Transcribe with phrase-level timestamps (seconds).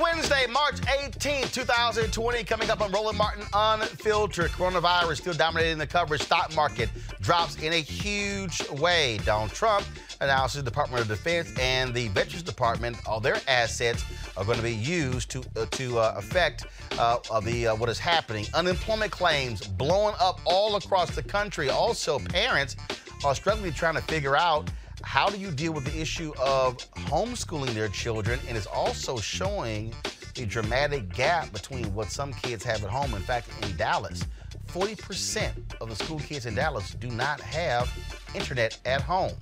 [0.00, 2.44] Wednesday, March 18th, 2020.
[2.44, 4.50] Coming up on Roland Martin Unfiltered.
[4.52, 6.22] Coronavirus still dominating the coverage.
[6.22, 6.88] Stock market
[7.20, 9.18] drops in a huge way.
[9.24, 9.84] Donald Trump
[10.20, 14.04] announces the Department of Defense and the Veterans Department, all their assets
[14.36, 16.66] are going to be used to uh, to uh, affect
[16.98, 18.46] uh, the uh, what is happening.
[18.54, 21.68] Unemployment claims blowing up all across the country.
[21.68, 22.76] Also, parents
[23.24, 24.70] are struggling trying to figure out
[25.02, 26.76] how do you deal with the issue of
[27.10, 29.92] homeschooling their children, and it's also showing
[30.38, 33.12] a dramatic gap between what some kids have at home.
[33.14, 34.24] In fact, in Dallas,
[34.68, 37.92] 40% of the school kids in Dallas do not have
[38.34, 39.32] internet at home.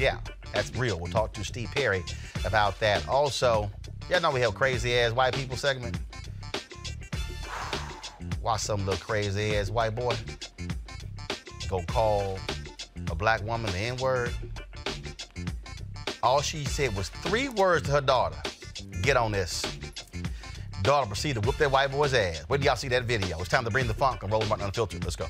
[0.00, 0.18] Yeah,
[0.52, 0.98] that's real.
[0.98, 2.02] We'll talk to Steve Perry
[2.46, 3.06] about that.
[3.06, 3.70] Also,
[4.08, 5.98] y'all know we have crazy ass white people segment.
[8.42, 10.16] Watch some little crazy ass white boy
[11.68, 12.38] go call
[13.10, 14.32] a black woman the N word.
[16.22, 18.36] All she said was three words to her daughter
[19.02, 19.62] get on this.
[20.82, 22.44] Daughter proceeded to whoop that white boy's ass.
[22.48, 23.38] Where do y'all see that video?
[23.40, 25.04] It's time to bring the funk and Roland Martin Unfiltered.
[25.04, 25.26] Let's go.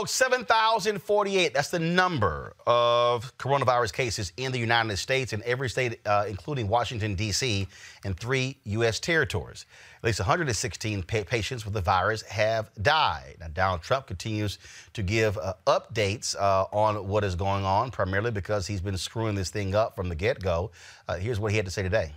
[0.00, 1.52] Folks, 7,048.
[1.52, 6.68] That's the number of coronavirus cases in the United States, in every state, uh, including
[6.68, 7.68] Washington, D.C.,
[8.06, 8.98] and three U.S.
[8.98, 9.66] territories.
[9.98, 13.36] At least 116 pa- patients with the virus have died.
[13.40, 14.58] Now, Donald Trump continues
[14.94, 19.34] to give uh, updates uh, on what is going on, primarily because he's been screwing
[19.34, 20.70] this thing up from the get go.
[21.08, 22.10] Uh, here's what he had to say today.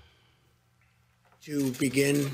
[1.41, 2.31] to begin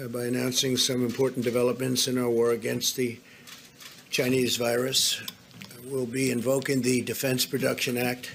[0.00, 3.18] uh, by announcing some important developments in our war against the
[4.14, 5.20] Chinese virus.
[5.86, 8.30] We'll be invoking the Defense Production Act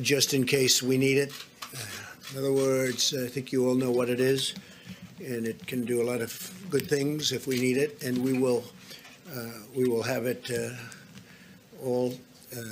[0.00, 1.32] just in case we need it.
[2.30, 4.54] In other words, I think you all know what it is,
[5.18, 6.30] and it can do a lot of
[6.70, 8.62] good things if we need it, and we will
[9.34, 10.76] uh, we will have it uh,
[11.84, 12.14] all
[12.56, 12.62] uh,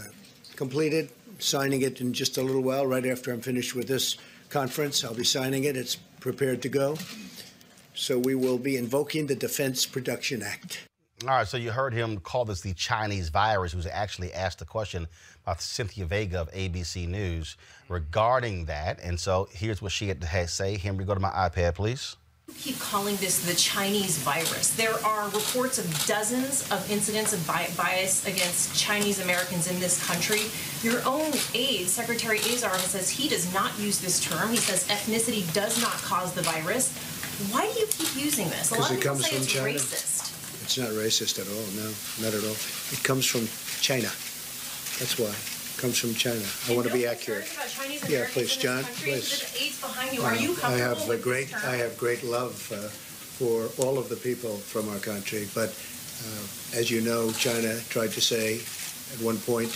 [0.54, 4.18] completed, signing it in just a little while, right after I'm finished with this
[4.50, 5.02] conference.
[5.02, 5.76] I'll be signing it.
[5.76, 6.96] It's prepared to go.
[7.94, 10.86] So we will be invoking the Defense Production Act.
[11.26, 14.66] All right, so you heard him call this the Chinese virus, who's actually asked a
[14.66, 15.06] question
[15.44, 17.56] by Cecilia Vega of ABC News
[17.88, 19.00] regarding that.
[19.02, 20.76] And so here's what she had to say.
[20.76, 22.16] Henry, go to my iPad, please.
[22.58, 24.76] keep calling this the Chinese virus.
[24.76, 30.06] There are reports of dozens of incidents of bi- bias against Chinese Americans in this
[30.06, 30.42] country.
[30.82, 34.50] Your own aide, Secretary Azar, says he does not use this term.
[34.50, 36.92] He says ethnicity does not cause the virus.
[37.50, 38.72] Why do you keep using this?
[38.72, 39.68] A lot Because of it people comes say from it's China.
[39.70, 40.33] racist.
[40.64, 41.68] It's not racist at all.
[41.76, 41.92] No,
[42.24, 42.56] not at all.
[42.88, 43.44] It comes from
[43.84, 44.08] China.
[44.96, 45.28] That's why.
[45.28, 46.40] It comes from China.
[46.68, 47.44] I want to be accurate.
[48.08, 49.44] Yeah, please, John, please.
[49.52, 50.22] The aides behind you.
[50.22, 51.52] Uh, Are you I have a great.
[51.52, 52.88] I have great love uh,
[53.36, 55.46] for all of the people from our country.
[55.54, 58.56] But uh, as you know, China tried to say
[59.12, 59.68] at one point,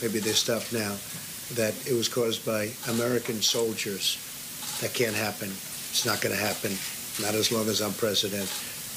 [0.00, 0.94] maybe they stopped now,
[1.58, 4.14] that it was caused by American soldiers.
[4.80, 5.48] That can't happen.
[5.90, 6.70] It's not going to happen.
[7.20, 8.48] Not as long as I'm president.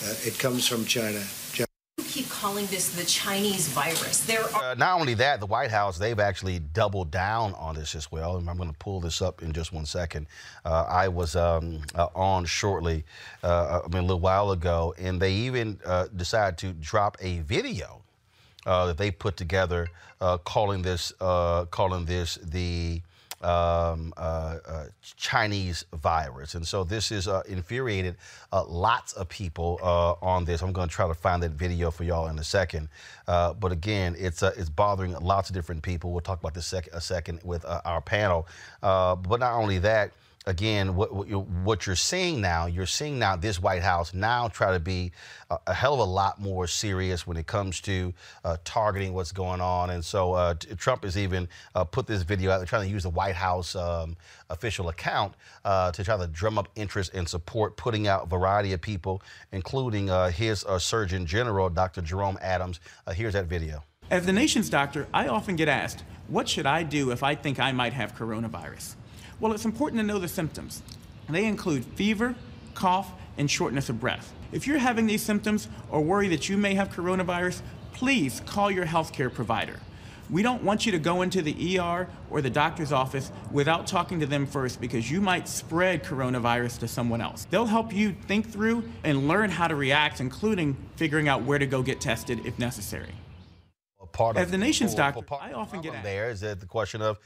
[0.03, 1.21] Uh, it comes from China.
[1.53, 1.67] China
[1.97, 4.25] You keep calling this the Chinese virus.
[4.25, 4.71] There are.
[4.71, 8.35] Uh, not only that, the White House, they've actually doubled down on this as well.
[8.37, 10.27] And I'm going to pull this up in just one second.
[10.65, 13.05] Uh, I was um, uh, on shortly,
[13.43, 17.39] uh, I mean, a little while ago, and they even uh, decided to drop a
[17.39, 18.01] video
[18.65, 19.87] uh, that they put together
[20.19, 23.01] uh, calling this uh, calling this the
[23.43, 24.85] um, uh, uh,
[25.17, 26.55] Chinese virus.
[26.55, 28.15] And so this is uh, infuriated
[28.51, 30.61] uh, lots of people uh, on this.
[30.61, 32.89] I'm going to try to find that video for y'all in a second.
[33.27, 36.11] Uh, but again, it's it's bothering lots of different people.
[36.11, 38.47] We'll talk about this sec- a second with our panel.
[38.81, 40.11] But not only that,
[40.45, 44.47] again, what, what, you, what you're seeing now, you're seeing now this White House now
[44.47, 45.11] try to be
[45.49, 49.31] a, a hell of a lot more serious when it comes to uh, targeting what's
[49.31, 49.91] going on.
[49.91, 52.65] And so uh, Trump has even uh, put this video out.
[52.67, 54.15] Trying to use the White House um,
[54.49, 55.33] official account
[55.65, 59.21] uh, to try to drum up interest and support, putting out a variety of people,
[59.51, 62.01] including uh, his uh, Surgeon General, Dr.
[62.01, 62.79] Jerome Adams.
[63.13, 63.83] Here's that video.
[64.11, 67.59] As the nation's doctor, I often get asked, what should I do if I think
[67.59, 68.95] I might have coronavirus?
[69.43, 70.81] Well, it's important to know the symptoms.
[71.27, 72.33] They include fever,
[72.75, 74.31] cough, and shortness of breath.
[74.53, 78.85] If you're having these symptoms or worry that you may have coronavirus, please call your
[78.85, 79.81] healthcare provider.
[80.29, 84.17] We don't want you to go into the ER or the doctor's office without talking
[84.21, 87.45] to them first because you might spread coronavirus to someone else.
[87.49, 91.65] They'll help you think through and learn how to react, including figuring out where to
[91.65, 93.11] go get tested if necessary.
[94.13, 96.03] Part As the nation's doctor, part I of often get asked.
[96.03, 97.19] there is the question of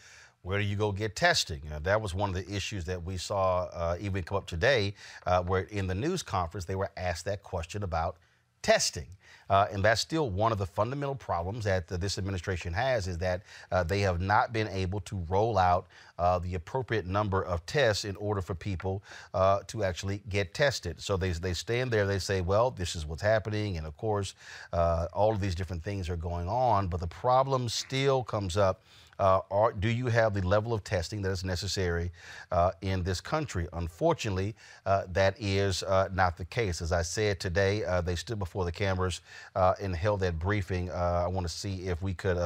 [0.48, 1.62] where do you go get testing?
[1.84, 4.94] That was one of the issues that we saw uh, even come up today,
[5.26, 8.16] uh, where in the news conference they were asked that question about
[8.62, 9.08] testing.
[9.50, 13.42] Uh, and that's still one of the fundamental problems that this administration has is that
[13.74, 15.88] uh, they have not been able to roll out
[16.18, 21.02] uh, the appropriate number of tests in order for people uh, to actually get tested.
[21.02, 23.78] So they, they stand there, they say, well, this is what's happening.
[23.78, 24.34] And of course,
[24.72, 26.88] uh, all of these different things are going on.
[26.88, 28.82] But the problem still comes up
[29.20, 32.12] uh, are, do you have the level of testing that is necessary
[32.52, 33.68] uh, in this country?
[33.74, 34.56] Unfortunately,
[34.86, 36.82] uh, that is uh, not the case.
[36.82, 39.22] As I said today, uh, they stood before the cameras
[39.56, 40.92] uh, and held that briefing.
[40.92, 42.38] I want to see if we could,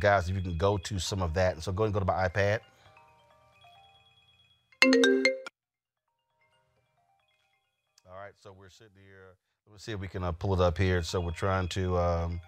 [0.00, 1.54] guys, if you can go to some of that.
[1.54, 2.60] And so go and go to my iPad.
[8.06, 9.34] All right, so we're sitting here.
[9.70, 11.02] Let's see if we can pull it up here.
[11.02, 11.98] So we're trying to.
[11.98, 12.40] Um,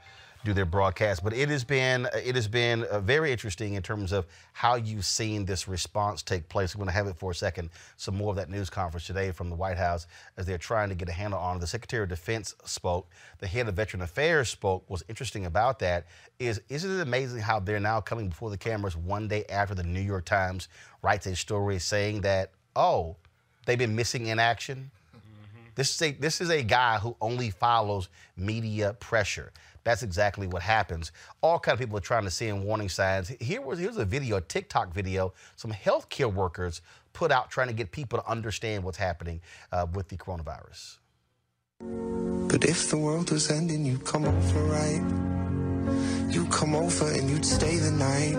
[0.47, 1.23] do their broadcast.
[1.23, 5.05] But it has been it has been uh, very interesting in terms of how you've
[5.05, 6.75] seen this response take place.
[6.75, 7.71] I'm going to have it for a second.
[7.97, 10.95] Some more of that news conference today from the White House as they're trying to
[10.95, 11.61] get a handle on it.
[11.61, 13.11] The Secretary of Defense spoke.
[13.39, 14.85] The head of Veteran Affairs spoke.
[14.87, 16.07] What's interesting about that
[16.39, 19.83] is isn't it amazing how they're now coming before the cameras one day after the
[19.83, 20.69] New York Times
[21.03, 23.17] writes a story saying that oh
[23.67, 24.91] they've been missing in action.
[25.75, 29.53] This is a this is a guy who only follows media pressure.
[29.87, 31.13] That's exactly what happens.
[31.43, 33.29] All kind of people are trying to send warning signs.
[33.29, 37.73] Here was here's a video, a TikTok video, some healthcare workers put out trying to
[37.73, 39.41] get people to understand what's happening
[39.71, 40.97] uh, with the coronavirus.
[42.49, 46.35] But if the world was ending, you'd come over, right?
[46.35, 48.37] You'd come over and you'd stay the night.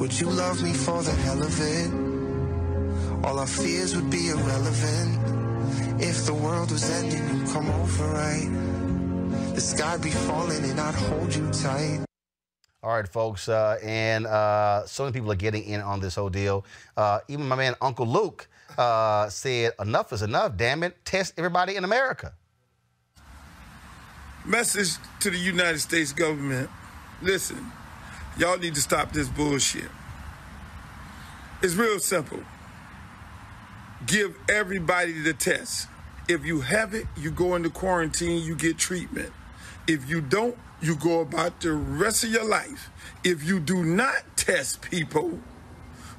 [0.00, 3.24] Would you love me for the hell of it?
[3.24, 6.02] All our fears would be irrelevant.
[6.02, 8.77] If the world was ending, you'd come over, right?
[9.54, 12.04] The sky be falling and I'd hold you tight.
[12.80, 16.28] All right, folks, uh, and uh, so many people are getting in on this whole
[16.28, 16.64] deal.
[16.96, 18.46] Uh, even my man Uncle Luke
[18.78, 20.56] uh, said, "Enough is enough.
[20.56, 22.34] Damn it, test everybody in America."
[24.46, 26.70] Message to the United States government:
[27.20, 27.72] Listen,
[28.38, 29.90] y'all need to stop this bullshit.
[31.60, 32.40] It's real simple.
[34.06, 35.88] Give everybody the test.
[36.28, 39.32] If you have it, you go into quarantine, you get treatment.
[39.86, 42.90] If you don't, you go about the rest of your life.
[43.24, 45.40] If you do not test people,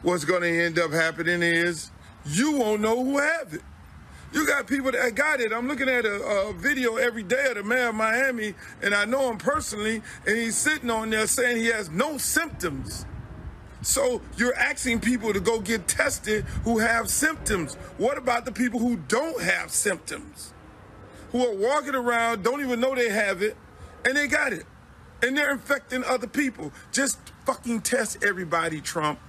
[0.01, 1.91] what's going to end up happening is
[2.25, 3.61] you won't know who have it.
[4.33, 5.51] You got people that got it.
[5.51, 9.05] I'm looking at a, a, video every day of the mayor of Miami, and I
[9.05, 13.05] know him personally, and he's sitting on there saying he has no symptoms.
[13.81, 17.75] So you're asking people to go get tested who have symptoms.
[17.97, 20.53] What about the people who don't have symptoms?
[21.31, 23.55] who are walking around, don't even know they have it,
[24.05, 24.65] and they got it.
[25.21, 26.71] And they're infecting other people.
[26.91, 29.19] Just fucking test everybody, Trump,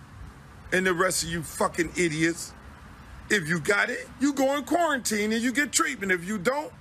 [0.73, 2.53] and the rest of you fucking idiots.
[3.29, 6.13] If you got it, you go in quarantine and you get treatment.
[6.13, 6.73] If you don't,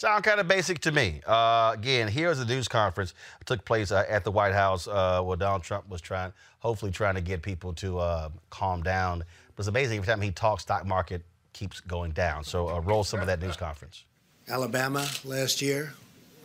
[0.00, 1.20] Sound kind of basic to me.
[1.26, 5.20] Uh, again, here's the news conference that took place uh, at the White House uh,
[5.20, 9.18] where Donald Trump was trying, hopefully trying to get people to uh, calm down.
[9.18, 11.20] But it's amazing every time he talks stock market
[11.52, 12.44] keeps going down.
[12.44, 14.04] So uh, roll some of that news conference.
[14.48, 15.92] Alabama last year,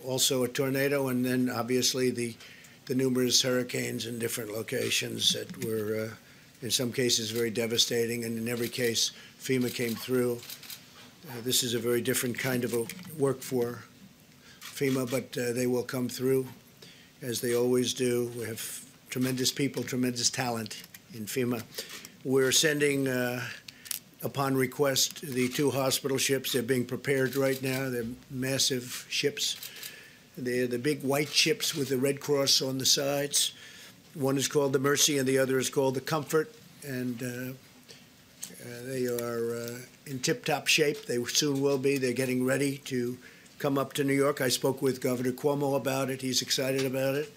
[0.06, 2.36] also a tornado, and then obviously the
[2.88, 6.16] the numerous hurricanes in different locations that were, uh,
[6.62, 10.42] in some cases, very devastating, and in every case, FEMA came through.
[11.28, 12.86] Uh, this is a very different kind of a
[13.18, 13.80] work for
[14.62, 16.46] FEMA, but uh, they will come through
[17.24, 18.32] as they always do.
[18.38, 20.84] We have tremendous people, tremendous talent
[21.16, 21.64] in FEMA.
[22.24, 23.42] We're sending uh,
[24.22, 26.54] upon request, the two hospital ships.
[26.54, 27.90] They're being prepared right now.
[27.90, 29.58] They're massive ships.
[30.38, 33.54] They're the big white ships with the Red Cross on the sides.
[34.14, 36.54] One is called the Mercy, and the other is called the Comfort.
[36.84, 37.54] And uh,
[38.84, 41.06] they are uh, in tip-top shape.
[41.06, 41.98] They soon will be.
[41.98, 43.18] They're getting ready to
[43.60, 44.42] come up to New York.
[44.42, 46.22] I spoke with Governor Cuomo about it.
[46.22, 47.34] He's excited about it.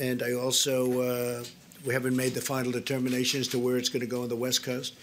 [0.00, 1.44] And I also, uh,
[1.84, 4.36] we haven't made the final determination as to where it's going to go on the
[4.36, 4.94] West Coast.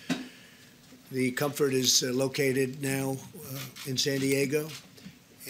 [1.12, 3.18] The Comfort is uh, located now
[3.52, 4.68] uh, in San Diego,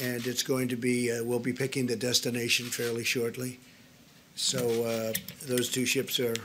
[0.01, 3.59] and it's going to be, uh, we'll be picking the destination fairly shortly.
[4.35, 5.13] So uh,
[5.45, 6.35] those two ships are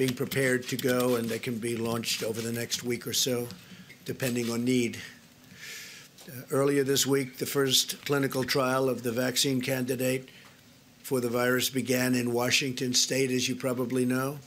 [0.00, 3.46] being prepared to go, and they can be launched over the next week or so,
[4.06, 4.96] depending on need.
[6.26, 10.30] Uh, earlier this week, the first clinical trial of the vaccine candidate
[11.02, 14.38] for the virus began in Washington state, as you probably know.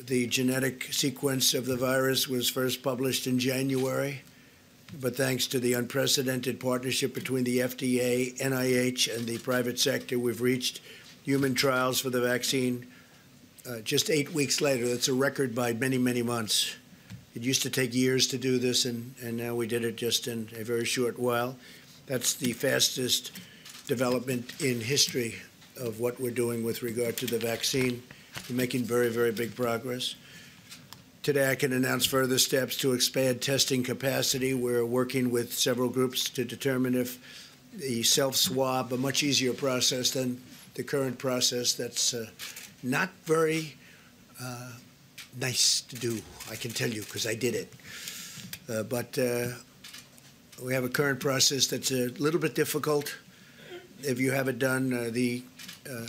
[0.00, 4.22] The genetic sequence of the virus was first published in January,
[5.00, 10.40] but thanks to the unprecedented partnership between the FDA, NIH, and the private sector, we've
[10.40, 10.80] reached
[11.24, 12.86] human trials for the vaccine
[13.68, 14.88] uh, just eight weeks later.
[14.88, 16.76] That's a record by many, many months.
[17.34, 20.28] It used to take years to do this, and, and now we did it just
[20.28, 21.56] in a very short while.
[22.06, 23.32] That's the fastest
[23.86, 25.36] development in history
[25.76, 28.02] of what we're doing with regard to the vaccine.
[28.48, 30.14] We're making very, very big progress.
[31.22, 34.52] Today, I can announce further steps to expand testing capacity.
[34.52, 37.18] We're working with several groups to determine if
[37.72, 40.40] the self swab, a much easier process than
[40.74, 42.26] the current process that's uh,
[42.84, 43.74] not very
[44.40, 44.70] uh,
[45.40, 46.20] nice to do,
[46.50, 47.72] I can tell you, because I did it.
[48.68, 49.48] Uh, but uh,
[50.62, 53.16] we have a current process that's a little bit difficult.
[54.02, 55.42] If you have it done, uh, the
[55.90, 56.06] uh,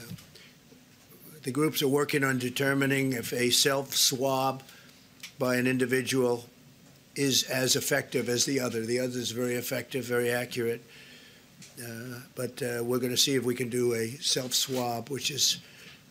[1.43, 4.63] the groups are working on determining if a self swab
[5.37, 6.45] by an individual
[7.15, 8.85] is as effective as the other.
[8.85, 10.83] The other is very effective, very accurate.
[11.81, 15.31] Uh, but uh, we're going to see if we can do a self swab, which
[15.31, 15.59] is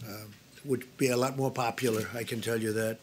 [0.06, 0.24] uh,
[0.64, 2.08] would be a lot more popular.
[2.14, 2.98] I can tell you that.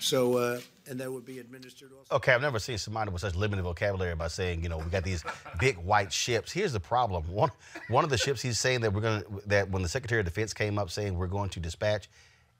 [0.00, 2.16] So, uh, and that would be administered also.
[2.16, 5.02] Okay, I've never seen somebody with such limited vocabulary by saying, you know, we got
[5.04, 5.24] these
[5.58, 6.52] big white ships.
[6.52, 7.24] Here's the problem.
[7.32, 7.50] One
[7.88, 10.26] one of the ships he's saying that we're going to that when the Secretary of
[10.26, 12.10] Defense came up saying we're going to dispatch,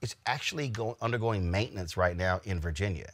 [0.00, 3.10] it's actually go, undergoing maintenance right now in Virginia.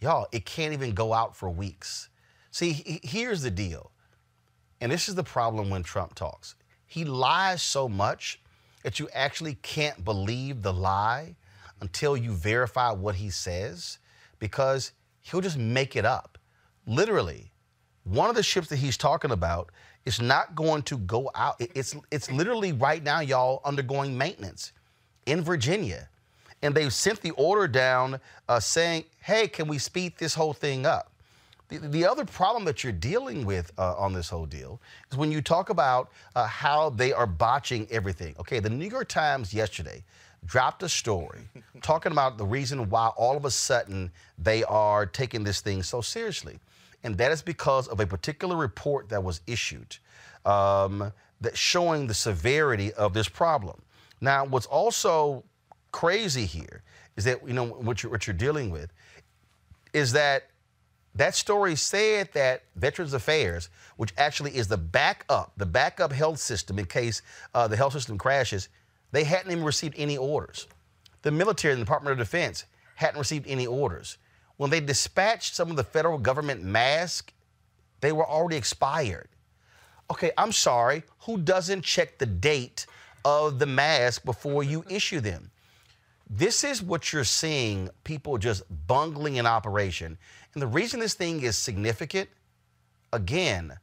[0.00, 2.08] Y'all, it can't even go out for weeks.
[2.50, 3.90] See, he- here's the deal.
[4.80, 6.54] And this is the problem when Trump talks.
[6.86, 8.40] He lies so much
[8.84, 11.34] that you actually can't believe the lie
[11.80, 13.98] until you verify what he says
[14.38, 14.92] because
[15.22, 16.38] he'll just make it up.
[16.86, 17.50] Literally,
[18.04, 19.72] one of the ships that he's talking about
[20.04, 21.56] is not going to go out.
[21.58, 24.72] It's, it's literally right now, y'all, undergoing maintenance
[25.24, 26.10] in Virginia.
[26.62, 30.84] And they've sent the order down uh, saying, hey, can we speed this whole thing
[30.84, 31.10] up?
[31.68, 35.32] The, the other problem that you're dealing with uh, on this whole deal is when
[35.32, 38.34] you talk about uh, how they are botching everything.
[38.38, 40.04] Okay, the New York Times yesterday
[40.44, 41.40] dropped a story
[41.82, 46.00] talking about the reason why all of a sudden they are taking this thing so
[46.00, 46.58] seriously.
[47.02, 49.96] And that is because of a particular report that was issued
[50.44, 53.80] um, that showing the severity of this problem.
[54.20, 55.44] Now, what's also
[55.92, 56.82] crazy here
[57.16, 58.92] is that, you know, what you're, what you're dealing with
[59.92, 60.48] is that
[61.14, 66.78] that story said that Veterans Affairs, which actually is the backup, the backup health system
[66.78, 67.22] in case
[67.54, 68.68] uh, the health system crashes,
[69.12, 70.66] they hadn't even received any orders.
[71.22, 72.64] The military and the Department of Defense
[72.96, 74.18] hadn't received any orders.
[74.56, 77.32] When they dispatched some of the federal government masks,
[78.00, 79.28] they were already expired.
[80.10, 82.86] Okay, I'm sorry, who doesn't check the date
[83.24, 85.50] of the mask before you issue them?
[86.28, 90.18] This is what you're seeing people just bungling in operation.
[90.54, 92.28] And the reason this thing is significant,
[93.12, 93.76] again,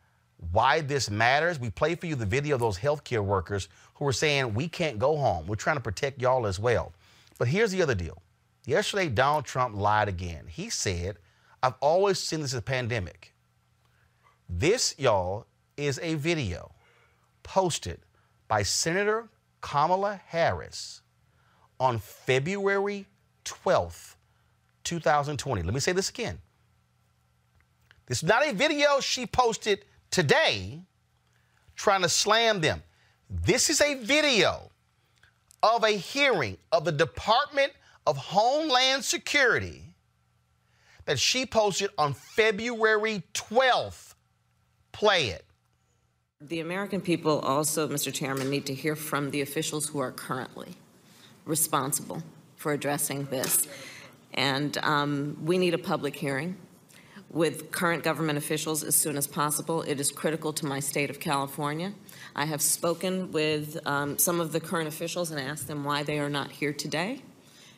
[0.51, 4.13] why this matters, we play for you the video of those healthcare workers who were
[4.13, 5.45] saying, We can't go home.
[5.45, 6.93] We're trying to protect y'all as well.
[7.37, 8.21] But here's the other deal.
[8.65, 10.45] Yesterday, Donald Trump lied again.
[10.47, 11.17] He said,
[11.61, 13.33] I've always seen this as a pandemic.
[14.49, 15.45] This, y'all,
[15.77, 16.71] is a video
[17.43, 17.99] posted
[18.47, 19.29] by Senator
[19.61, 21.01] Kamala Harris
[21.79, 23.07] on February
[23.45, 24.15] 12th,
[24.83, 25.61] 2020.
[25.61, 26.39] Let me say this again.
[28.11, 30.81] Is not a video she posted today
[31.77, 32.83] trying to slam them.
[33.29, 34.69] This is a video
[35.63, 37.71] of a hearing of the Department
[38.05, 39.83] of Homeland Security
[41.05, 44.15] that she posted on February 12th.
[44.91, 45.45] Play it.
[46.41, 48.13] The American people also, Mr.
[48.13, 50.75] Chairman, need to hear from the officials who are currently
[51.45, 52.21] responsible
[52.57, 53.69] for addressing this.
[54.33, 56.57] And um, we need a public hearing
[57.31, 59.81] with current government officials as soon as possible.
[59.83, 61.93] It is critical to my state of California.
[62.35, 66.19] I have spoken with um, some of the current officials and asked them why they
[66.19, 67.21] are not here today.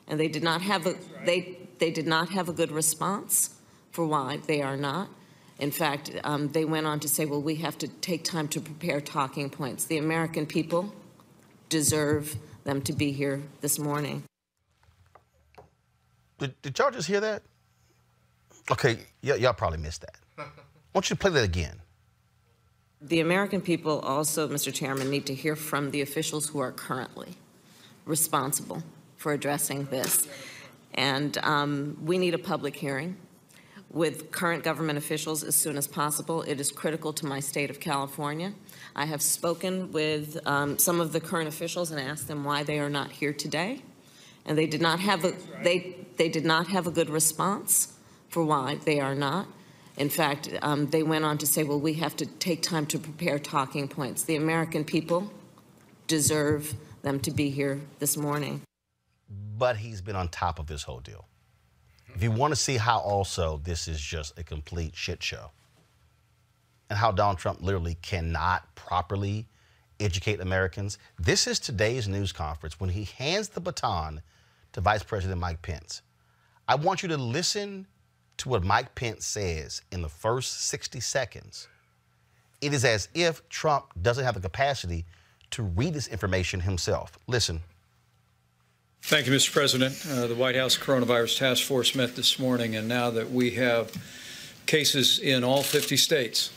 [0.08, 3.56] And they did not have a, they, they did not have a good response
[3.92, 5.10] for why they are not.
[5.60, 8.60] In fact, um, they went on to say, well, we have to take time to
[8.60, 9.86] prepare talking points.
[9.86, 10.94] The American people
[11.70, 14.24] deserve them to be here this morning.
[16.40, 17.44] Did, did y'all just hear that?
[18.72, 20.16] Okay, y- y'all probably missed that.
[20.38, 20.44] I
[20.94, 21.82] want you to play that again.
[23.02, 24.74] The American people also, Mr.
[24.74, 27.36] Chairman, need to hear from the officials who are currently
[28.06, 28.84] responsible
[29.18, 30.28] for addressing this.
[30.94, 33.18] And um, we need a public hearing
[33.90, 36.44] with current government officials as soon as possible.
[36.44, 38.54] It is critical to my state of California.
[38.96, 42.80] I have spoken with um, some of the current officials and asked them why they
[42.80, 43.82] are not here today.
[44.46, 47.94] And they did not have a, they, they did not have a good response
[48.34, 49.48] for why they are not.
[49.96, 52.98] In fact, um, they went on to say, well, we have to take time to
[52.98, 54.24] prepare talking points.
[54.24, 55.32] The American people
[56.08, 58.62] deserve them to be here this morning.
[59.30, 61.28] But he's been on top of this whole deal.
[62.16, 65.52] If you want to see how also this is just a complete shit show
[66.90, 69.48] and how Donald Trump literally cannot properly
[70.00, 74.22] educate Americans, this is today's news conference when he hands the baton
[74.72, 76.02] to Vice President Mike Pence.
[76.68, 77.86] I want you to listen
[78.38, 81.68] to what Mike Pence says in the first 60 seconds.
[82.62, 85.06] It is as if Trump doesn't have the capacity
[85.52, 87.18] to read this information himself.
[87.28, 87.62] Listen.
[89.04, 89.52] Thank you, Mr.
[89.52, 90.02] President.
[90.10, 93.92] Uh, the White House Coronavirus Task Force met this morning, and now that we have
[94.66, 96.52] cases in all 50 states,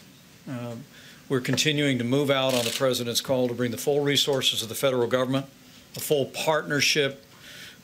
[0.49, 0.85] um,
[1.29, 4.69] we're continuing to move out on the President's call to bring the full resources of
[4.69, 5.47] the federal government,
[5.97, 7.26] a full partnership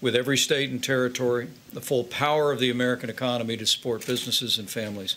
[0.03, 4.59] with every state and territory, the full power of the American economy to support businesses
[4.59, 5.17] and families.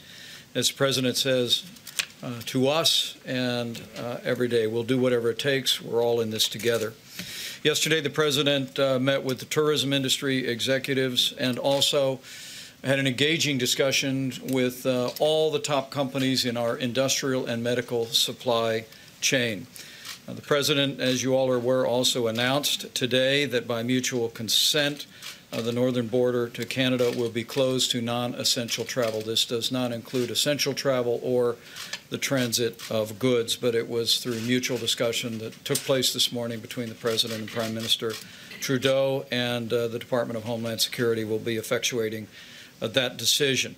[0.53, 1.63] As the President says
[2.23, 5.81] uh, to us and uh, every day, we'll do whatever it takes.
[5.81, 6.93] We're all in this together.
[7.63, 12.19] Yesterday, the President uh, met with the tourism industry executives and also
[12.83, 18.05] had an engaging discussion with uh, all the top companies in our industrial and medical
[18.05, 18.85] supply
[19.19, 19.65] chain.
[20.27, 25.05] The President, as you all are aware, also announced today that by mutual consent,
[25.53, 29.21] uh, the northern border to Canada will be closed to non essential travel.
[29.21, 31.57] This does not include essential travel or
[32.09, 36.59] the transit of goods, but it was through mutual discussion that took place this morning
[36.59, 38.13] between the President and Prime Minister
[38.59, 42.25] Trudeau, and uh, the Department of Homeland Security will be effectuating
[42.81, 43.75] uh, that decision.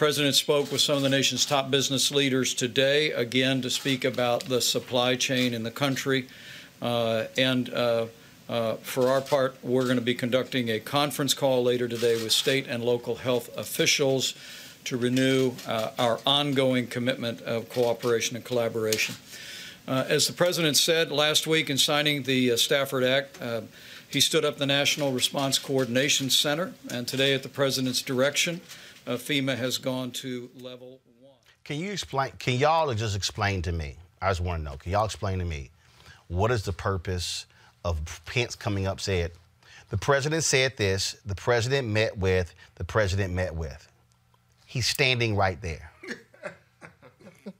[0.00, 4.46] President spoke with some of the nation's top business leaders today, again, to speak about
[4.46, 6.26] the supply chain in the country.
[6.80, 8.06] Uh, and uh,
[8.48, 12.32] uh, for our part, we're going to be conducting a conference call later today with
[12.32, 14.32] state and local health officials
[14.84, 19.16] to renew uh, our ongoing commitment of cooperation and collaboration.
[19.86, 23.38] Uh, as the President said last week in signing the uh, Stafford Act,
[24.08, 28.62] he stood up the National Response Coordination Center, and today, at the President's direction,
[29.06, 31.32] uh, FEMA has gone to level one.
[31.64, 32.32] Can you explain?
[32.38, 33.96] Can y'all just explain to me?
[34.20, 34.76] I just want to know.
[34.76, 35.70] Can y'all explain to me
[36.28, 37.46] what is the purpose
[37.84, 39.32] of Pence coming up said?
[39.90, 41.16] The president said this.
[41.26, 42.54] The president met with.
[42.76, 43.88] The president met with.
[44.66, 45.90] He's standing right there.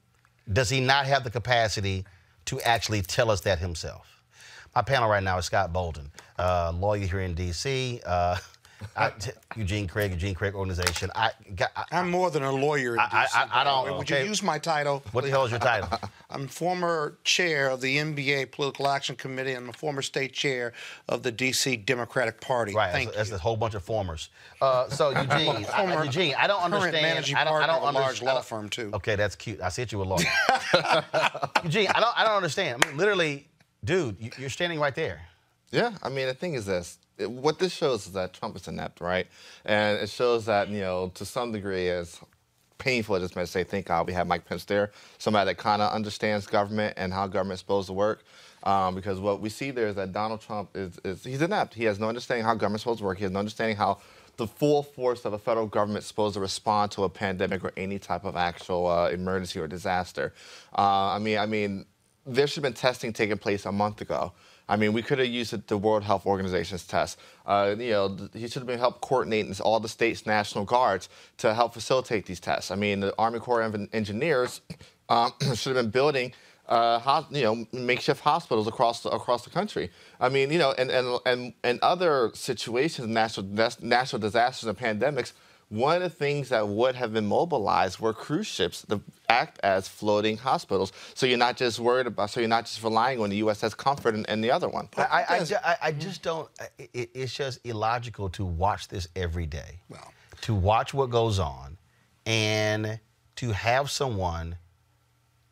[0.53, 2.05] Does he not have the capacity
[2.45, 4.07] to actually tell us that himself?
[4.73, 7.99] My panel right now is Scott Bolden, uh, lawyer here in D.C.
[8.05, 8.37] Uh,
[8.95, 9.11] I,
[9.55, 11.11] Eugene Craig, Eugene Craig Organization.
[11.15, 11.31] I,
[11.75, 12.93] I, am more than a lawyer.
[12.93, 13.97] In I, I, I don't.
[13.97, 14.23] Would okay.
[14.23, 15.03] you use my title?
[15.11, 15.89] What the hell is your title?
[16.29, 19.53] I'm former chair of the NBA Political Action Committee.
[19.53, 20.73] I'm a former state chair
[21.09, 21.77] of the D.C.
[21.77, 22.73] Democratic Party.
[22.73, 22.91] Right.
[22.91, 23.33] Thank that's, you.
[23.33, 24.29] that's a whole bunch of formers.
[24.61, 27.01] Uh, so Eugene, I, Eugene, I don't understand.
[27.01, 28.35] Managing I don't, partner I don't of a large understand.
[28.35, 28.91] law firm too.
[28.93, 29.61] Okay, that's cute.
[29.61, 30.23] I said you a lawyer.
[31.63, 32.17] Eugene, I don't.
[32.19, 32.83] I don't understand.
[32.83, 33.47] I mean, literally,
[33.83, 35.21] dude, you're standing right there.
[35.71, 36.97] Yeah, I mean, the thing is this.
[37.27, 39.27] What this shows is that Trump is inept, right?
[39.65, 42.19] And it shows that, you know, to some degree, as
[42.77, 45.81] painful as this may say, thank God we have Mike Pence there, somebody that kind
[45.81, 48.23] of understands government and how government is supposed to work.
[48.63, 51.73] Um, because what we see there is that Donald Trump is, is he's inept.
[51.73, 53.17] He has no understanding how government's supposed to work.
[53.17, 53.99] He has no understanding how
[54.37, 57.71] the full force of a federal government is supposed to respond to a pandemic or
[57.77, 60.33] any type of actual uh, emergency or disaster.
[60.77, 61.85] Uh, I mean, I mean,
[62.25, 64.33] there should have been testing taking place a month ago.
[64.71, 67.19] I mean, we could have used the World Health Organization's test.
[67.45, 71.53] Uh, you know, he should have been help coordinating all the states' national guards to
[71.53, 72.71] help facilitate these tests.
[72.71, 74.61] I mean, the Army Corps of Engineers
[75.09, 76.31] um, should have been building.
[76.69, 79.91] Uh, you know, makeshift hospitals across the, across the country.
[80.21, 83.45] I mean, you know, and and and, and other situations, natural
[83.81, 85.33] natural disasters and pandemics
[85.71, 89.87] one of the things that would have been mobilized were cruise ships to act as
[89.87, 90.91] floating hospitals.
[91.13, 94.13] So you're not just worried about, so you're not just relying on the USS Comfort
[94.13, 94.89] and, and the other one.
[94.97, 99.79] I, I, I, I just don't, it, it's just illogical to watch this every day.
[99.87, 100.11] Well.
[100.41, 101.77] To watch what goes on
[102.25, 102.99] and
[103.37, 104.57] to have someone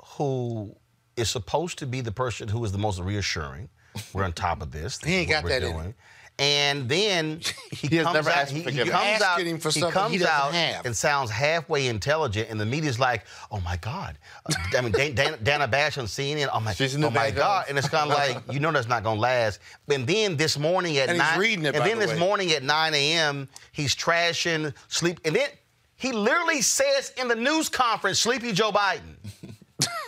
[0.04, 0.76] who
[1.16, 3.70] is supposed to be the person who is the most reassuring.
[4.14, 4.98] We're on top of this.
[4.98, 5.76] this he ain't got that doing.
[5.76, 5.96] in him.
[6.40, 9.60] And then he, has comes never out, asked for he, he comes You're out, him
[9.60, 10.86] for he comes he doesn't out have.
[10.86, 15.16] and sounds halfway intelligent, and the media's like, "Oh my God!" Uh, I mean, Dan-
[15.16, 16.48] Dan- Dana Bash on CNN.
[16.54, 17.66] Oh my, She's in the oh my God!
[17.68, 19.60] And it's kind of like you know that's not gonna last.
[19.90, 22.20] And then this morning at And he's nine, reading it, and then the this way.
[22.20, 23.50] morning at 9 a.m.
[23.74, 25.50] he's trashing sleep, and then
[25.98, 29.16] he literally says in the news conference, "Sleepy Joe Biden."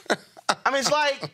[0.66, 1.30] I mean, it's like,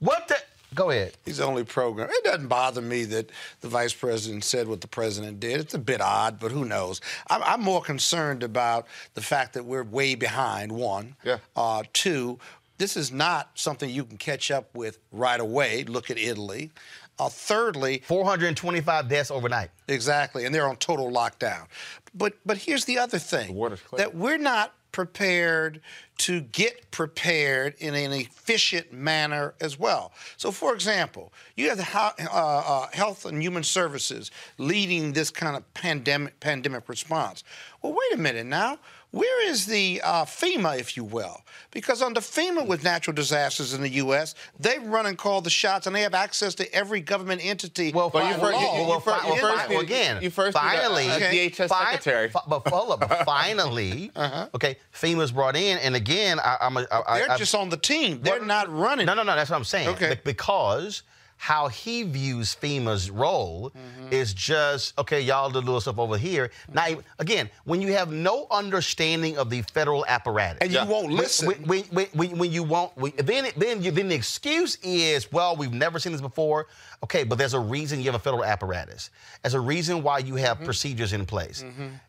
[0.00, 0.36] what the?
[0.78, 1.14] Go ahead.
[1.24, 2.08] He's the only program.
[2.10, 3.30] It doesn't bother me that
[3.62, 5.58] the vice president said what the president did.
[5.60, 7.00] It's a bit odd, but who knows?
[7.28, 10.70] I'm, I'm more concerned about the fact that we're way behind.
[10.70, 11.38] One, Yeah.
[11.56, 12.38] Uh, two,
[12.78, 15.82] this is not something you can catch up with right away.
[15.82, 16.70] Look at Italy.
[17.18, 19.70] Uh, thirdly, 425 deaths overnight.
[19.88, 21.66] Exactly, and they're on total lockdown.
[22.14, 23.98] But but here's the other thing water's clear.
[23.98, 25.80] that we're not prepared
[26.18, 30.12] to get prepared in an efficient manner as well.
[30.36, 35.56] So, for example, you have the uh, uh, Health and Human Services leading this kind
[35.56, 37.44] of pandemic pandemic response.
[37.82, 38.78] Well, wait a minute now.
[39.10, 41.40] Where is the uh, FEMA, if you will?
[41.70, 45.86] Because under FEMA with natural disasters in the U.S., they run and call the shots,
[45.86, 47.90] and they have access to every government entity.
[47.90, 50.22] Well, But you fi- first- well, you- you well, first- fi- well, first well, again,
[50.22, 52.28] you first need a- finally, a DHS fi- secretary.
[52.28, 54.10] fi- but hold up, but finally,
[54.54, 57.78] okay, FEMA's brought in, and again, I, I'm, a, I, They're I, just on the
[57.78, 58.20] team.
[58.22, 59.06] They're not running.
[59.06, 59.34] No, no, no.
[59.34, 59.88] That's what I'm saying.
[59.88, 60.16] Okay.
[60.16, 61.02] Be- because
[61.38, 64.12] how he views FEMA's role Mm-hmm.
[64.12, 65.20] is just okay.
[65.20, 66.50] Y'all do little stuff over here.
[66.72, 66.86] Now,
[67.18, 71.48] again, when you have no understanding of the federal apparatus, And you won't listen.
[71.48, 72.92] When, when, when, when you won't,
[73.24, 76.66] then then you, then the excuse is, well, we've never seen this before.
[77.04, 79.10] Okay, but there's a reason you have a federal apparatus.
[79.42, 80.44] There's a reason why you Mm-hmm.
[80.44, 81.64] have procedures in place.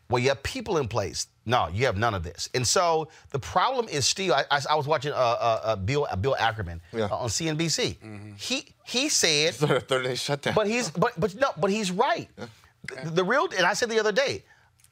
[0.08, 1.28] Well, you have people in place.
[1.46, 2.48] No, you have none of this.
[2.54, 4.34] And so the problem is still.
[4.34, 7.04] I, I, I was watching uh, uh, uh, Bill uh, Bill Ackerman Yeah.
[7.04, 7.96] uh, on CNBC.
[8.36, 10.54] He he said, Third day shutdown.
[10.54, 12.28] but he's but but no, but he's right.
[13.04, 14.42] The, the real and I said the other day,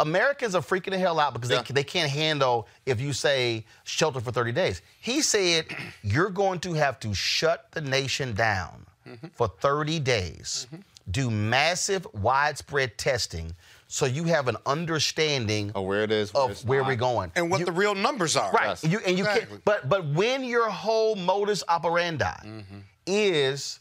[0.01, 1.63] Americans are freaking the hell out because Yeah.
[1.63, 4.81] they they can't handle if you say shelter for 30 days.
[5.01, 5.67] He said
[6.03, 8.87] you're going to have to shut the nation down
[9.35, 10.67] for 30 days,
[11.11, 13.55] do massive widespread testing
[13.91, 16.89] so you have an understanding of where it is, where of it's where not.
[16.89, 17.33] we're going.
[17.37, 18.51] and what You- the real numbers are.
[18.53, 18.67] Right.
[18.69, 18.85] Yes.
[18.85, 19.47] You, and you Exactly.
[19.57, 22.79] can but but when your whole modus operandi Mm-hmm.
[23.07, 23.81] is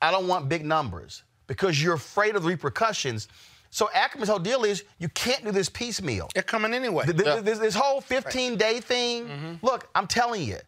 [0.00, 3.26] I don't want big numbers because you're afraid of the repercussions.
[3.70, 6.28] So Ackerman's whole deal is you can't do this piecemeal.
[6.34, 7.04] They're coming anyway.
[7.04, 7.40] Th- th- Yeah.
[7.40, 9.66] This, this whole 15 day thing, Mm-hmm.
[9.66, 10.58] look, I'm telling you,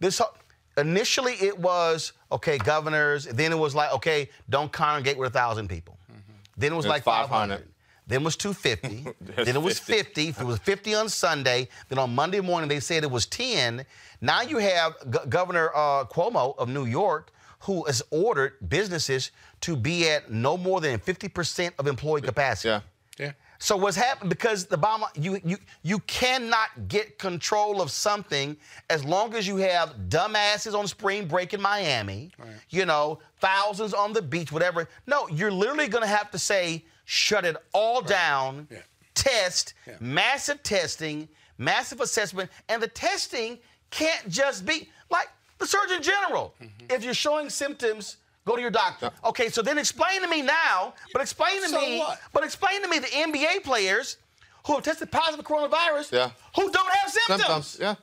[0.00, 0.20] this
[0.76, 3.24] initially it was okay, governors.
[3.26, 5.96] Then it was like okay, don't congregate with a thousand people.
[6.56, 7.28] Then it was like 500.
[7.28, 7.68] 500.
[8.06, 9.06] Then it was 250.
[9.44, 10.26] Then it was 50.
[10.26, 10.28] 50.
[10.28, 13.86] If it was 50 on Sunday, then on Monday morning they said it was 10.
[14.20, 19.76] Now you have G- Governor uh, Cuomo of New York who has ordered businesses to
[19.76, 22.68] be at no more than 50% of employee capacity.
[22.70, 22.80] Yeah.
[23.62, 28.56] So what's happened because the bomb you you you cannot get control of something
[28.90, 32.32] as long as you have dumbasses on spring break in Miami,
[32.70, 34.88] you know, thousands on the beach, whatever.
[35.06, 38.78] No, you're literally gonna have to say, shut it all down, Yeah.
[39.14, 39.94] test, Yeah.
[40.00, 46.52] massive testing, massive assessment, and the testing can't just be like the Surgeon General.
[46.60, 46.86] Mm-hmm.
[46.90, 49.10] If you're showing symptoms, go to your doctor.
[49.24, 52.20] Okay, so then explain to me now, but explain to So me, what?
[52.32, 54.16] but explain to me the NBA players
[54.66, 56.30] who have tested positive for coronavirus Yeah.
[56.56, 57.40] who don't have symptoms.
[57.66, 57.78] Symptoms.
[57.80, 57.94] Yeah.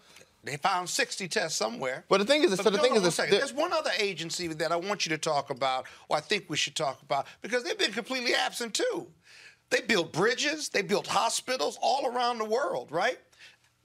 [0.44, 2.06] They found 60 tests somewhere.
[2.08, 3.38] But the thing is, But so the thing on is, one second.
[3.38, 6.56] there's one other agency that I want you to talk about, or I think we
[6.58, 9.12] should talk about, because they've been completely absent too.
[9.70, 13.20] They built bridges, they built hospitals all around the world, right?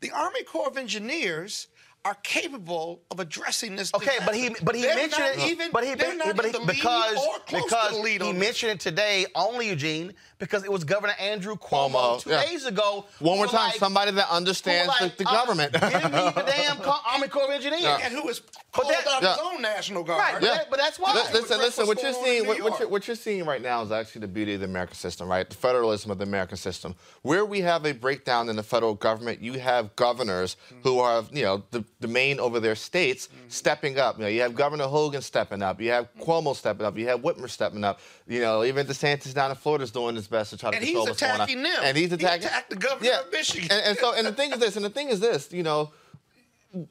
[0.01, 1.67] The Army Corps of Engineers
[2.05, 3.93] are capable of addressing this.
[3.95, 5.51] Okay, but he but he They're mentioned not it.
[5.51, 8.81] even, but he, but he the lead because because to the lead he mentioned it
[8.81, 10.13] today only Eugene
[10.45, 12.45] because it was Governor Andrew Cuomo, Cuomo, two yeah.
[12.45, 13.07] days ago.
[13.19, 15.73] One more time, like- somebody that understands like, the, the uh, government.
[15.73, 17.83] Give me the damn Army Corps of Engineers.
[17.83, 17.99] Yeah.
[18.03, 19.33] and who has But called that- out Yeah.
[19.35, 20.21] his own National Guard.
[20.21, 21.15] Right, but, that- but that's why.
[21.15, 21.87] Li- Listen, listen.
[21.87, 24.55] What you're seeing, what, what, you're, what you're seeing right now is actually the beauty
[24.55, 25.49] of the American system, right?
[25.49, 29.41] The federalism of the American system, where we have a breakdown in the federal government.
[29.41, 34.17] You have governors who are, you know, the, the main over their states stepping up.
[34.19, 35.81] You know, you have Governor Hogan stepping up.
[35.81, 36.97] You have Cuomo stepping up.
[36.99, 38.01] You have Whitmer stepping up.
[38.27, 40.85] You know, even DeSantis down in Florida is doing his best to try to And
[40.85, 41.41] control he's what's going on.
[41.43, 41.81] attacking them.
[41.83, 42.47] And he's He attacking.
[42.47, 43.21] attacked the governor yeah.
[43.21, 43.69] of Michigan.
[43.71, 45.93] And, and so, and the thing is this, and the thing is this, you know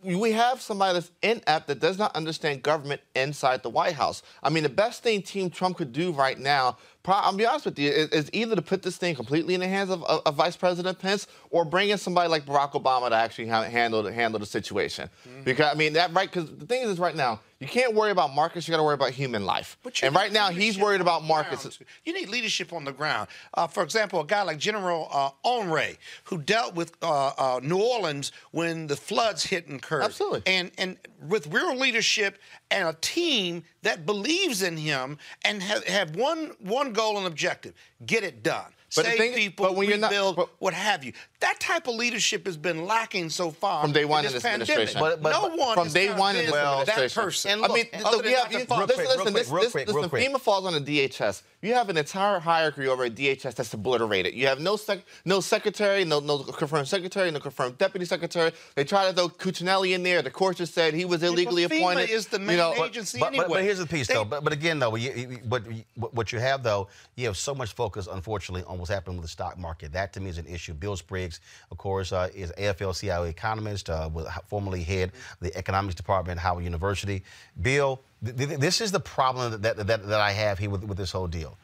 [0.03, 4.23] we have somebody that's inept that does not understand government inside the White House.
[4.41, 7.77] I mean, the best thing Team Trump could do right now, I'll be honest with
[7.77, 10.55] you, is, either to put this thing completely in the hands of, of, of Vice
[10.55, 14.39] President Pence or bring in somebody like Barack Obama to actually ha- handle the, handle
[14.39, 15.07] the situation.
[15.29, 15.43] Mm-hmm.
[15.43, 16.29] Because I mean that right?
[16.29, 18.67] Because the thing is, right now you can't worry about markets.
[18.67, 19.77] You got to worry about human life.
[19.83, 21.79] But And right now he's worried about markets.
[22.05, 23.29] You need leadership on the ground.
[23.53, 27.79] Uh, for example, a guy like General uh, Honoré, who dealt with uh, uh, New
[27.79, 30.03] Orleans when the floods hit and occurred.
[30.03, 30.41] Absolutely.
[30.47, 32.39] And and with real leadership
[32.71, 37.75] and a team that believes in him and have, have one one goal and objective:
[38.07, 38.73] get it done.
[38.95, 41.13] But the Save thing- people, but when you're not- rebuild, what have you.
[41.43, 44.41] That type of leadership has been lacking so far From day one in in this
[44.43, 44.69] this pandemic.
[44.69, 45.21] administration.
[45.23, 47.23] no one from day one in this that administration.
[47.23, 47.63] person.
[47.65, 48.85] I mean, And look, look, we have, other than listen, Dr.
[48.87, 49.17] listen, Fauci.
[49.17, 50.23] listen, this, Real this, quick, this, real the quick.
[50.29, 50.79] FEMA falls on the
[51.09, 51.41] DHS.
[51.61, 54.33] You have an entire hierarchy over at DHS that's obliterated.
[54.33, 58.51] You have no sec, no secretary, no no confirmed secretary, no confirmed deputy secretary.
[58.75, 60.21] They tried to throw Cuccinelli in there.
[60.21, 62.09] The court just said he was illegally FEMA appointed.
[62.09, 64.23] is the you main know, agency But, but, but here's the piece, They- though.
[64.25, 67.53] But, but again, though, you, you, what, you- what you have, though, you have so
[67.53, 69.91] much focus, unfortunately, on what's happening with the stock market.
[69.91, 70.73] That, to me, is an issue.
[70.73, 71.32] Bill Spriggs,
[71.71, 76.43] of course, uh, is AFL-CIO economist, uh, was formerly head of the economics department at
[76.43, 77.23] Howard University.
[77.61, 80.83] Bill, th- th- this is the problem that, that, that, that I have here with,
[80.83, 81.57] with this whole deal.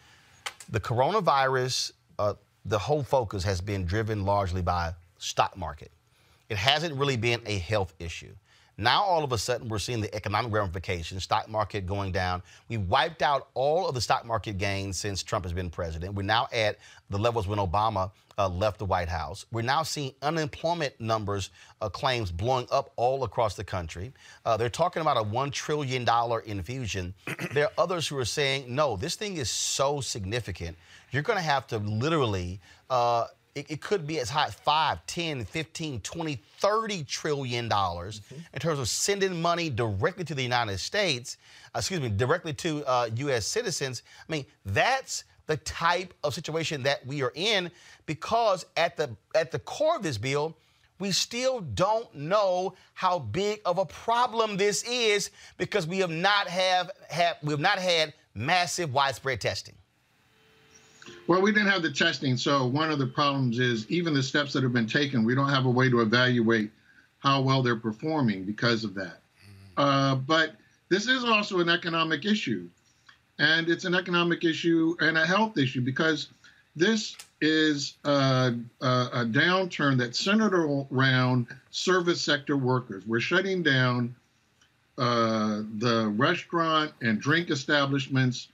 [0.70, 2.34] The coronavirus, uh,
[2.66, 5.92] the whole focus has been driven largely by stock market.
[6.50, 8.34] It hasn't really been a health issue.
[8.80, 12.42] Now all of a sudden we're seeing the economic ramifications, stock market going down.
[12.70, 16.14] We wiped out all of the stock market gains since Trump has been president.
[16.14, 16.78] We're now at
[17.10, 19.46] the levels when Obama uh, left the White House.
[19.52, 21.50] We're now seeing unemployment numbers,
[21.82, 24.14] uh, claims blowing up all across the country.
[24.46, 26.08] Uh, they're talking about a $1 trillion
[26.46, 27.14] infusion.
[27.54, 30.78] there are others who are saying, no, this thing is so significant.
[31.12, 35.06] You're going to have to literally uh, it, it could be as high as 5,
[35.06, 38.22] 10, 15, 20, 30 trillion dollars
[38.54, 41.38] in terms of sending money directly to the United States,
[41.76, 43.46] uh, excuse me, directly to uh, U.S.
[43.46, 44.04] citizens.
[44.28, 47.72] I mean, that's the type of situation that we are in
[48.06, 50.56] because at the at the core of this bill,
[51.00, 56.48] we still don't know how big of a problem this is because we have not
[56.48, 59.76] have, have we have not had massive widespread testing.
[61.28, 64.54] Well, we didn't have the testing, so one of the problems is even the steps
[64.54, 66.72] that have been taken, we don't have a way to evaluate
[67.20, 69.22] how well they're performing because of that.
[69.78, 70.56] Uh, but
[70.90, 72.68] this is also an economic issue,
[73.38, 76.30] and it's an economic issue and a health issue because
[76.76, 83.06] this is a, a, a downturn that's centered around service sector workers.
[83.06, 84.16] We're shutting down
[84.98, 88.50] uh, the restaurant and drink establishments.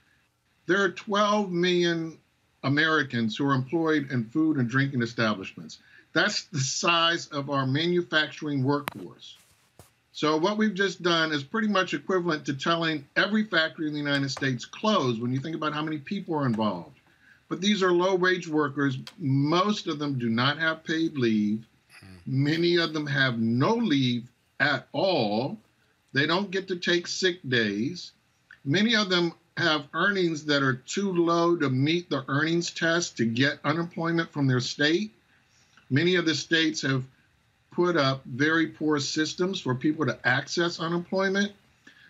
[0.66, 2.18] There are 12 million
[2.66, 5.78] Americans who are employed in food and drinking establishments.
[6.12, 9.36] That's the size of our manufacturing workforce.
[10.12, 14.00] So what we've just done is pretty much equivalent to telling every factory in the
[14.00, 16.98] United States close when you think about how many people are involved.
[17.48, 18.98] But these are low wage workers.
[19.18, 21.64] Most of them do not have paid leave.
[22.26, 24.26] Many of them have no leave
[24.58, 25.56] at all.
[26.12, 28.10] They don't get to take sick days.
[28.64, 33.24] Many of them have earnings that are too low to meet the earnings test to
[33.24, 35.12] get unemployment from their state.
[35.88, 37.04] Many of the states have
[37.70, 41.52] put up very poor systems for people to access unemployment.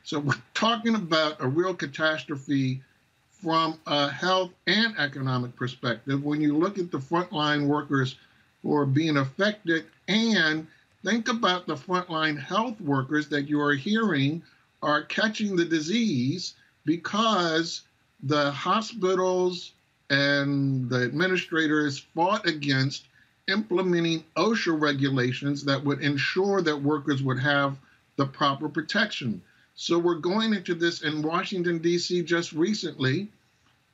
[0.02, 2.82] So we're talking about a real catastrophe
[3.30, 8.16] from a health and economic perspective when you look at the frontline workers
[8.62, 10.66] who are being affected and
[11.04, 14.42] think about the frontline health workers that you are hearing
[14.82, 16.54] are catching the disease
[16.86, 17.82] because
[18.22, 19.72] the hospitals
[20.08, 23.08] and the administrators fought against
[23.48, 27.76] implementing OSHA regulations that would ensure that workers would have
[28.16, 29.42] the proper protection.
[29.74, 32.22] So we're going into this in Washington, D.C.
[32.22, 33.28] just recently.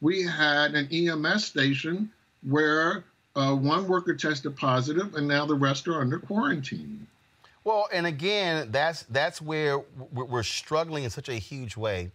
[0.01, 2.11] We had an EMS station
[2.49, 7.07] where uh, one worker tested positive, and now the rest are under quarantine.
[7.65, 9.79] Well, and again, that's that's where
[10.13, 12.11] we're we're struggling in such a huge way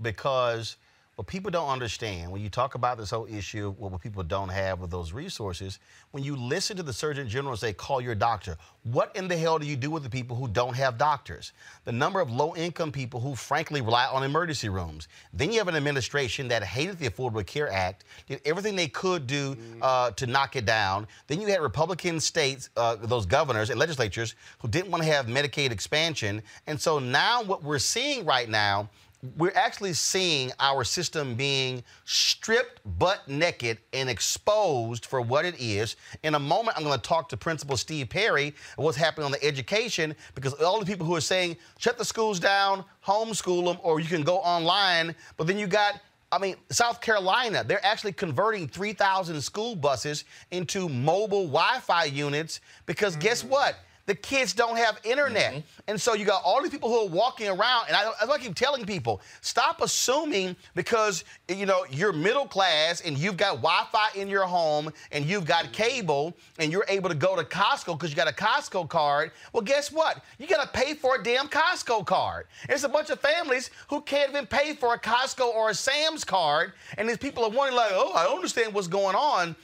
[0.00, 0.76] because
[1.16, 4.80] what people don't understand when you talk about this whole issue, what people don't have
[4.80, 5.78] with those resources,
[6.12, 9.58] when you listen to the Surgeon General say, call your doctor, what in the hell
[9.58, 11.52] do you do with the people who don't have doctors?
[11.84, 15.06] The number of low income people who frankly rely on emergency rooms.
[15.34, 19.26] Then you have an administration that hated the Affordable Care Act, did everything they could
[19.26, 21.06] do uh, to knock it down.
[21.26, 25.26] Then you had Republican states, uh, those governors and legislatures who didn't want to have
[25.26, 26.42] Medicaid expansion.
[26.66, 28.88] And so now what we're seeing right now
[29.36, 35.94] we're actually seeing our system being stripped butt naked and exposed for what it is.
[36.24, 39.44] In a moment, I'm going to talk to Principal Steve Perry what's happening on the
[39.44, 44.00] education because all the people who are saying shut the schools down, homeschool them, or
[44.00, 46.00] you can go online, but then you got
[46.32, 52.60] I mean, South Carolina, they're actually converting 3,000 school buses into mobile Wi Fi units
[52.86, 53.50] because guess mm.
[53.50, 53.76] what?
[54.06, 55.52] The kids don't have internet.
[55.52, 55.80] Mm-hmm.
[55.88, 58.54] And so you got all these people who are walking around, and I, I keep
[58.54, 64.28] telling people stop assuming because you know you're middle class and you've got Wi-Fi in
[64.28, 68.16] your home and you've got cable and you're able to go to Costco because you
[68.16, 69.30] got a Costco card.
[69.52, 70.24] Well, guess what?
[70.38, 72.46] You got to pay for a damn Costco card.
[72.66, 76.24] There's a bunch of families who can't even pay for a Costco or a Sam's
[76.24, 79.54] card, and these people are wondering like, oh, I don't understand what's going on.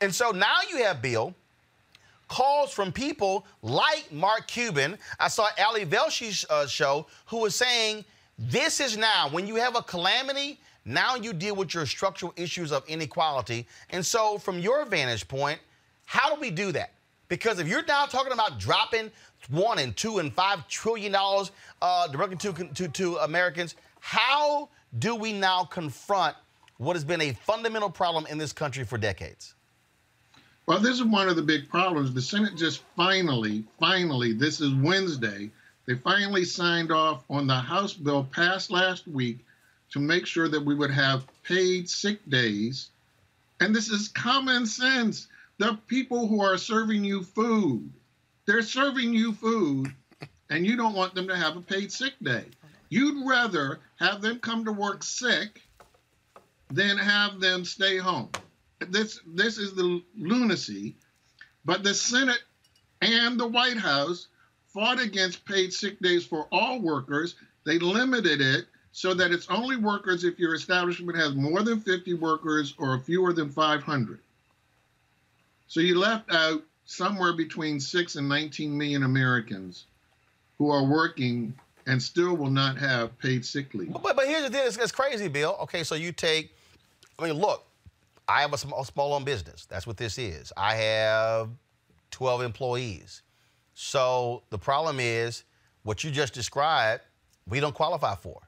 [0.00, 1.34] And so now you have Bill
[2.28, 4.98] calls from people like Mark Cuban.
[5.18, 8.04] I saw Ali Velshi's uh, show who was saying
[8.38, 10.60] this is now when you have a calamity.
[10.84, 13.66] Now you deal with your structural issues of inequality.
[13.90, 15.58] And so, from your vantage point,
[16.04, 16.92] how do we do that?
[17.28, 19.10] Because if you're now talking about dropping
[19.50, 21.50] one and two and five trillion dollars
[21.82, 24.68] uh, directly to, to, to Americans, how
[25.00, 26.36] do we now confront
[26.78, 29.55] what has been a fundamental problem in this country for decades?
[30.66, 32.12] Well, this is one of the big problems.
[32.12, 35.52] The Senate just finally, finally, this is Wednesday,
[35.86, 39.46] they finally signed off on the House bill passed last week
[39.90, 42.90] to make sure that we would have paid sick days.
[43.60, 45.28] And this is common sense.
[45.58, 47.88] The people who are serving you food,
[48.44, 49.94] they're serving you food,
[50.50, 52.44] and you don't want them to have a paid sick day.
[52.88, 55.62] You'd rather have them come to work sick
[56.72, 58.30] than have them stay home
[58.80, 60.96] this this is the lunacy.
[61.64, 62.42] But the Senate
[63.00, 64.28] and the White House
[64.66, 67.34] fought against paid sick days for all workers.
[67.64, 72.14] They limited it so that it's only workers if your establishment has more than 50
[72.14, 74.20] workers or fewer than 500.
[75.68, 79.84] So you left out somewhere between 6 and 19 million Americans
[80.58, 81.52] who are working
[81.86, 83.92] and still will not have paid sick leave.
[83.92, 85.56] But, but here's the thing it's, it's crazy, Bill.
[85.62, 86.54] Okay, so you take,
[87.18, 87.66] I mean, look,
[88.28, 89.66] I have a small, small owned business.
[89.66, 90.52] That's what this is.
[90.56, 91.50] I have
[92.10, 93.22] 12 employees.
[93.74, 95.44] So the problem is
[95.82, 97.02] what you just described,
[97.46, 98.40] we don't qualify for.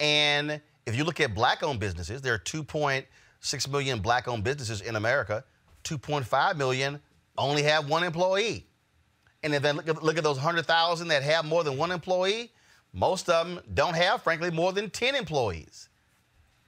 [0.00, 4.82] And if you look at black owned businesses, there are 2.6 million black owned businesses
[4.82, 5.44] in America.
[5.84, 7.00] 2.5 million
[7.38, 8.66] only have one employee.
[9.42, 12.52] And if then look at, look at those 100,000 that have more than one employee,
[12.92, 15.88] most of them don't have, frankly, more than 10 employees.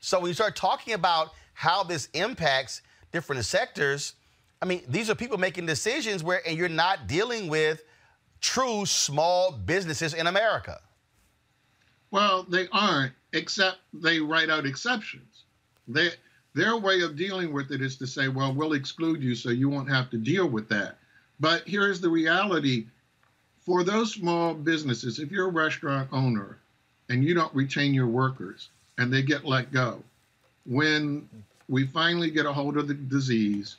[0.00, 2.82] So when you start talking about how this impacts
[3.12, 4.12] different sectors,
[4.60, 7.82] I mean, these are people making decisions where, and you're not dealing with
[8.42, 10.78] true small businesses in America.
[12.10, 15.44] Well, they aren't, except they write out exceptions.
[15.88, 16.10] They,
[16.54, 19.70] their way of dealing with it is to say, well, we'll exclude you so you
[19.70, 20.98] won't have to deal with that.
[21.40, 22.84] But here's the reality
[23.60, 26.58] for those small businesses, if you're a restaurant owner
[27.08, 30.02] and you don't retain your workers and they get let go,
[30.66, 31.28] when
[31.68, 33.76] we finally get a hold of the disease,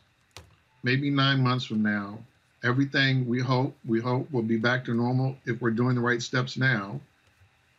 [0.84, 2.20] maybe nine months from now,
[2.64, 6.22] everything we hope we hope will be back to normal if we're doing the right
[6.22, 7.00] steps now.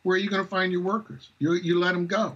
[0.03, 1.29] Where are you going to find your workers?
[1.39, 2.35] You you let them go.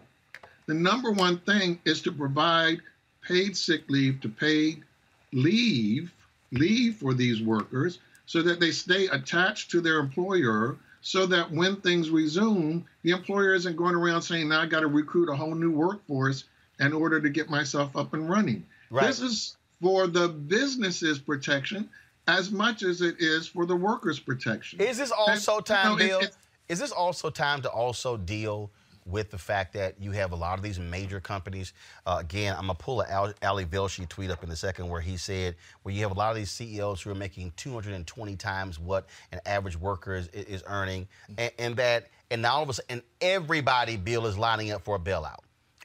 [0.66, 2.82] The number one thing is to provide
[3.22, 4.84] paid sick leave to paid
[5.32, 6.14] leave
[6.52, 11.76] leave for these workers so that they stay attached to their employer so that when
[11.78, 15.56] things resume, the employer isn't going around saying, now I got to recruit a whole
[15.56, 16.46] new workforce
[16.86, 18.66] in order to get myself up and running.
[18.90, 19.08] Right.
[19.08, 21.90] This is for the business's protection
[22.28, 24.80] as much as it is for the workers' protection.
[24.80, 26.20] Is this also and, time, you know, Bill?
[26.22, 26.36] It,
[26.70, 28.72] is this also time to also deal
[29.06, 31.74] with the fact that you have a lot of these major companies?
[32.06, 35.18] Uh, again, I'm gonna pull a Ali Velshi tweet up in a second where he
[35.18, 39.08] said where you have a lot of these CEOs who are making 220 times what
[39.34, 41.08] an average worker is, is earning,
[41.38, 44.84] and, and that and now all of a sudden and everybody, Bill, is lining up
[44.86, 45.40] for a bailout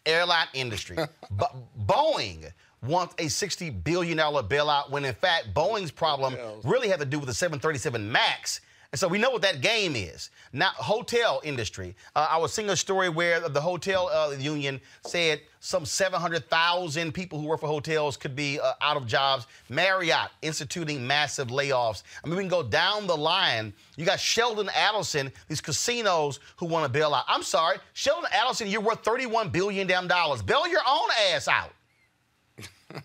[0.06, 0.96] airline industry.
[1.30, 1.54] but
[1.86, 2.50] Boeing
[2.82, 7.28] wants a $60 billion bailout when, in fact, Boeing's problem really had to do with
[7.28, 8.60] the 737 MAX.
[8.90, 10.30] And so we know what that game is.
[10.54, 11.94] Now, hotel industry.
[12.16, 17.38] Uh, I was seeing a story where the hotel uh, union said some 700,000 people
[17.38, 19.46] who work for hotels could be uh, out of jobs.
[19.68, 22.02] Marriott instituting massive layoffs.
[22.24, 23.74] I mean, we can go down the line.
[23.96, 27.24] You got Sheldon Adelson, these casinos who want to bail out.
[27.28, 30.40] I'm sorry, Sheldon Adelson, you're worth 31 billion damn dollars.
[30.40, 31.72] Bail your own ass out.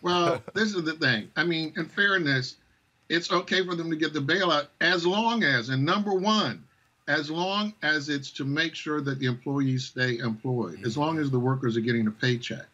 [0.01, 1.27] well, this is the thing.
[1.35, 2.55] I mean, in fairness,
[3.09, 6.63] it's okay for them to get the bailout as long as, and number one,
[7.07, 11.29] as long as it's to make sure that the employees stay employed, as long as
[11.29, 12.65] the workers are getting a paycheck.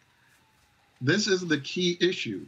[1.00, 2.46] This is the key issue.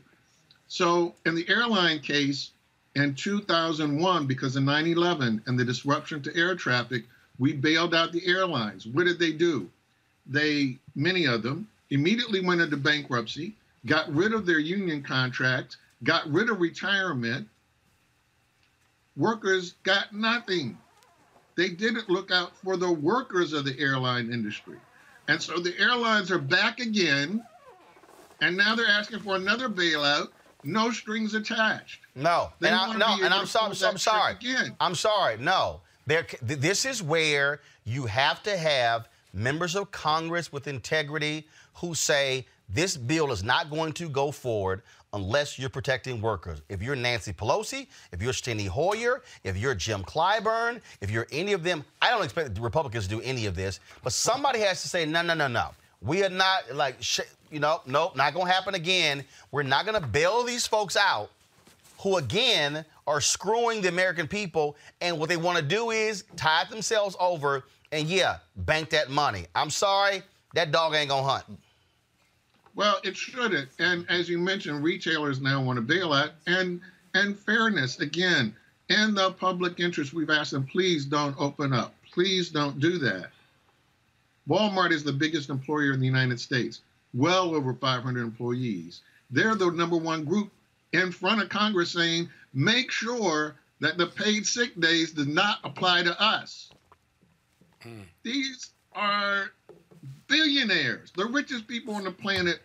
[0.68, 2.50] So, in the airline case
[2.94, 7.04] in 2001, because of 9 11 and the disruption to air traffic,
[7.38, 8.86] we bailed out the airlines.
[8.86, 9.68] What did they do?
[10.26, 13.54] They, many of them, immediately went into bankruptcy,
[13.86, 17.48] got rid of their union contracts, got rid of retirement.
[19.16, 20.78] Workers got nothing.
[21.56, 24.78] They didn't look out for the workers of the airline industry.
[25.28, 27.44] And so the airlines are back again,
[28.40, 30.28] and now they're asking for another bailout,
[30.64, 32.00] no strings attached.
[32.14, 33.68] No, They and, I, no, and I'm, sorry.
[33.68, 34.34] pull So I'm sorry.
[34.34, 34.76] again.
[34.80, 35.36] I'm sorry.
[35.38, 36.26] No, there.
[36.40, 42.96] This is where you have to have members of Congress with integrity who say this
[42.96, 44.82] bill is not going to go forward
[45.12, 46.62] unless you're protecting workers.
[46.68, 51.52] If you're Nancy Pelosi, if you're Steny Hoyer, if you're Jim Clyburn, if you're any
[51.52, 54.82] of them, I don't expect the Republicans to do any of this, but somebody has
[54.82, 55.70] to say, no, no, no, no.
[56.00, 56.96] We are not like,
[57.50, 59.24] you know, nope, not to happen again.
[59.52, 61.30] We're not to bail these folks out
[61.98, 66.68] who again are screwing the American people, and what they want to do is tide
[66.68, 69.46] themselves over and yeah, bank that money.
[69.54, 70.22] I'm sorry,
[70.54, 71.44] that dog ain't gonna hunt.
[72.74, 73.68] Well, it shouldn't.
[73.78, 76.80] And as you mentioned, retailers now want a bailout and
[77.14, 78.54] and fairness again.
[78.88, 81.94] In the public interest, we've asked them, please don't open up.
[82.10, 83.30] Please don't do that.
[84.48, 86.80] Walmart is the biggest employer in the United States,
[87.14, 89.02] well over 500 employees.
[89.30, 90.50] They're the number one group
[90.92, 96.02] in front of Congress saying, make sure that the paid sick days does not apply
[96.02, 96.70] to us.
[97.80, 98.02] Hmm.
[98.22, 99.52] These are
[100.32, 102.60] billionaires, the richest people on the planet,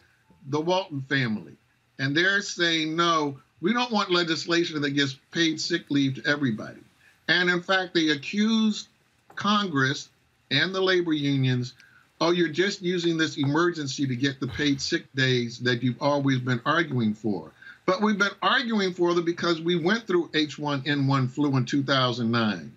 [0.47, 1.53] the Walton family.
[1.99, 6.80] And they're saying, no, we don't want legislation that gives paid sick leave to everybody.
[7.28, 8.88] And in fact, they accused
[9.36, 10.09] Congress
[10.49, 11.74] and the labor unions
[12.20, 16.39] oh, you're just using this emergency to get the paid sick days that you've always
[16.39, 17.51] been arguing for.
[17.86, 22.72] But we've been arguing for them because we went through H1N1 flu in 2009.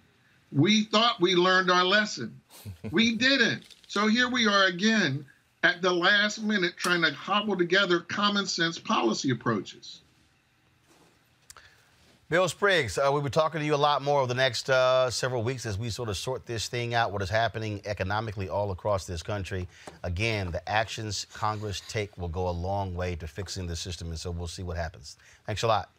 [0.53, 2.38] We thought we learned our lesson.
[2.91, 3.62] we didn't.
[3.91, 5.26] So here we are again
[5.64, 10.03] at the last minute trying to hobble together common sense policy approaches.
[12.28, 15.11] Bill Spriggs, uh, we'll be talking to you a lot more over the next uh,
[15.11, 18.70] several weeks as we sort of sort this thing out, what is happening economically all
[18.70, 19.66] across this country.
[20.05, 24.18] Again, the actions Congress take will go a long way to fixing the system, and
[24.20, 25.16] so we'll see what happens.
[25.47, 25.91] Thanks a lot.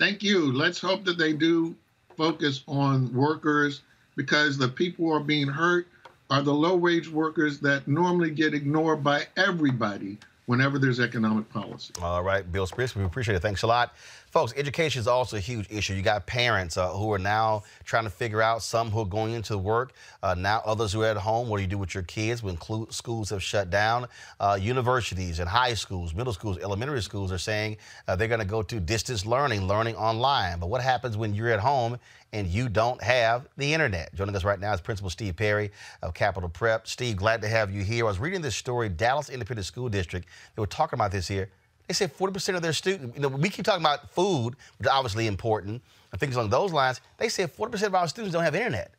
[0.00, 0.52] Thank you.
[0.52, 1.76] Let's hope that they do
[2.16, 3.82] focus on workers
[4.16, 5.86] because the people are being hurt
[6.30, 11.92] are the low wage workers that normally get ignored by everybody whenever there's economic policy.
[12.02, 13.40] All right, Bill Spriggs, we appreciate it.
[13.40, 13.94] Thanks a lot.
[14.34, 15.94] Folks, education is also a huge issue.
[15.94, 19.32] You got parents uh, who are now trying to figure out some who are going
[19.32, 19.92] into work,
[20.24, 21.48] uh, now others who are at home.
[21.48, 24.08] What do you do with your kids when clu- schools have shut down?
[24.40, 27.76] Uh, universities and high schools, middle schools, elementary schools are saying
[28.08, 30.58] uh, they're going to go to distance learning, learning online.
[30.58, 31.96] But what happens when you're at home
[32.32, 34.12] and you don't have the internet?
[34.16, 35.70] Joining us right now is Principal Steve Perry
[36.02, 36.88] of Capital Prep.
[36.88, 38.04] Steve, glad to have you here.
[38.04, 40.26] I was reading this story, Dallas Independent School District.
[40.56, 41.50] They were talking about this here.
[41.86, 44.92] They said 40% of their students, you know, we keep talking about food, which is
[44.92, 45.82] obviously important,
[46.12, 47.00] and things along those lines.
[47.18, 48.92] They said 40% of our students don't have internet.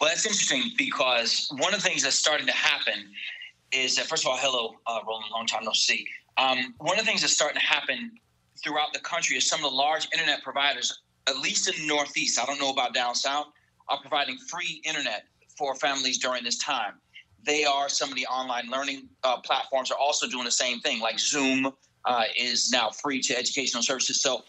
[0.00, 3.10] Well, that's interesting because one of the things that's starting to happen
[3.72, 6.06] is that, first of all, hello, uh, Roland, long time no see.
[6.36, 8.12] Um, one of the things that's starting to happen
[8.62, 12.40] throughout the country is some of the large internet providers, at least in the Northeast,
[12.40, 13.48] I don't know about down south,
[13.88, 15.24] are providing free internet
[15.56, 16.94] for families during this time.
[17.44, 21.00] They are some of the online learning uh, platforms are also doing the same thing,
[21.00, 21.72] like Zoom
[22.04, 24.20] uh, is now free to educational services.
[24.20, 24.42] So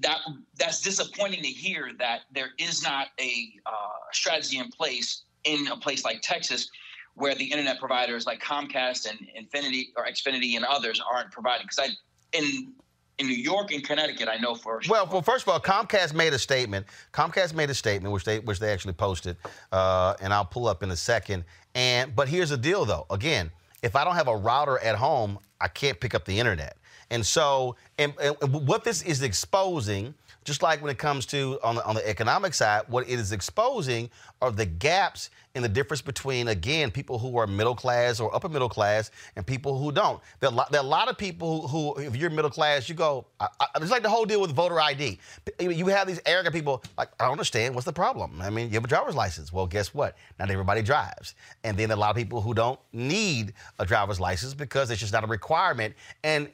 [0.00, 0.18] that
[0.56, 3.70] that's disappointing to hear that there is not a uh,
[4.12, 6.68] strategy in place in a place like Texas
[7.14, 11.66] where the internet providers like Comcast and Infinity or Xfinity and others aren't providing.
[11.66, 12.72] Because I in
[13.18, 16.32] in New York and Connecticut, I know for Well, well, first of all, Comcast made
[16.32, 16.86] a statement.
[17.12, 19.36] Comcast made a statement, which they which they actually posted,
[19.72, 21.44] uh, and I'll pull up in a second.
[21.78, 23.06] And but here's the deal, though.
[23.08, 23.52] Again,
[23.84, 26.76] if I don't have a router at home, I can't pick up the internet.
[27.10, 30.12] And so, and, and what this is exposing,
[30.48, 33.30] just like when it comes to on the, on the economic side, what it is
[33.30, 38.34] exposing are the gaps in the difference between, again, people who are middle class or
[38.34, 40.20] upper middle class and people who don't.
[40.40, 42.88] There are, lo- there are a lot of people who, who, if you're middle class,
[42.88, 45.18] you go, I, I, it's like the whole deal with voter ID.
[45.60, 48.40] You have these arrogant people, like, I don't understand, what's the problem?
[48.40, 49.52] I mean, you have a driver's license.
[49.52, 50.16] Well, guess what?
[50.38, 51.34] Not everybody drives.
[51.64, 55.12] And then a lot of people who don't need a driver's license because it's just
[55.12, 55.94] not a requirement.
[56.22, 56.48] And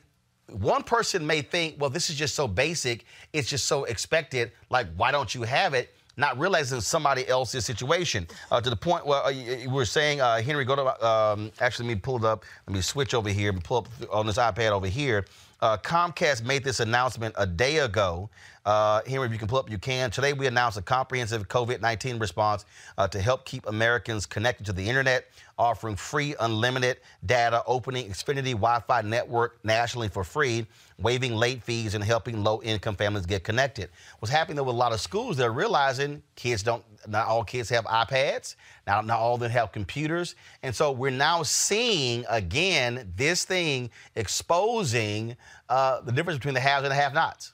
[0.49, 4.87] one person may think, well, this is just so basic, it's just so expected, like,
[4.97, 5.95] why don't you have it?
[6.17, 8.29] Not realizing somebody else's situation.
[8.51, 11.95] Uh, to the point where uh, you- saying, uh, Henry, go to, um, actually, let
[11.97, 12.45] me pull it up.
[12.69, 15.25] Let me switch over here and pull up on this iPad over here.
[15.61, 18.29] Uh, Comcast made this announcement a day ago
[18.65, 20.11] Uh, Henry, if you can pull up, you can.
[20.11, 22.65] Today, we announced a comprehensive COVID 19 response
[22.97, 25.27] uh, to help keep Americans connected to the internet,
[25.59, 30.67] offering free, unlimited data, opening Xfinity Wi Fi network nationally for free,
[30.99, 33.91] waiving late fees, and helping low income families get connected.
[34.21, 37.69] What's happening though with a lot of schools, they're realizing kids don't, not all kids
[37.69, 38.57] have iPads,
[38.87, 40.37] now not all of them have computers.
[40.63, 45.37] And so we're now seeing again this thing exposing
[45.69, 47.54] uh, the difference between the haves and the have nots.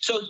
[0.00, 0.20] So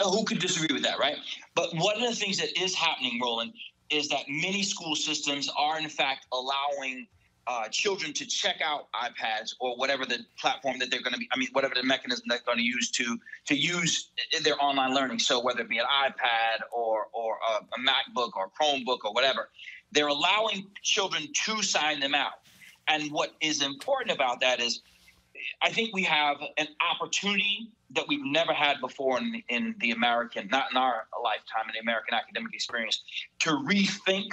[0.00, 1.16] uh, who could disagree with that, right?
[1.54, 3.52] But one of the things that is happening, Roland,
[3.90, 7.06] is that many school systems are in fact allowing
[7.46, 11.28] uh, children to check out iPads or whatever the platform that they're going to be.
[11.32, 14.10] I mean, whatever the mechanism they're going to use to to use
[14.42, 15.18] their online learning.
[15.18, 19.48] So whether it be an iPad or or a, a MacBook or Chromebook or whatever,
[19.90, 22.34] they're allowing children to sign them out.
[22.86, 24.82] And what is important about that is,
[25.62, 30.48] I think we have an opportunity that we've never had before in, in the American,
[30.48, 33.02] not in our lifetime, in the American academic experience,
[33.40, 34.28] to rethink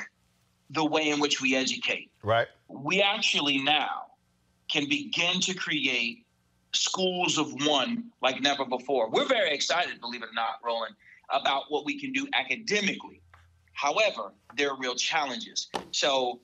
[0.69, 2.11] the way in which we educate.
[2.23, 2.47] Right.
[2.67, 4.03] We actually now
[4.69, 6.25] can begin to create
[6.73, 9.09] schools of one like never before.
[9.09, 10.95] We're very excited, believe it or not, Roland,
[11.29, 13.21] about what we can do academically.
[13.73, 15.69] However, there are real challenges.
[15.91, 16.41] So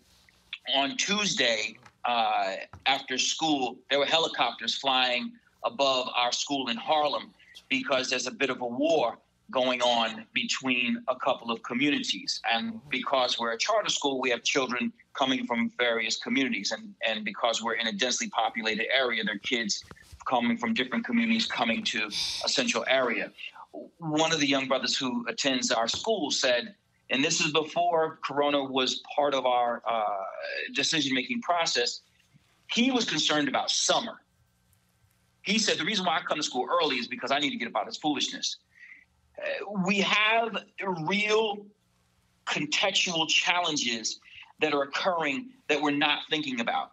[0.75, 2.55] on Tuesday, uh,
[2.85, 5.31] after school, there were helicopters flying
[5.65, 7.31] above our school in Harlem
[7.69, 9.17] because there's a bit of a war
[9.51, 12.41] going on between a couple of communities.
[12.51, 16.71] And because we're a charter school, we have children coming from various communities.
[16.71, 19.83] And, and because we're in a densely populated area, there are kids
[20.27, 23.31] coming from different communities coming to a central area.
[23.97, 26.75] One of the young brothers who attends our school said,
[27.09, 30.03] and this is before Corona was part of our uh,
[30.73, 32.01] decision making process,
[32.71, 34.22] he was concerned about summer.
[35.43, 37.57] He said, The reason why I come to school early is because I need to
[37.57, 38.57] get about this foolishness.
[39.37, 40.57] Uh, we have
[41.05, 41.65] real
[42.45, 44.19] contextual challenges
[44.59, 46.91] that are occurring that we're not thinking about.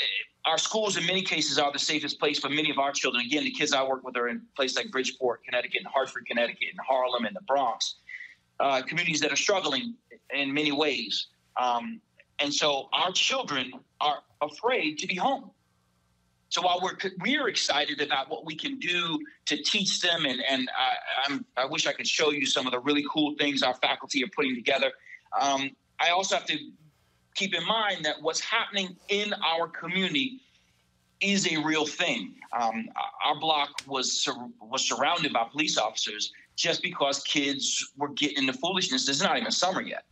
[0.00, 0.04] Uh,
[0.50, 3.24] our schools, in many cases, are the safest place for many of our children.
[3.26, 6.68] Again, the kids I work with are in places like Bridgeport, Connecticut, and Hartford, Connecticut,
[6.70, 7.96] and Harlem, and the Bronx.
[8.60, 9.94] Uh, communities that are struggling
[10.32, 11.26] in many ways.
[11.60, 12.00] Um,
[12.38, 15.50] and so our children are afraid to be home.
[16.48, 20.68] So while we're we're excited about what we can do to teach them, and and
[20.78, 20.92] I,
[21.26, 24.22] I'm, I wish I could show you some of the really cool things our faculty
[24.22, 24.92] are putting together.
[25.38, 25.70] Um,
[26.00, 26.58] I also have to
[27.34, 30.40] keep in mind that what's happening in our community
[31.20, 32.34] is a real thing.
[32.58, 32.88] Um,
[33.24, 38.52] our block was sur- was surrounded by police officers just because kids were getting into
[38.52, 39.08] foolishness.
[39.08, 40.04] It's not even summer yet.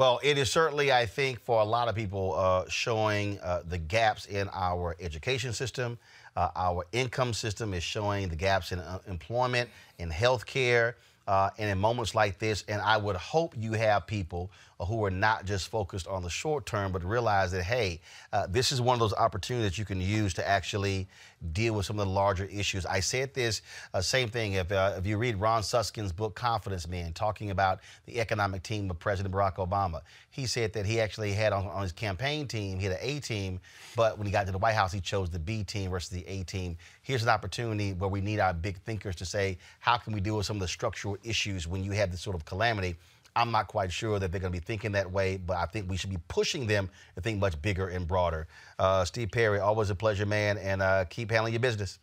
[0.00, 3.76] Well, it is certainly, I think, for a lot of people, uh, showing uh, the
[3.76, 5.98] gaps in our education system.
[6.34, 10.94] Uh, our income system is showing the gaps in uh, employment, in healthcare,
[11.30, 12.64] uh, and in moments like this.
[12.66, 14.50] And I would hope you have people
[14.80, 18.00] who are not just focused on the short term, but realize that, hey,
[18.32, 21.06] uh, this is one of those opportunities that you can use to actually
[21.52, 22.84] deal with some of the larger issues.
[22.84, 23.62] I said this
[23.94, 24.54] uh, same thing.
[24.54, 28.90] If, uh, if you read Ron Suskind's book, Confidence Man, talking about the economic team
[28.90, 30.00] of President Barack Obama,
[30.30, 33.20] he said that he actually had on, on his campaign team, he had an A
[33.20, 33.60] team,
[33.94, 36.26] but when he got to the White House, he chose the B team versus the
[36.26, 36.76] A team.
[37.02, 40.36] Here's an opportunity where we need our big thinkers to say, how can we deal
[40.36, 42.96] with some of the structural issues when you have this sort of calamity?
[43.36, 45.88] I'm not quite sure that they're going to be thinking that way, but I think
[45.88, 48.46] we should be pushing them to think much bigger and broader.
[48.78, 51.98] Uh, Steve Perry, always a pleasure, man, and uh, keep handling your business.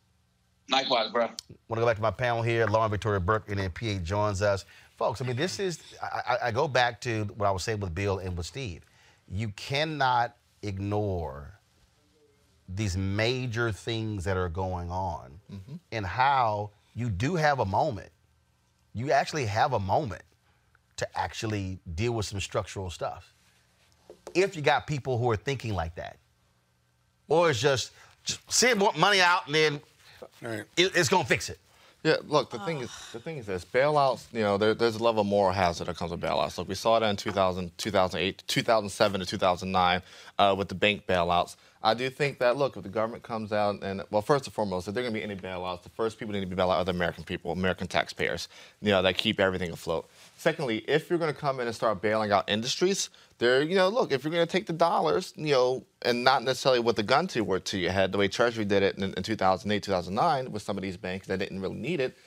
[0.70, 1.28] Likewise, bro.
[1.68, 2.66] Want to go back to my panel here.
[2.66, 4.66] Lauren Victoria Burke and then PA joins us.
[4.98, 7.94] Folks, I mean, this is, I, I go back to what I was saying with
[7.94, 8.84] Bill and with Steve.
[9.30, 11.57] You cannot ignore
[12.68, 15.76] these major things that are going on mm-hmm.
[15.92, 18.10] and how you do have a moment.
[18.94, 20.24] You actually have a moment
[20.98, 23.34] to actually deal with some structural stuff.
[24.34, 26.18] If you got people who are thinking like that,
[27.28, 27.92] or it's just,
[28.24, 29.82] just send more money out and then
[30.42, 30.64] right.
[30.76, 31.60] it, it's gonna fix it.
[32.04, 32.66] Yeah, look, the oh.
[32.66, 35.52] thing is, the thing is this, bailouts, you know, there, there's a level of moral
[35.52, 36.58] hazard that comes with bailouts.
[36.58, 40.02] Look, we saw that in 2000, 2008, 2007 to 2009
[40.38, 41.56] uh, with the bank bailouts.
[41.84, 44.88] I do think that, look, if the government comes out and, well, first and foremost,
[44.88, 46.78] if there are going to be any bailouts, the first people need to be bailout
[46.78, 48.48] are the American people, American taxpayers,
[48.82, 50.10] you know, that keep everything afloat.
[50.38, 53.10] Secondly, if you're going to come in and start bailing out industries,
[53.40, 56.44] there, you know, look, if you're going to take the dollars, you know, and not
[56.44, 59.24] necessarily with the gun to, to your head, the way Treasury did it in, in
[59.24, 62.18] 2008, 2009 with some of these banks that didn't really need it,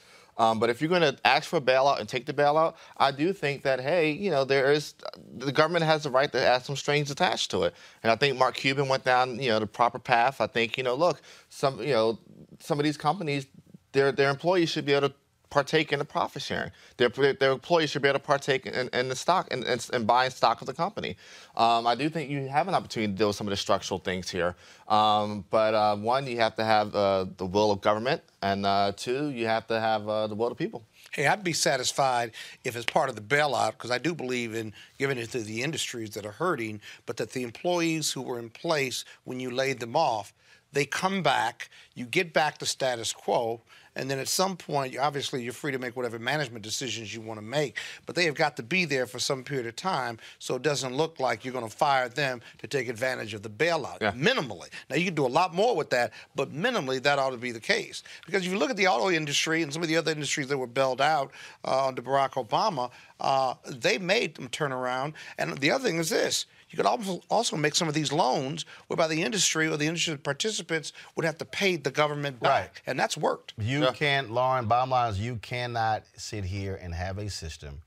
[0.41, 3.11] um, but if you're going to ask for a bailout and take the bailout, I
[3.11, 4.95] do think that hey, you know, there is
[5.36, 8.38] the government has the right to have some strings attached to it, and I think
[8.38, 10.41] Mark Cuban went down you know the proper path.
[10.41, 11.20] I think you know, look,
[11.51, 12.18] some you know,
[12.59, 13.47] some of these companies
[13.93, 15.14] their their employees should be able to
[15.51, 16.70] partake in the profit sharing.
[16.96, 20.61] Their, their employees should be able to partake in, in the stock and, buying stock
[20.61, 21.16] of the company.
[21.57, 23.98] Um, I do think you have an opportunity to deal with some of the structural
[23.98, 24.55] things here.
[24.88, 28.92] Um, but uh, one, you have to have uh, the will of government, and uh,
[28.96, 30.84] two, you have to have uh, the will of people.
[31.12, 32.32] Hey, I'd be satisfied
[32.62, 35.62] if it's part of the bailout because I do believe in giving it to the
[35.62, 39.80] industries that are hurting, but that the employees who were in place when you laid
[39.80, 40.32] them off,
[40.72, 43.61] they come back, you get back to status quo,
[44.01, 47.38] and then at some point, obviously, you're free to make whatever management decisions you want
[47.38, 47.76] to make,
[48.07, 50.96] but they have got to be there for some period of time so it doesn't
[50.96, 53.98] look like you're going to fire them to take advantage of the bailout.
[54.12, 54.68] Minimally.
[54.88, 57.53] Now, you can do a lot more with that, but minimally, that ought to be
[57.53, 58.03] the case.
[58.24, 60.57] Because if you look at the auto industry and some of the other industries that
[60.57, 61.30] were bailed out
[61.66, 62.90] uh, under Barack Obama,
[63.20, 65.12] uh, they made them turn around.
[65.36, 68.64] And the other thing is this you could also also make some of these loans
[68.87, 72.83] whereby the industry or the industry participants would have to pay the government back.
[72.87, 73.55] And that's worked.
[73.59, 77.83] You can't, Lauren, bottom line is you cannot sit here and have a system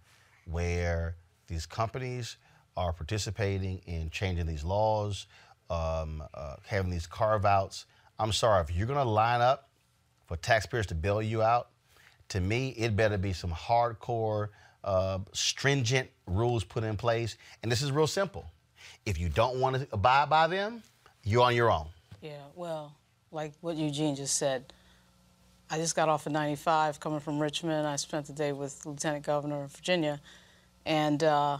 [0.46, 1.16] where
[1.48, 2.38] these companies
[2.76, 5.28] are participating in changing these laws,
[5.70, 7.86] um, uh, having these carve outs.
[8.20, 9.70] I'm sorry, if you're going to line up
[10.28, 11.70] for taxpayers to bail you out,
[12.30, 14.50] to me, it better be some hardcore,
[14.84, 17.38] uh, stringent rules put in place.
[17.62, 18.46] And this is real simple.
[19.06, 20.84] If you don't want to abide by them,
[21.24, 21.88] you're on your own.
[22.22, 22.93] Yeah, well,
[23.32, 24.72] like what Eugene just said,
[25.70, 27.88] I just got off of 95 coming from Richmond.
[27.88, 30.22] I spent the day with Lieutenant Governor of Virginia,
[30.86, 31.58] and uh,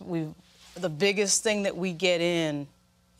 [0.00, 0.28] we,
[0.74, 2.66] the biggest thing that we get in,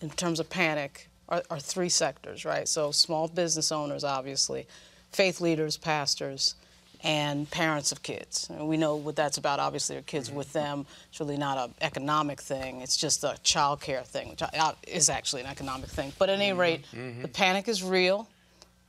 [0.00, 2.68] in terms of panic, are, are three sectors, right?
[2.68, 4.66] So small business owners, obviously,
[5.10, 6.54] faith leaders, pastors,
[7.04, 8.48] and parents of kids.
[8.50, 9.60] And we know what that's about.
[9.60, 10.86] Obviously, our kids with them.
[11.10, 12.80] It's really not an economic thing.
[12.80, 14.42] It's just a child care thing, which
[14.88, 16.12] is actually an economic thing.
[16.18, 16.60] But at any mm-hmm.
[16.60, 17.22] rate, mm-hmm.
[17.22, 18.26] the panic is real,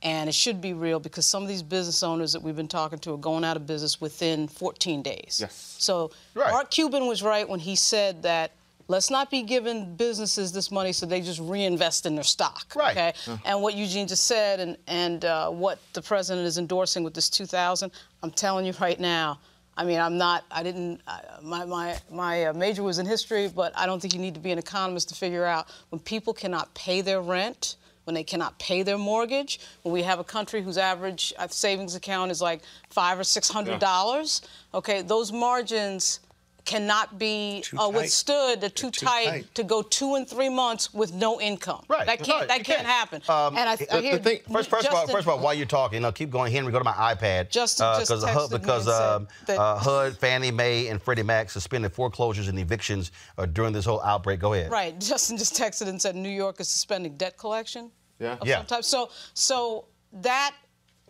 [0.02, 2.98] and it should be real because some of these business owners that we've been talking
[3.00, 5.38] to are going out of business within 14 days.
[5.40, 5.76] Yes.
[5.78, 8.52] So Mark Cuban was right when he said that
[8.88, 12.72] let's not be giving businesses this money so they just reinvest in their stock.
[12.74, 12.96] Right.
[12.96, 13.12] Okay.
[13.26, 13.36] Uh.
[13.44, 17.28] And what Eugene just said, and and uh, what the president is endorsing with this
[17.28, 17.90] 2,000,
[18.22, 19.38] I'm telling you right now.
[19.78, 20.44] I mean, I'm not.
[20.50, 21.02] I didn't.
[21.06, 24.34] Uh, my my my uh, major was in history, but I don't think you need
[24.34, 28.22] to be an economist to figure out when people cannot pay their rent when they
[28.22, 32.40] cannot pay their mortgage, when we have a country whose average uh, savings account is
[32.40, 34.42] like five or six hundred dollars.
[34.72, 36.20] Okay, those margins
[36.66, 38.60] cannot be uh, withstood.
[38.60, 39.54] They're too, too tight, tight.
[39.54, 41.84] to go two and three months with no income.
[41.88, 42.06] Right.
[42.06, 42.40] That can't.
[42.40, 42.48] Right.
[42.48, 42.86] That can't, can't.
[42.86, 43.22] happen.
[43.28, 45.54] Um, and I, I hear the thing, first, first of all, first of all, while
[45.54, 46.72] you're talking, no, keep going, Henry.
[46.72, 47.48] Go to my iPad.
[47.48, 51.00] Justin just because texted me because and said um, that- uh, HUD, Fannie Mae, and
[51.00, 54.40] Freddie Mac suspended foreclosures and evictions uh, during this whole outbreak.
[54.40, 54.70] Go ahead.
[54.70, 54.98] Right.
[55.00, 57.90] Justin just texted and said New York is suspending debt collection.
[58.18, 58.32] Yeah.
[58.40, 58.58] Of Yeah.
[58.58, 58.84] some type.
[58.84, 60.54] So so that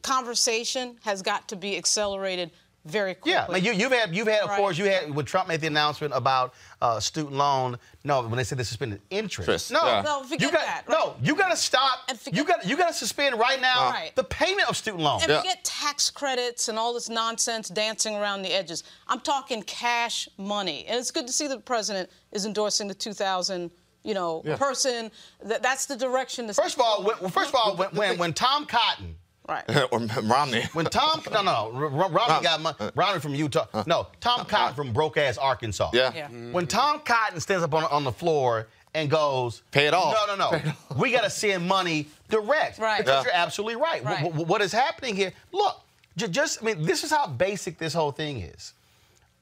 [0.02, 2.50] conversation has got to be accelerated
[2.86, 3.32] very quickly.
[3.32, 4.56] Yeah, I mean, you, you've had, you've had, of Right.
[4.58, 7.78] course, you had when Trump made the announcement about uh, student loan.
[8.04, 9.48] No, when they said they suspended interest.
[9.48, 10.02] Interest, No, yeah.
[10.02, 12.08] No, forget you got, that, No, you got to stop.
[12.32, 14.12] You got, you got to suspend right now Right.
[14.14, 15.24] the payment of student loans.
[15.24, 18.84] And forget tax credits and all this nonsense dancing around the edges.
[19.08, 20.84] I'm talking cash money.
[20.86, 23.70] And it's good to see that the president is endorsing the 2000,
[24.04, 24.56] you know, Yeah.
[24.56, 25.10] person.
[25.42, 26.46] That, that's the direction.
[26.52, 29.16] First of all, when, well, first of all, when, when, when Tom Cotton,
[29.48, 30.62] right, or Romney.
[30.72, 32.76] when Tom, no, no, no, R- Romney got money.
[32.94, 33.66] Romney from Utah.
[33.86, 35.90] No, Tom Cotton from broke ass Arkansas.
[35.92, 36.12] Yeah.
[36.14, 36.28] Yeah.
[36.28, 40.14] When Tom Cotton stands up on, on the floor and goes, Pay it off.
[40.26, 40.72] No, no, no.
[40.96, 42.78] we got to send money direct.
[42.78, 42.98] Right.
[42.98, 43.30] Because Yeah.
[43.32, 44.02] you're absolutely right.
[44.04, 44.18] Right.
[44.20, 45.32] Wh- wh- what is happening here?
[45.52, 45.80] Look,
[46.16, 48.72] ju- just, I mean, this is how basic this whole thing is.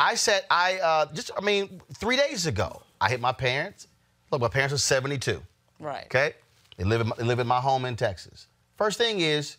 [0.00, 3.86] I said, I uh, just, I mean, three days ago, I hit my parents.
[4.32, 5.40] Look, my parents are 72.
[5.78, 6.04] right.
[6.06, 6.32] Okay?
[6.76, 8.48] They live in my, they live in my home in Texas.
[8.76, 9.56] First thing is,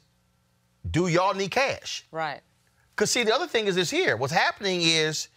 [0.91, 2.05] do y'all need cash?
[2.11, 2.41] Right.
[2.95, 4.15] Because see, the other thing is this here.
[4.17, 5.27] What's happening is,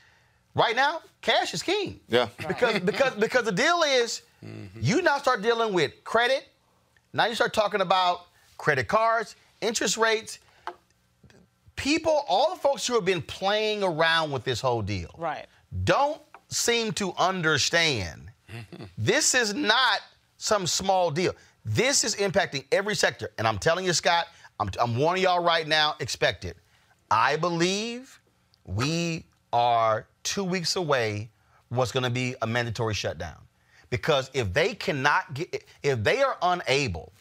[0.55, 2.01] right now, cash is king.
[2.09, 2.29] Yeah.
[2.49, 4.79] Because because because the deal is, mm-hmm.
[4.81, 6.49] you now start dealing with credit.
[7.13, 8.27] Now you start talking about
[8.59, 10.39] credit cards, interest rates.
[11.77, 15.47] People, all the folks who have been playing around with this whole deal, Right.
[15.85, 18.31] don't seem to understand.
[18.99, 20.01] This is not
[20.39, 21.35] some small deal.
[21.65, 23.31] This is impacting every sector.
[23.39, 24.27] And I'm telling you, Scott,
[24.61, 26.57] I'm, I'm warning y'all right now, expect it.
[27.11, 28.21] I believe
[28.65, 31.31] we are two weeks away
[31.69, 33.37] from what's going to be a mandatory shutdown.
[33.91, 37.13] Because if they cannot get, if they are unable,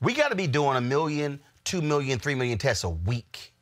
[0.00, 3.52] we got to be doing a million, two million, three million tests a week.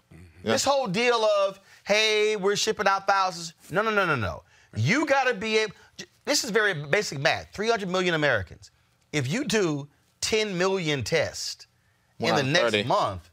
[0.43, 3.55] This whole deal of, hey, we're shipping out thousands.
[3.71, 4.45] No, no, no, no, no.
[4.77, 5.75] You got to be able,
[6.25, 8.71] this is very basic math 300 million Americans.
[9.13, 9.89] If you do
[10.21, 11.66] 10 million tests
[12.19, 12.85] in the next 130.
[12.89, 13.29] month,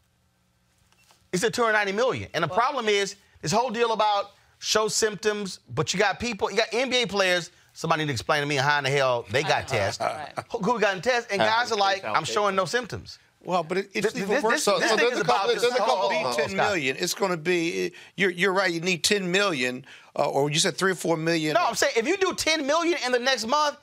[1.32, 2.30] He said 290 million.
[2.34, 6.58] And the problem is this whole deal about show symptoms, but you got people, you
[6.58, 7.52] got NBA players.
[7.74, 10.08] Somebody need to explain to me how in the hell they got tested.
[10.52, 11.32] Who who got tested?
[11.32, 13.18] And guys are like, I'm showing no symptoms.
[13.46, 14.54] Well, but it, it's This- even this- worse.
[14.54, 15.50] this- So, this so thing there's is a couple.
[15.52, 15.94] about- There's a couple.
[15.96, 16.56] Oh, oh, oh, Ten Scott.
[16.70, 16.96] million.
[16.98, 17.92] It's going to be.
[18.16, 18.72] You're you're right.
[18.72, 21.56] You need ten million, uh, or you said three or four million.
[21.56, 23.76] No, I'm saying if you do 10 million in the next month,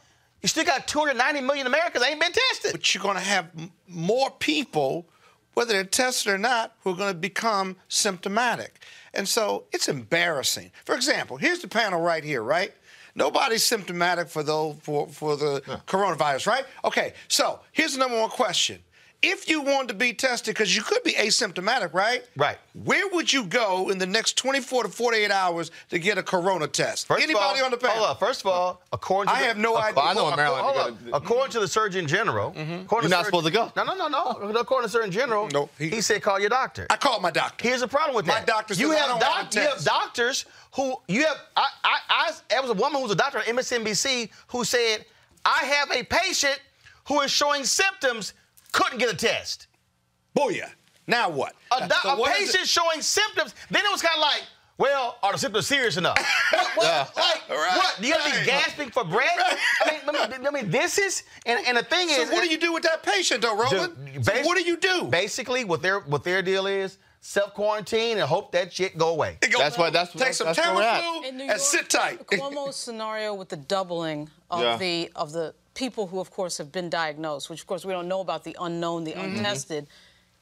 [0.43, 2.72] you still got 290 million Americans ain't been tested.
[2.72, 3.51] But you're going to have
[3.86, 5.07] more people,
[5.55, 8.80] whether they're tested or not, who are going to become symptomatic.
[9.12, 10.70] And so it's embarrassing.
[10.84, 12.72] For example, here's the panel right here, right?
[13.14, 16.64] Nobody's symptomatic for the for, for the coronavirus, right?
[16.84, 18.78] Okay, so here's the number one question.
[19.22, 22.24] If you wanted to be tested, because you could be asymptomatic, right?
[22.36, 22.56] Right.
[22.84, 26.66] Where would you go in the next 24 to 48 hours to get a corona
[26.66, 27.06] test?
[27.06, 27.96] First Anybody of all, on the panel?
[27.96, 28.18] Hold up.
[28.18, 30.02] First of all, according to I the, have no idea.
[30.02, 31.22] I know in Maryland Hold you up.
[31.22, 32.72] According to the Surgeon General, mm-hmm.
[32.82, 33.72] according You're not Surgeon- supposed to go.
[33.76, 34.58] No, no, no, no.
[34.58, 36.86] According to the Surgeon General, No, he, said call your doctor.
[36.88, 37.68] I called my doctor.
[37.68, 38.32] Here's the problem with that.
[38.32, 38.46] My that.
[38.46, 40.46] doctor you says, "I have don't want a you have doctors
[40.76, 41.36] who you have.
[41.56, 45.04] I, I, I, there was a woman who was a doctor at MSNBC who said,
[45.44, 46.58] "I have a patient
[47.04, 48.34] who is showing symptoms,
[48.72, 49.66] couldn't get a test."
[50.36, 50.70] Booyah.
[51.06, 51.54] Now what?
[51.76, 53.54] A, doc- So a what is patient showing symptoms.
[53.70, 54.42] Then it was kind of like,
[54.78, 56.16] well, are the symptoms serious enough?
[56.52, 57.06] what, what, Yeah.
[57.16, 57.98] Like, Right, what?
[58.00, 59.28] Do you have to be gasping for breath?
[59.84, 62.16] I mean, I mean, I mean, this is, and, and the thing is.
[62.16, 63.96] So is, what do you do with that patient, though, Roland?
[64.14, 65.04] Dude, So what do you do?
[65.04, 69.36] Basically, what their what their deal is, self quarantine and hope that shit go away.
[69.40, 69.92] That's what.
[69.92, 70.76] That's Take some that's where.
[70.76, 72.24] Tamiflu and sit tight.
[72.26, 74.76] Cuomo's scenario with the doubling of Yeah.
[74.76, 78.08] the of the people who, of course, have been diagnosed, which of course we don't
[78.08, 79.36] know about the unknown, the Mm-hmm.
[79.36, 79.86] untested,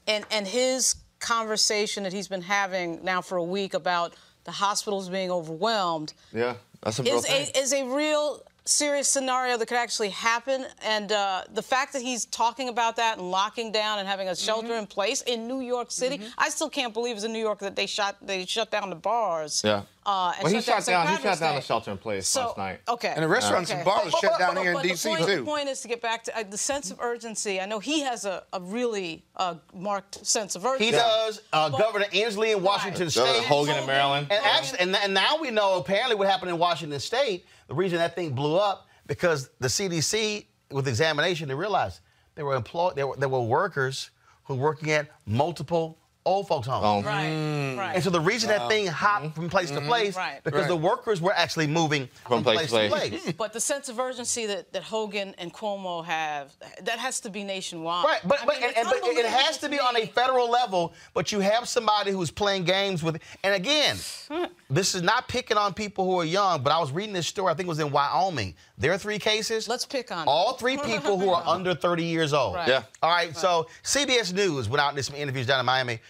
[0.07, 4.15] and and his conversation that he's been having now for a week about
[4.45, 9.67] the hospitals being overwhelmed Yeah, that's a is a is a real serious scenario that
[9.67, 10.67] could actually happen.
[10.85, 14.37] And uh, the fact that he's talking about that and locking down and having a
[14.37, 14.79] shelter Mm-hmm.
[14.81, 17.75] in place in New York City, I still can't believe it's in New York that
[17.77, 19.63] they shut they shut down the bars.
[19.65, 19.83] Yeah.
[20.05, 21.07] Uh, and well, he shut shut down.
[21.07, 21.23] He St.
[21.23, 22.81] shut down the shelter in place So, last night.
[22.89, 23.13] Okay.
[23.15, 25.09] And the restaurants and bars But- shut down but- here in but the D.C.
[25.09, 25.37] point- too.
[25.37, 27.61] The point is to get back to uh, the sense of urgency.
[27.61, 30.87] I know he has a, a really uh, marked sense of urgency.
[30.87, 31.43] He does.
[31.53, 33.21] Uh, Governor Inslee in Washington State.
[33.21, 33.49] Governor State.
[33.49, 34.27] Hogan in Maryland.
[34.31, 37.45] And actually, and, and now we know apparently what happened in Washington State.
[37.69, 42.01] The reason that thing blew up because the CDC, with examination, they realized
[42.35, 44.11] there were employed, there were, there were workers
[44.45, 47.05] who were working at multiple old folks' homes.
[47.07, 47.09] Oh.
[47.09, 47.27] Right.
[47.27, 47.79] Mm.
[47.79, 47.95] Right.
[47.95, 49.35] And so the reason that thing hopped mm-hmm.
[49.35, 49.89] from place to mm-hmm.
[49.89, 50.41] place Right.
[50.45, 50.69] because Right.
[50.69, 53.33] the workers were actually moving from, place, to place.
[53.33, 57.45] But the sense of urgency that, that Hogan and Cuomo have, that has to be
[57.45, 58.05] nationwide.
[58.05, 60.51] Right, but I but, mean, and, and- but it has to be on a federal
[60.51, 60.95] level.
[61.15, 63.21] But you have somebody who's playing games with.
[63.43, 63.97] And again,
[64.31, 64.45] hmm.
[64.69, 66.63] this is not picking on people who are young.
[66.63, 67.51] But I was reading this story.
[67.51, 68.55] I think it was in Wyoming.
[68.77, 69.69] There are three cases.
[69.69, 70.59] Let's pick on all it.
[70.59, 72.55] three people who are under 30 years old.
[72.55, 72.69] Right.
[72.69, 72.83] Yeah.
[73.03, 73.37] All right.
[73.37, 76.01] So CBS News went out and did some interviews down in Miami.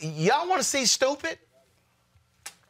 [0.00, 1.38] Y'all want to see stupid?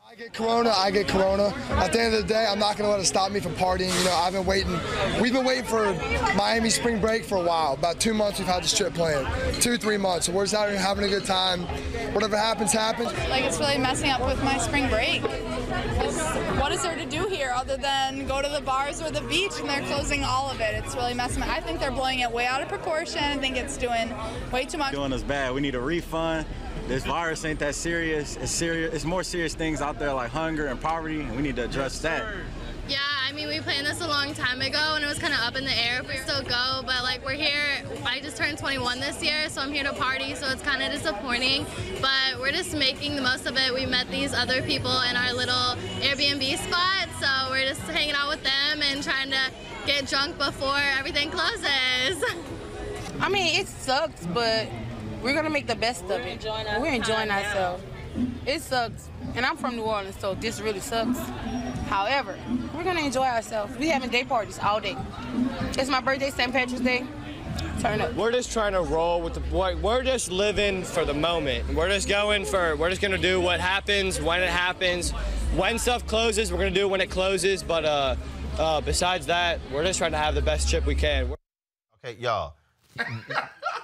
[0.09, 1.53] I get corona, I get corona.
[1.73, 3.95] At the end of the day, I'm not gonna let it stop me from partying.
[3.99, 4.73] You know, I've been waiting.
[5.21, 5.93] We've been waiting for
[6.37, 7.75] Miami spring break for a while.
[7.75, 9.27] About two months we've had this trip planned.
[9.61, 10.27] Two, three months.
[10.27, 11.63] So we're just out here having a good time.
[12.15, 13.13] Whatever happens, happens.
[13.29, 15.23] Like it's really messing up with my spring break.
[16.61, 19.53] What is there to do here other than go to the bars or the beach
[19.59, 20.83] and they're closing all of it?
[20.83, 21.43] It's really messing.
[21.43, 21.51] up.
[21.51, 23.23] I think they're blowing it way out of proportion.
[23.23, 24.15] I think it's doing
[24.51, 24.93] way too much.
[24.93, 25.53] doing us bad.
[25.53, 26.47] We need a refund.
[26.89, 28.37] This virus ain't that serious.
[28.37, 28.95] It's serious.
[28.95, 31.99] It's more serious things out there like hunger and poverty, and we need to address
[32.01, 32.25] that.
[32.89, 35.41] Yeah, I mean, we planned this a long time ago, and it was kind of
[35.41, 36.83] up in the air if we still go.
[36.87, 37.83] But like, we're here.
[38.05, 40.37] I just turned 21 this year, so I'm here to party.
[40.37, 41.67] So it's kind of disappointing,
[42.01, 43.75] but we're just making the most of it.
[43.75, 48.29] We met these other people in our little Airbnb spot, so we're just hanging out
[48.29, 49.51] with them and trying to
[49.87, 52.23] get drunk before everything closes.
[53.21, 54.69] I mean, it sucks, but
[55.23, 56.45] we're gonna make the best of it.
[56.81, 57.83] We're enjoying ourselves.
[58.47, 61.19] It sucks, and I'm from New Orleans, so this really sucks.
[61.89, 62.39] However,
[62.75, 63.77] we're gonna enjoy ourselves.
[63.77, 64.97] We having day parties all day.
[65.73, 66.53] It's my birthday, St.
[66.53, 67.05] Patrick's Day.
[67.81, 68.15] Turn up.
[68.15, 69.77] We're just trying to roll with the boy.
[69.77, 71.75] We're just living for the moment.
[71.75, 72.75] We're just going for.
[72.77, 75.11] We're just gonna do what happens when it happens.
[75.55, 77.63] When stuff closes, we're gonna do it when it closes.
[77.63, 78.17] But uh,
[78.59, 81.35] uh, besides that, we're just trying to have the best trip we can.
[82.05, 82.55] Okay, y'all.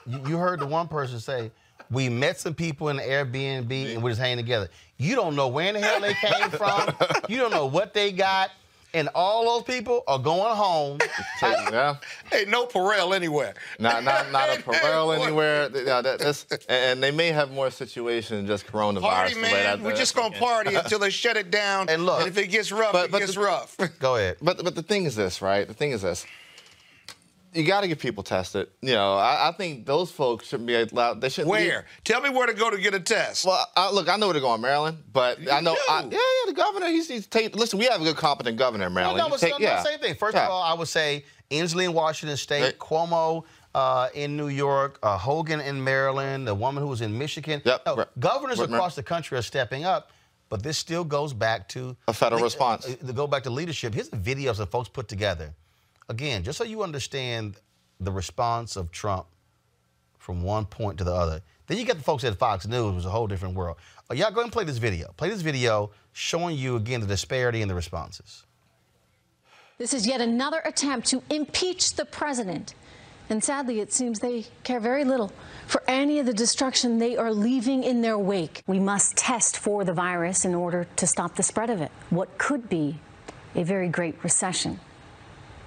[0.06, 1.50] You, you heard the one person say,
[1.90, 4.68] we met some people in the Airbnb and we're just hanging together.
[4.98, 6.94] You don't know where in the hell they came from.
[7.28, 8.50] You don't know what they got.
[8.94, 10.98] And all those people are going home.
[11.42, 11.96] yeah.
[12.30, 13.54] Hey, no Purell anywhere.
[13.78, 15.70] Not, not, not a parole anywhere.
[15.74, 19.00] Yeah, that, that's, and they may have more situations than just coronavirus.
[19.00, 19.64] Party, the way man.
[19.78, 21.88] that- We're just gonna party until they shut it down.
[21.88, 23.78] And look, And if it gets rough, but- it gets the- rough.
[23.98, 24.36] Go ahead.
[24.42, 25.66] But but the thing is this, right?
[25.66, 26.26] The thing is this.
[27.55, 28.68] You got to get people tested.
[28.80, 31.20] You know, I, I think those folks shouldn't be allowed.
[31.20, 31.50] They shouldn't.
[31.50, 31.84] Where?
[32.03, 33.44] Tell me where to go to get a test.
[33.44, 35.76] Well, I, look, I know where to go in Maryland, but I know.
[35.88, 36.86] I, yeah, yeah, the governor.
[36.88, 37.55] He's, he's take.
[37.55, 39.18] Listen, we have a good, competent governor in Maryland.
[39.18, 39.82] No, no, take- no, yeah.
[39.82, 40.14] same thing.
[40.14, 40.44] First Yeah.
[40.46, 43.44] of all, I would say Inslee in Washington State, Cuomo
[43.74, 47.61] uh, in New York, uh, Hogan in Maryland, the woman who was in Michigan.
[47.66, 47.78] No,
[48.18, 48.74] governors Right, right.
[48.76, 50.11] across the country are stepping up,
[50.48, 52.86] but this still goes back to A federal response.
[52.86, 53.92] uh, to go back to leadership.
[53.94, 55.55] Here's the videos that folks put together.
[56.09, 57.57] Again, just so you understand
[58.00, 59.26] the response of Trump
[60.18, 61.40] from one point to the other.
[61.66, 63.76] Then you get the folks at Fox News, it was a whole different world.
[64.11, 65.12] Uh, y'all go ahead and play this video.
[65.16, 68.44] Play this video showing you again the disparity in the responses.
[69.78, 72.74] This is yet another attempt to impeach the president.
[73.30, 75.32] And sadly, it seems they care very little
[75.66, 78.62] for any of the destruction they are leaving in their wake.
[78.66, 81.90] We must test for the virus in order to stop the spread of it.
[82.11, 83.00] What could be
[83.55, 84.80] a very great recession.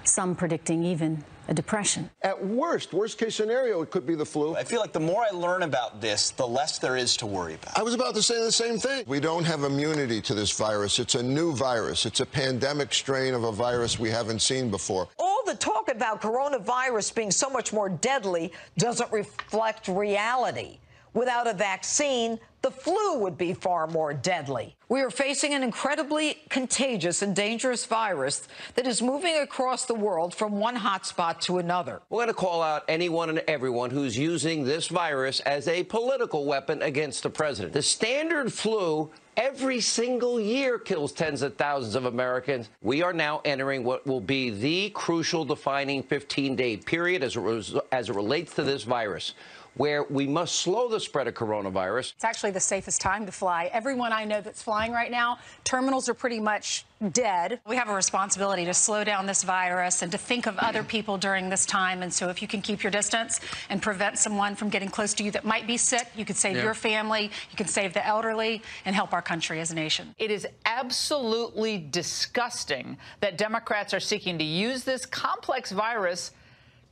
[0.06, 2.10] Some predicting even a depression.
[2.22, 4.56] At worst, worst case scenario, it could be the flu.
[4.56, 7.54] I feel like the more I learn about this, the less there is to worry
[7.54, 7.78] about.
[7.78, 9.04] I was about to say the same thing.
[9.06, 10.98] We don't have immunity to this virus.
[10.98, 12.06] It's a new virus.
[12.06, 15.08] It's a pandemic strain of a virus we haven't seen before.
[15.18, 20.78] All the talk about coronavirus being so much more deadly doesn't reflect reality.
[21.14, 24.74] Without a vaccine, the flu would be far more deadly.
[24.88, 30.34] We are facing an incredibly contagious and dangerous virus that is moving across the world
[30.34, 32.02] from one hotspot to another.
[32.10, 36.44] We're going to call out anyone and everyone who's using this virus as a political
[36.44, 37.72] weapon against the president.
[37.72, 42.70] The standard flu every single year kills tens of thousands of Americans.
[42.82, 47.82] We are now entering what will be the crucial defining 15 day period as it,
[47.92, 49.34] as it relates to this virus.
[49.76, 52.14] Where we must slow the spread of coronavirus.
[52.14, 53.68] It's actually the safest time to fly.
[53.74, 57.60] Everyone I know that's flying right now, terminals are pretty much dead.
[57.68, 61.18] We have a responsibility to slow down this virus and to think of other people
[61.18, 62.02] during this time.
[62.02, 65.22] And so if you can keep your distance and prevent someone from getting close to
[65.22, 66.62] you that might be sick, you could save Yeah.
[66.62, 70.14] your family, you can save the elderly, and help our country as a nation.
[70.16, 76.30] It is absolutely disgusting that Democrats are seeking to use this complex virus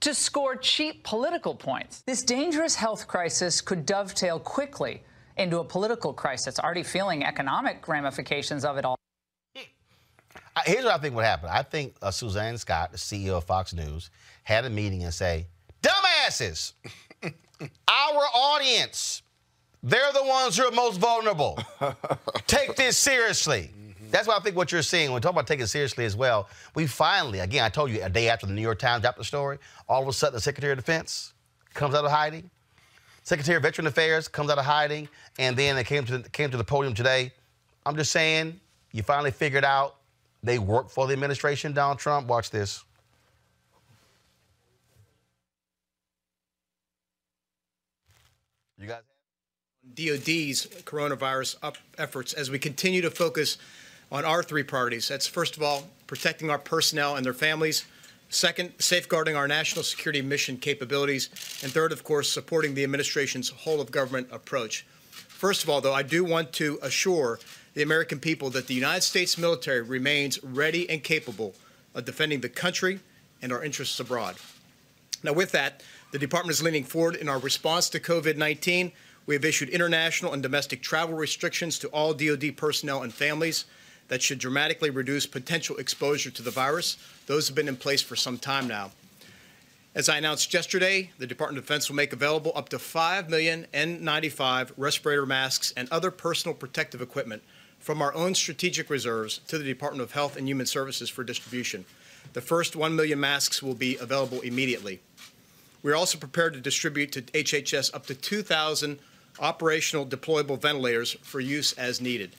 [0.04, 2.02] to score cheap political points.
[2.02, 5.02] This dangerous health crisis could dovetail quickly
[5.38, 8.96] into a political crisis, already feeling economic ramifications of it all.
[10.66, 11.48] Here's what I think would happen.
[11.50, 14.10] I think uh, Suzanne Scott, the CEO of Fox News,
[14.42, 15.46] had a meeting and say,
[15.82, 16.74] "Dumbasses,
[17.22, 19.22] our audience,
[19.82, 21.58] they're the ones who are most vulnerable.
[22.46, 23.70] Take this seriously."
[24.14, 25.10] That's why I think what you're seeing.
[25.10, 28.00] When we talk about taking it seriously as well, we finally, again, I told you
[28.00, 29.58] a day after the New York Times dropped the story,
[29.88, 31.32] all of a sudden the Secretary of Defense
[31.74, 32.48] comes out of hiding.
[33.24, 35.08] Secretary of Veteran Affairs comes out of hiding,
[35.40, 37.32] and then they came to the, came to the podium today.
[37.84, 38.60] I'm just saying,
[38.92, 39.96] you finally figured out
[40.44, 42.28] they work for the administration, Donald Trump.
[42.28, 42.84] Watch this.
[48.78, 49.02] You guys.
[49.92, 53.58] DOD's coronavirus up efforts as we continue to focus
[54.14, 55.08] on our three priorities.
[55.08, 57.84] That's first of all, protecting our personnel and their families.
[58.28, 61.28] Second, safeguarding our national security mission capabilities.
[61.64, 64.86] And third, of course, supporting the administration's whole of government approach.
[65.10, 67.40] First of all, though, I do want to assure
[67.74, 71.56] the American people that the United States military remains ready and capable
[71.92, 73.00] of defending the country
[73.42, 74.36] and our interests abroad.
[75.24, 78.92] Now, with that, the Department is leaning forward in our response to COVID 19.
[79.26, 83.64] We have issued international and domestic travel restrictions to all DoD personnel and families
[84.08, 86.96] that should dramatically reduce potential exposure to the virus.
[87.26, 88.92] Those have been in place for some time now.
[89.94, 93.66] As I announced yesterday, the Department of Defense will make available up to 5 million
[93.72, 97.42] N95 respirator masks and other personal protective equipment
[97.78, 101.84] from our own strategic reserves to the Department of Health and Human Services for distribution.
[102.32, 105.00] The first 1 million masks will be available immediately.
[105.82, 108.98] We are also prepared to distribute to HHS up to 2,000
[109.38, 112.34] operational deployable ventilators for use as needed.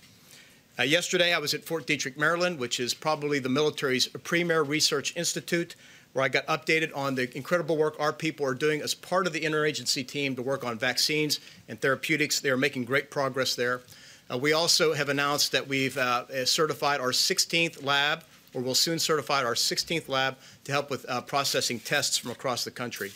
[0.78, 5.16] Uh, yesterday, I was at Fort Detrick, Maryland, which is probably the military's premier research
[5.16, 5.78] institute,
[6.12, 9.32] where I got updated on the incredible work our people are doing as part of
[9.32, 12.42] the interagency team to work on vaccines and therapeutics.
[12.42, 13.82] They are making great progress there.
[14.30, 18.24] Uh, we also have announced that we've uh, certified our 16th lab,
[18.54, 22.66] or will soon certify our 16th lab to help with uh, processing tests from across
[22.66, 23.14] the country.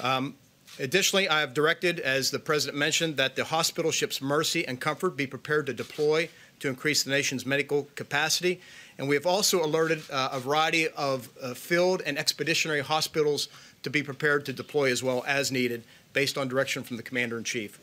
[0.00, 0.34] Um,
[0.78, 5.16] Additionally, I have directed, as the President mentioned, that the hospital ships Mercy and Comfort
[5.16, 6.28] be prepared to deploy
[6.60, 8.60] to increase the nation's medical capacity.
[8.98, 13.48] And we have also alerted uh, a variety of uh, field and expeditionary hospitals
[13.82, 17.38] to be prepared to deploy as well as needed, based on direction from the Commander
[17.38, 17.78] in Chief.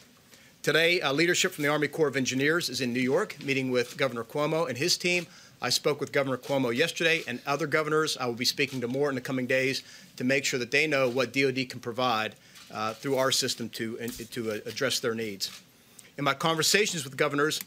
[0.62, 3.98] Today, uh, leadership from the Army Corps of Engineers is in New York, meeting with
[3.98, 5.28] Governor Cuomo and his team
[5.64, 8.18] I spoke with Governor Cuomo yesterday and other governors.
[8.18, 9.84] I will be speaking to more in the coming days
[10.18, 12.36] to make sure that they know what DoD can provide
[12.74, 15.62] uh, through our system to, to uh, address their needs.
[16.18, 17.62] In my conversations with governors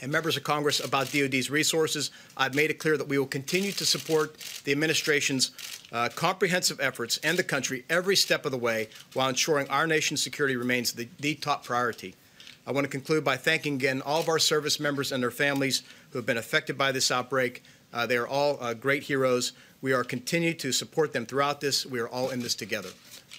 [0.00, 3.72] and members of Congress about DoD's resources, I've made it clear that we will continue
[3.72, 5.52] to support the administration's
[5.92, 10.22] uh, comprehensive efforts and the country every step of the way while ensuring our nation's
[10.22, 12.14] security remains the, the top priority.
[12.66, 15.82] I want to conclude by thanking again all of our service members and their families
[16.10, 17.62] who have been affected by this outbreak.
[17.92, 19.52] Uh, they are all uh, great heroes.
[19.80, 21.84] We are continuing to support them throughout this.
[21.84, 22.90] We are all in this together.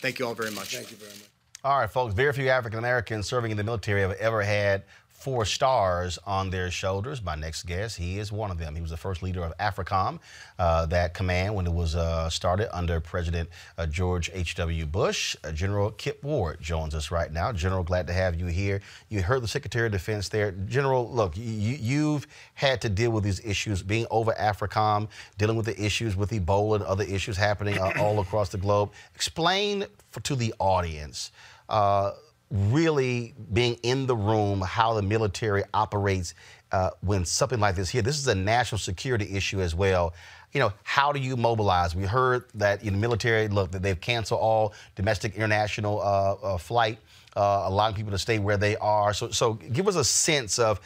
[0.04, 0.76] Thank you all very much.
[0.76, 1.30] Thank you very much.
[1.64, 2.14] All right, folks.
[2.14, 4.84] Very few African Americans serving in the military have ever had
[5.24, 7.24] four stars on their shoulders.
[7.24, 8.76] My next guest, he is one of them.
[8.76, 10.20] He was the first leader of AFRICOM,
[10.60, 13.48] uh, that command when it was uh, started under President
[13.78, 14.86] uh, George H.W.
[14.86, 15.38] Bush.
[15.42, 17.54] Uh, General Kip Ward joins us right now.
[17.54, 18.82] General, glad to have you here.
[19.08, 20.52] You heard the Secretary of Defense there.
[20.52, 25.08] General, look, you, have had to deal with these issues being over AFRICOM,
[25.38, 28.92] dealing with the issues with Ebola and other issues happening uh, all across the globe.
[29.16, 31.32] Explain for, to the audience
[31.70, 32.12] uh,
[32.54, 36.36] really being in the room, how the military operates
[36.72, 38.01] uh, when something like this here.
[38.01, 40.14] This is a national security issue as well.
[40.54, 41.95] You know, how do you mobilize?
[41.95, 46.58] We heard that in the military, look, that they've canceled all domestic international uh, uh,
[46.58, 46.99] flight.
[47.36, 49.12] Uh, allowing people to stay where they are.
[49.12, 50.80] So, so give us a sense of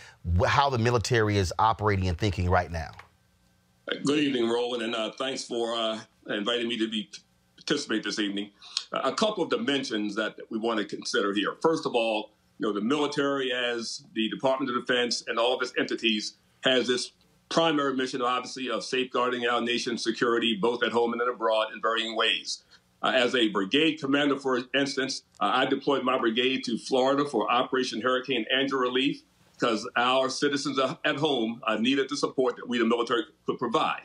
[0.48, 2.92] how the military is operating and thinking right now.
[4.06, 6.00] Good evening, Roland, and uh, thanks for uh,
[6.30, 7.10] inviting me to be
[7.68, 8.50] participate this evening.
[8.92, 11.56] A couple of dimensions that we want to consider here.
[11.62, 15.62] First of all, you know, the military, as the Department of Defense and all of
[15.62, 17.12] its entities, has this
[17.50, 22.16] primary mission, obviously, of safeguarding our nation's security, both at home and abroad, in varying
[22.16, 22.64] ways.
[23.04, 27.52] Uh, as a brigade commander, for instance, uh, I deployed my brigade to Florida for
[27.52, 29.22] Operation Hurricane Andrew relief
[29.54, 34.02] because our citizens at home uh, needed the support that we, the military, could provide.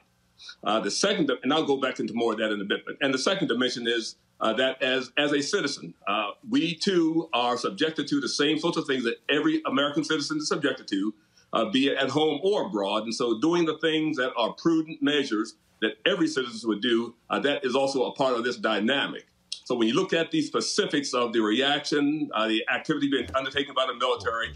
[0.64, 2.84] Uh, the second, and I'll go back into more of that in a bit.
[2.86, 7.28] But, and the second dimension is uh, that as as a citizen, uh, we too
[7.32, 11.14] are subjected to the same sorts of things that every American citizen is subjected to,
[11.52, 13.04] uh, be it at home or abroad.
[13.04, 17.38] And so, doing the things that are prudent measures that every citizen would do, uh,
[17.40, 19.26] that is also a part of this dynamic.
[19.64, 23.74] So, when you look at the specifics of the reaction, uh, the activity being undertaken
[23.74, 24.52] by the military,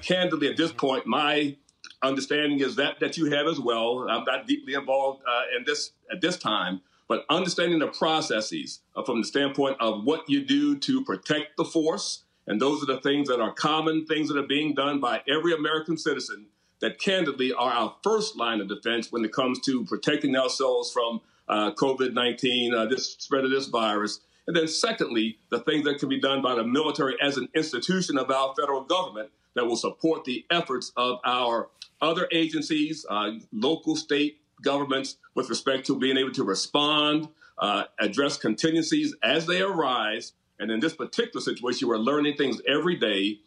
[0.00, 1.56] candidly, at this point, my
[2.02, 4.06] understanding is that that you have as well.
[4.08, 9.02] I'm not deeply involved uh, in this at this time, but understanding the processes uh,
[9.04, 13.00] from the standpoint of what you do to protect the force, and those are the
[13.00, 16.46] things that are common things that are being done by every American citizen.
[16.80, 21.22] That candidly are our first line of defense when it comes to protecting ourselves from
[21.48, 24.20] uh, COVID-19, uh, this spread of this virus.
[24.46, 28.18] And then, secondly, the things that can be done by the military as an institution
[28.18, 31.68] of our federal government that will support the efforts of our
[32.04, 37.28] other agencies, uh, local, state governments, with respect to being able to respond,
[37.58, 40.34] uh, address contingencies as they arise.
[40.60, 43.40] And in this particular situation, we're learning things every day,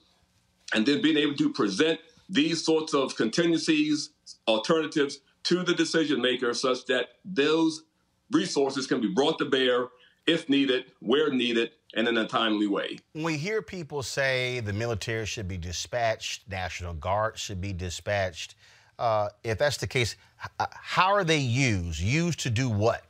[0.73, 4.09] and then being able to present these sorts of contingencies,
[4.47, 7.83] alternatives to the decision maker such that those
[8.31, 9.87] resources can be brought to bear
[10.27, 12.99] if needed, where needed, and in a timely way.
[13.13, 18.55] When we hear people say the military should be dispatched, National Guard should be dispatched,
[18.99, 20.15] uh, if that's the case,
[20.59, 21.99] uh, how are they used?
[21.99, 23.03] Used to do what?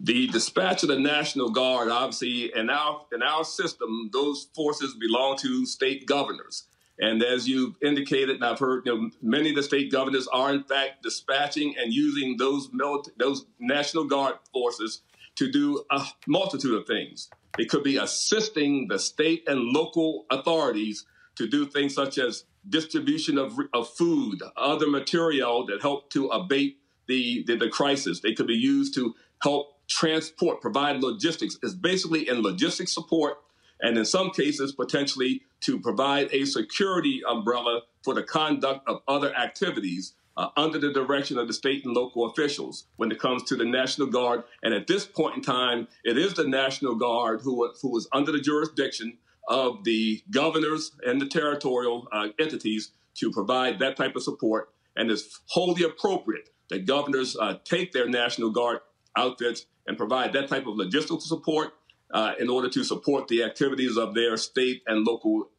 [0.00, 5.38] The dispatch of the National Guard, obviously, in our in our system, those forces belong
[5.38, 6.64] to state governors.
[7.00, 10.52] And as you've indicated, and I've heard, you know, many of the state governors are
[10.52, 15.00] in fact dispatching and using those military, those National Guard forces
[15.36, 17.28] to do a multitude of things.
[17.58, 21.04] It could be assisting the state and local authorities
[21.36, 26.78] to do things such as distribution of, of food, other material that help to abate
[27.06, 28.20] the, the, the crisis.
[28.20, 31.58] They could be used to help transport, provide logistics.
[31.62, 33.38] It's basically in logistics support
[33.80, 39.34] and in some cases potentially to provide a security umbrella for the conduct of other
[39.34, 43.56] activities uh, under the direction of the state and local officials when it comes to
[43.56, 44.44] the National Guard.
[44.62, 48.32] And at this point in time, it is the National Guard who, who is under
[48.32, 49.18] the jurisdiction
[49.48, 54.70] of the governors and the territorial uh, entities to provide that type of support.
[54.96, 58.80] And it's wholly appropriate that governors uh, take their National Guard
[59.16, 61.74] outfits and provide that type of logistical support
[62.12, 65.50] uh, in order to support the activities of their state and local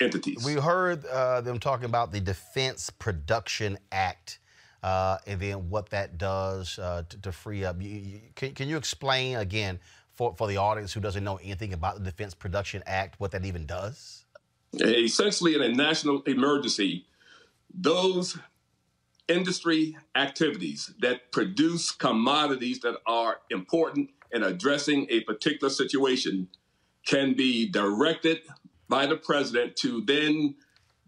[0.00, 0.44] entities.
[0.44, 4.40] We heard uh, them talking about the Defense Production Act.
[4.80, 7.82] Uh, and then what that does uh, to, to, free up.
[7.82, 9.80] You, you, can, can, you explain again
[10.12, 13.44] for, for the audience who doesn't know anything about the Defense Production Act what that
[13.44, 14.24] even does?
[14.74, 17.06] Essentially, in a national emergency,
[17.74, 18.38] those
[19.28, 26.48] industry activities that produce commodities that are important in addressing a particular situation
[27.06, 28.40] can be directed
[28.88, 30.54] by the president to then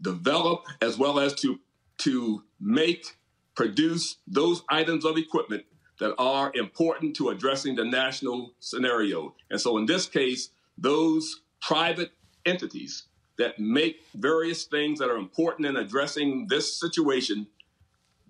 [0.00, 1.58] develop as well as to
[1.98, 3.18] to make
[3.54, 5.64] produce those items of equipment
[5.98, 9.34] that are important to addressing the national scenario.
[9.50, 10.48] And so in this case,
[10.78, 12.10] those private
[12.46, 13.04] entities
[13.36, 17.46] that make various things that are important in addressing this situation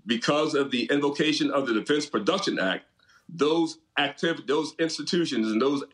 [0.07, 2.87] because of the invocation of the Defense Production Act,
[3.29, 5.85] those active those institutions and those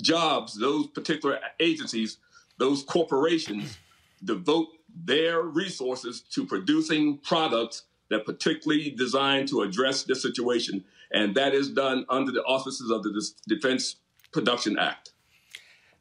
[0.00, 2.18] jobs, those particular agencies,
[2.58, 3.78] those corporations
[4.24, 4.68] devote
[5.04, 10.84] their resources to producing products that are particularly designed to address this situation.
[11.12, 13.96] And that is done under the auspices of the Defense
[14.32, 15.12] Production Act.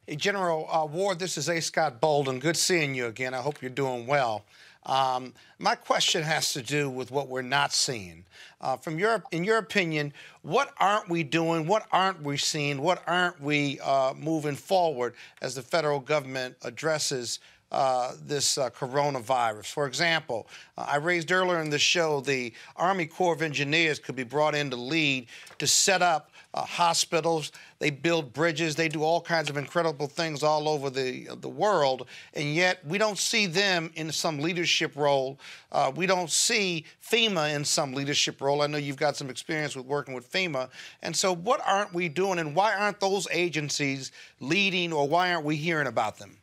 [0.05, 1.61] Hey, General uh, Ward, this is A.
[1.61, 2.39] Scott Bolden.
[2.39, 3.33] Good seeing you again.
[3.33, 4.43] I hope you're doing well.
[4.89, 8.25] Um, my question has to do with what we're not seeing.
[8.59, 11.67] Uh, from your, in your opinion, what aren't we doing?
[11.67, 12.81] What aren't we seeing?
[12.81, 15.13] What aren't we uh, moving forward
[15.43, 17.39] as the federal government addresses
[17.71, 19.67] uh, this uh, coronavirus.
[19.67, 24.15] For example, uh, I raised earlier in the show the Army Corps of Engineers could
[24.15, 25.27] be brought in to lead
[25.59, 27.51] to set up uh, hospitals.
[27.79, 28.75] They build bridges.
[28.75, 32.97] They do all kinds of incredible things all over the the world, and yet we
[32.97, 35.39] don't see them in some leadership role.
[35.71, 38.61] Uh, we don't see FEMA in some leadership role.
[38.61, 40.69] I know you've got some experience with working with FEMA,
[41.01, 45.45] and so what aren't we doing, and why aren't those agencies leading, or why aren't
[45.45, 46.37] we hearing about them?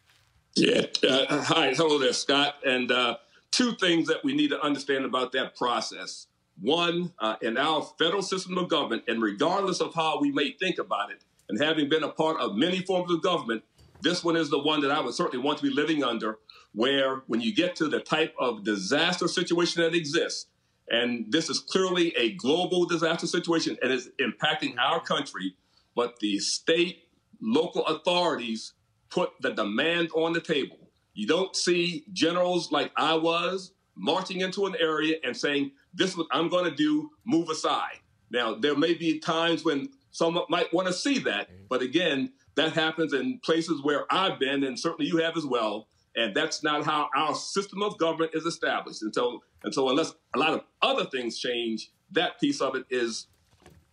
[0.56, 0.86] Yeah.
[1.06, 1.74] Uh, hi.
[1.74, 2.54] Hello there, Scott.
[2.64, 3.18] And uh,
[3.50, 6.26] two things that we need to understand about that process.
[6.60, 10.78] One, uh, in our federal system of government, and regardless of how we may think
[10.78, 13.62] about it, and having been a part of many forms of government,
[14.00, 16.38] this one is the one that I would certainly want to be living under,
[16.72, 20.46] where when you get to the type of disaster situation that exists,
[20.88, 25.56] and this is clearly a global disaster situation and is impacting our country,
[25.94, 27.04] but the state,
[27.40, 28.72] local authorities
[29.10, 30.78] put the demand on the table.
[31.14, 36.16] You don't see generals like I was marching into an area and saying, This is
[36.16, 37.98] what I'm going to do, move aside.
[38.31, 42.73] Now, there may be times when some might want to see that, but again, that
[42.73, 45.89] happens in places where I've been, and certainly you have as well.
[46.16, 49.02] And that's not how our system of government is established.
[49.02, 52.86] And so, and so unless a lot of other things change, that piece of it
[52.89, 53.27] is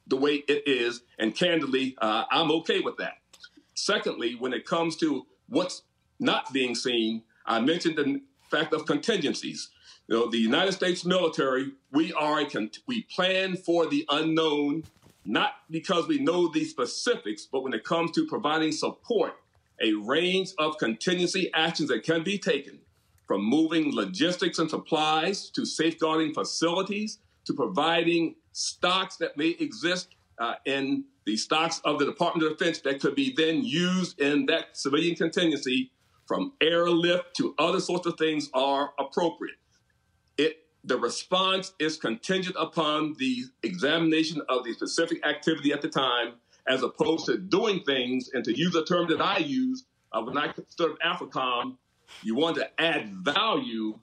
[0.08, 1.02] the way it is.
[1.20, 3.18] And candidly, uh, I'm okay with that.
[3.74, 5.84] Secondly, when it comes to what's
[6.20, 9.70] not being seen, I mentioned the fact of contingencies.
[10.08, 12.46] You know, the United States military, we are
[12.88, 14.84] we plan for the unknown,
[15.24, 19.34] not because we know the specifics, but when it comes to providing support,
[19.82, 22.80] a range of contingency actions that can be taken,
[23.26, 30.56] from moving logistics and supplies to safeguarding facilities to providing stocks that may exist uh,
[30.66, 34.76] in the stocks of the Department of Defense that could be then used in that
[34.78, 35.92] civilian contingency
[36.28, 39.56] from airlift to other sorts of things are appropriate.
[40.85, 46.34] The response is contingent upon the examination of the specific activity at the time,
[46.68, 50.38] as opposed to doing things, and to use a term that I use uh, when
[50.38, 51.77] I served AFRICOM,
[52.22, 53.97] you want to add value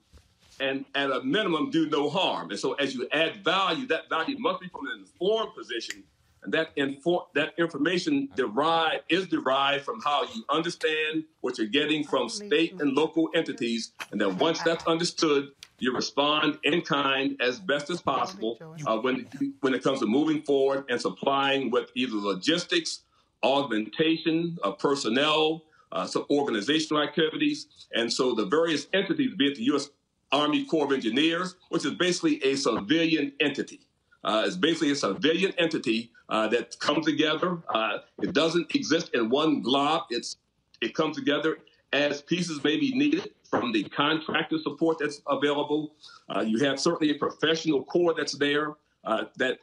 [0.59, 2.51] and at a minimum do no harm.
[2.51, 6.03] And so as you add value, that value must be from an informed position
[6.43, 12.03] and that infor- that information derived is derived from how you understand what you're getting
[12.03, 15.49] from state and local entities, and then once that's understood,
[15.81, 19.27] you respond in kind as best as possible uh, when
[19.61, 23.01] when it comes to moving forward and supplying with either logistics,
[23.43, 29.63] augmentation of personnel, uh, some organizational activities, and so the various entities, be it the
[29.63, 29.89] U.S.
[30.31, 33.81] Army Corps of Engineers, which is basically a civilian entity.
[34.23, 37.57] Uh, it's basically a civilian entity uh, that comes together.
[37.73, 40.03] Uh, it doesn't exist in one glob.
[40.11, 40.37] It's
[40.79, 41.57] it comes together
[41.93, 45.93] as pieces may be needed from the contractor support that's available.
[46.29, 49.59] Uh, you have certainly a professional core that's there uh, that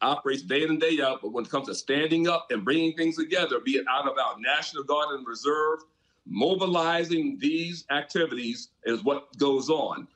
[0.00, 1.20] operates day in and day out.
[1.22, 4.16] But when it comes to standing up and bringing things together, be it out of
[4.18, 5.80] our National Guard and Reserve,
[6.24, 10.08] mobilizing these activities is what goes on.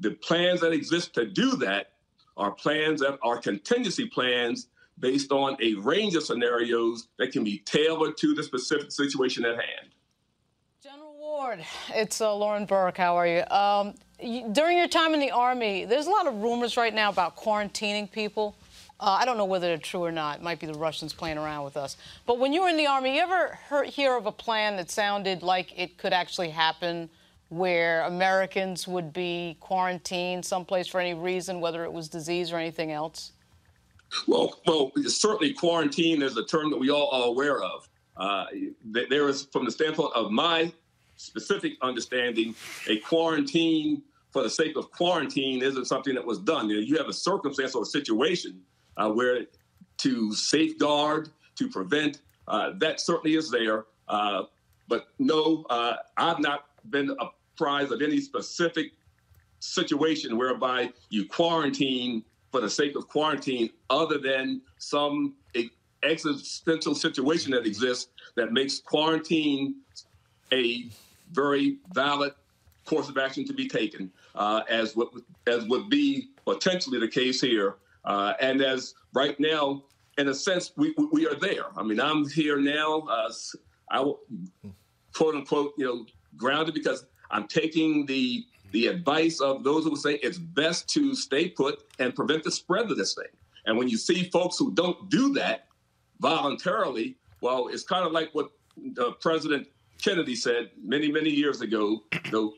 [0.00, 1.92] The plans that exist to do that
[2.36, 4.68] are plans that are contingency plans
[4.98, 9.54] based on a range of scenarios that can be tailored to the specific situation at
[9.54, 9.90] hand.
[11.36, 11.62] Ward,
[11.94, 12.96] it's uh, Lauren Burke.
[12.96, 13.44] How are you?
[13.50, 14.48] Um, you?
[14.52, 18.10] During your time in the Army, there's a lot of rumors right now about quarantining
[18.10, 18.56] people.
[18.98, 20.38] Uh, I don't know whether they're true or not.
[20.38, 21.98] It might be the Russians playing around with us.
[22.24, 24.90] But when you were in the Army, you ever heard, hear of a plan that
[24.90, 27.10] sounded like it could actually happen
[27.50, 32.92] where Americans would be quarantined someplace for any reason, whether it was disease or anything
[32.92, 33.32] else?
[34.26, 37.86] Well, well, certainly quarantine is a term that we all are aware of.
[38.16, 38.46] Uh,
[39.10, 40.72] there is, from the standpoint of my
[41.16, 42.54] specific understanding,
[42.88, 46.68] a quarantine for the sake of quarantine isn't something that was done.
[46.68, 48.60] You, know, you have a circumstance or a situation
[48.96, 49.46] uh, where
[49.98, 53.86] to safeguard, to prevent, uh, that certainly is there.
[54.08, 54.42] Uh,
[54.88, 58.92] but no, uh, I've not been apprised of any specific
[59.60, 62.22] situation whereby you quarantine
[62.52, 65.34] for the sake of quarantine, other than some
[66.02, 69.76] existential situation that exists that makes quarantine
[70.52, 70.88] a
[71.32, 72.32] very valid
[72.84, 75.10] course of action to be taken, uh, as what
[75.46, 79.82] as would be potentially the case here, uh, and as right now,
[80.18, 81.66] in a sense, we we are there.
[81.76, 83.00] I mean, I'm here now.
[83.00, 83.32] Uh,
[83.90, 84.12] I
[85.14, 90.14] quote unquote, you know, grounded because I'm taking the the advice of those who say
[90.22, 93.32] it's best to stay put and prevent the spread of this thing.
[93.64, 95.66] And when you see folks who don't do that
[96.20, 98.50] voluntarily, well, it's kind of like what
[99.00, 99.68] uh, President
[100.02, 102.02] Kennedy said many, many years ago.
[102.30, 102.52] though,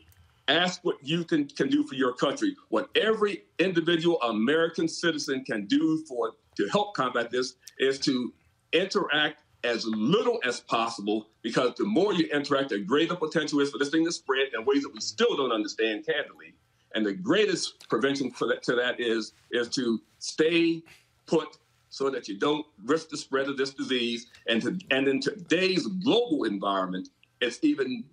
[0.48, 2.56] ask what you can, can do for your country.
[2.68, 8.32] What every individual American citizen can do for to help combat this is to
[8.72, 13.78] interact as little as possible because the more you interact, the greater potential is for
[13.78, 16.54] this thing to spread in ways that we still don't understand candidly.
[16.94, 20.82] And the greatest prevention for that, to that is is to stay
[21.26, 21.58] put
[21.90, 24.26] so that you don't risk the spread of this disease.
[24.46, 27.08] And to, and in today's global environment,
[27.40, 28.04] it's even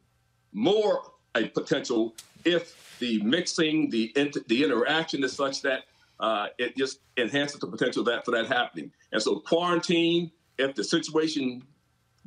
[0.53, 1.01] more
[1.35, 4.13] a potential if the mixing, the
[4.47, 5.83] the interaction is such that
[6.19, 8.91] uh, it just enhances the potential that for that happening.
[9.11, 11.63] And so quarantine if the situation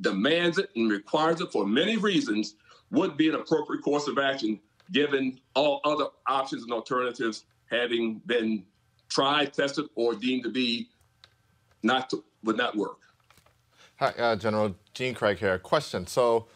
[0.00, 2.54] demands it and requires it for many reasons,
[2.90, 4.60] would be an appropriate course of action
[4.92, 8.64] given all other options and alternatives having been
[9.10, 10.88] tried, tested, or deemed to be
[11.82, 12.98] not to, would not work.
[13.96, 15.58] Hi, uh, General Gene Craig here.
[15.58, 16.06] Question.
[16.06, 16.46] So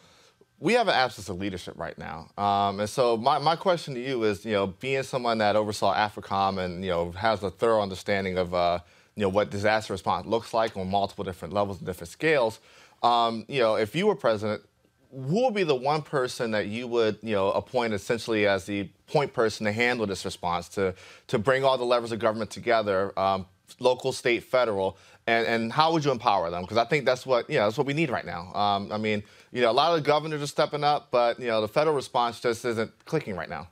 [0.62, 2.28] we have an absence of leadership right now.
[2.38, 5.92] Um, and so my, my question to you is, you know, being someone that oversaw
[5.92, 8.78] AFRICOM and, you know, has a thorough understanding of uh,
[9.16, 12.60] you know, what disaster response looks like on multiple different levels and different scales.
[13.02, 14.62] Um, you know, if you were president,
[15.10, 18.88] who would be the one person that you would, you know, appoint essentially as the
[19.08, 20.94] point person to handle this response, to
[21.26, 23.46] to bring all the levers of government together, um,
[23.80, 26.62] local, state, federal, and, and how would you empower them?
[26.62, 28.52] Because I think that's what, you know, that's what we need right now.
[28.54, 29.22] Um, I mean,
[29.52, 31.94] you know, a lot of the governors are stepping up, but, you know, the federal
[31.94, 33.68] response just isn't clicking right now.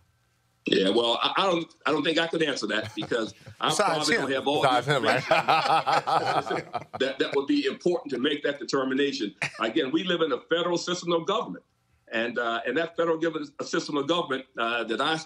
[0.66, 1.74] Yeah, well, I, I, don't.
[1.86, 4.20] I don't think I could answer that because I probably him.
[4.22, 5.26] don't have all the him, right?
[5.28, 9.34] that that would be important to make that determination.
[9.58, 11.64] Again, we live in a federal system of government,
[12.12, 13.18] and uh, and that federal
[13.58, 15.18] a system of government uh, that I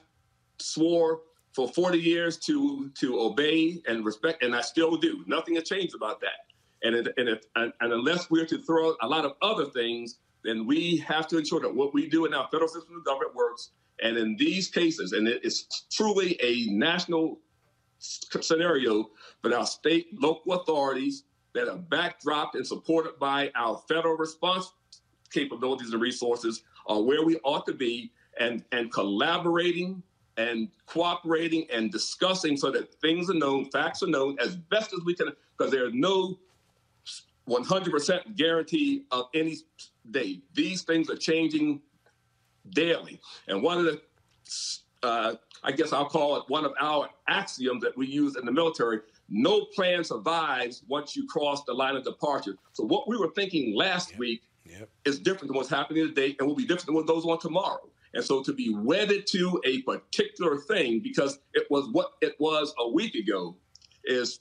[0.59, 1.22] swore
[1.52, 5.24] for 40 years to to obey and respect, and I still do.
[5.26, 6.47] Nothing has changed about that.
[6.85, 10.18] And it, and, if, and, and unless we're to throw a lot of other things,
[10.45, 13.35] then we have to ensure that what we do in our federal system of government
[13.35, 13.71] works.
[14.03, 17.39] And in these cases, and it is truly a national
[17.99, 19.11] scenario,
[19.43, 24.73] but our state, local authorities that are backdropped and supported by our federal response
[25.33, 30.03] capabilities and resources are where we ought to be and, and collaborating
[30.37, 35.01] and cooperating and discussing so that things are known, facts are known as best as
[35.05, 36.39] we can, because there's no
[37.49, 39.57] 100% guarantee of any
[40.10, 40.40] day.
[40.55, 41.81] These things are changing
[42.70, 43.20] daily.
[43.48, 44.01] And one of the,
[45.02, 48.52] uh, I guess I'll call it one of our axioms that we use in the
[48.52, 52.56] military no plan survives once you cross the line of departure.
[52.72, 54.18] So what we were thinking last yep.
[54.18, 54.89] week yep.
[55.05, 57.89] is different than what's happening today and will be different than what goes on tomorrow.
[58.12, 62.72] And so to be wedded to a particular thing because it was what it was
[62.78, 63.56] a week ago
[64.05, 64.40] is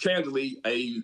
[0.00, 1.02] candidly a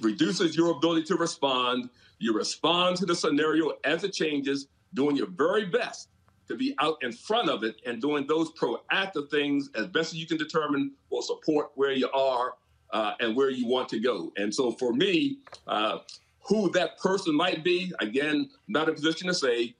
[0.00, 1.90] reduces your ability to respond.
[2.20, 6.10] You respond to the scenario as it changes doing your very best
[6.48, 10.18] to be out in front of it and doing those proactive things as best as
[10.18, 12.54] you can determine will support where you are
[12.92, 14.32] uh, and where you want to go.
[14.36, 15.98] And so for me, uh,
[16.42, 19.74] who that person might be, again, not in a position to say,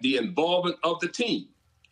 [0.00, 1.48] the involvement of the team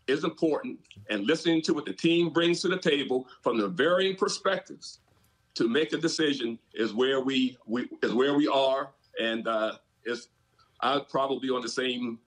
[0.07, 0.79] is important
[1.11, 5.01] and listening to what the team brings to the table from the varying perspectives
[5.55, 8.91] to make a decision is where we, we is where we are
[9.21, 9.73] and uh,
[10.05, 10.29] is
[10.81, 12.19] I'd probably be on the same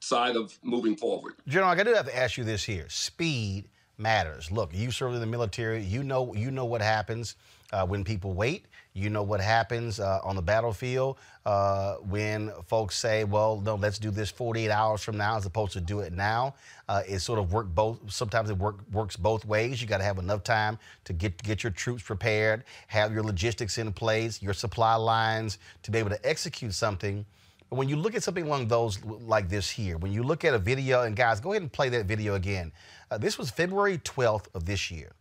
[0.00, 1.34] side of moving forward.
[1.46, 3.68] General, I do have to ask you this here: speed
[3.98, 4.50] matters.
[4.50, 5.82] Look, you serve in the military.
[5.82, 7.36] You know, you know what happens
[7.72, 8.66] uh, when people wait.
[8.94, 11.16] You know what happens uh, on the battlefield
[11.46, 15.72] uh, when folks say, "Well, no, let's do this 48 hours from now," as opposed
[15.72, 16.54] to do it now.
[16.88, 17.98] Uh, it sort of work both.
[18.12, 19.80] Sometimes it work, works both ways.
[19.80, 23.78] You got to have enough time to get get your troops prepared, have your logistics
[23.78, 27.24] in place, your supply lines to be able to execute something.
[27.70, 30.52] But when you look at something along those like this here, when you look at
[30.52, 32.70] a video, and guys, go ahead and play that video again.
[33.10, 35.12] Uh, this was February 12th of this year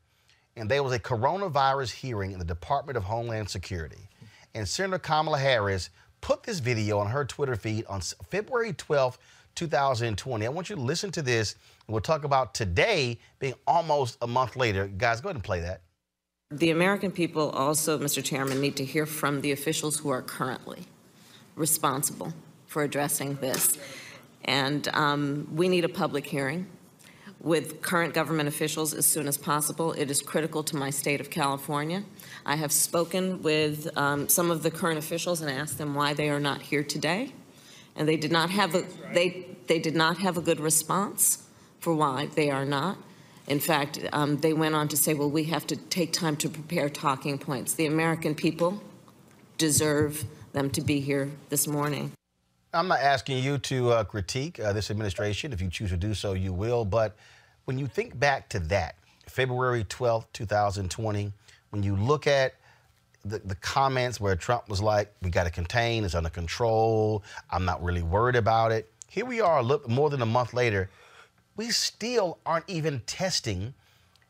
[0.55, 4.09] and there was a coronavirus hearing in the Department of Homeland Security.
[4.53, 9.17] And Senator Kamala Harris put this video on her Twitter feed on February 12th,
[9.55, 10.45] 2020.
[10.45, 11.55] I want you to listen to this,
[11.87, 14.87] and we'll talk about today being almost a month later.
[14.87, 15.81] Guys, go ahead and play that.
[16.51, 18.23] The American people also, Mr.
[18.23, 20.83] Chairman, need to hear from the officials who are currently
[21.55, 22.33] responsible
[22.67, 23.77] for addressing this.
[24.43, 26.67] And um, we need a public hearing
[27.43, 29.93] with current government officials as soon as possible.
[29.93, 32.03] It is critical to my state of California.
[32.45, 36.29] I have spoken with um, some of the current officials and asked them why they
[36.29, 37.33] are not here today,
[37.95, 41.47] and they did not have a they they did not have a good response
[41.79, 42.97] for why they are not.
[43.47, 46.49] In fact, um, they went on to say, "Well, we have to take time to
[46.49, 47.73] prepare talking points.
[47.73, 48.81] The American people
[49.57, 52.11] deserve them to be here this morning."
[52.73, 55.51] I'm not asking you to uh, critique uh, this administration.
[55.51, 56.85] If you choose to do so, you will.
[56.85, 57.17] But
[57.65, 58.95] when you think back to that,
[59.27, 61.31] February 12th, 2020,
[61.69, 62.55] when you look at
[63.23, 67.65] the, the comments where Trump was like, we got to contain, it's under control, I'm
[67.65, 68.91] not really worried about it.
[69.07, 70.89] Here we are, look, more than a month later,
[71.55, 73.73] we still aren't even testing,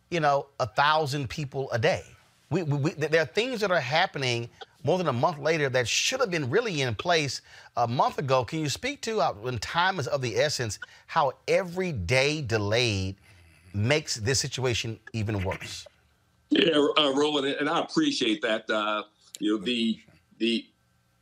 [0.09, 2.03] you know, a thousand people a day.
[2.49, 4.49] We, we, we, there are things that are happening
[4.83, 7.41] more than a month later that should have been really in place
[7.77, 8.43] a month ago.
[8.43, 13.15] Can you speak to, uh, when time is of the essence, how every day delayed
[13.73, 15.85] makes this situation even worse?
[16.49, 18.69] Yeah, uh, Roland, and I appreciate that.
[18.69, 19.03] Uh,
[19.39, 19.99] you know, the
[20.37, 20.65] the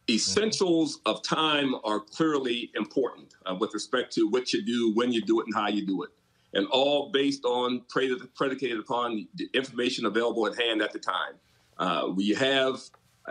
[0.09, 5.21] essentials of time are clearly important uh, with respect to what you do, when you
[5.21, 6.09] do it, and how you do it,
[6.53, 11.33] and all based on predicated upon the information available at hand at the time.
[11.77, 12.79] Uh, we have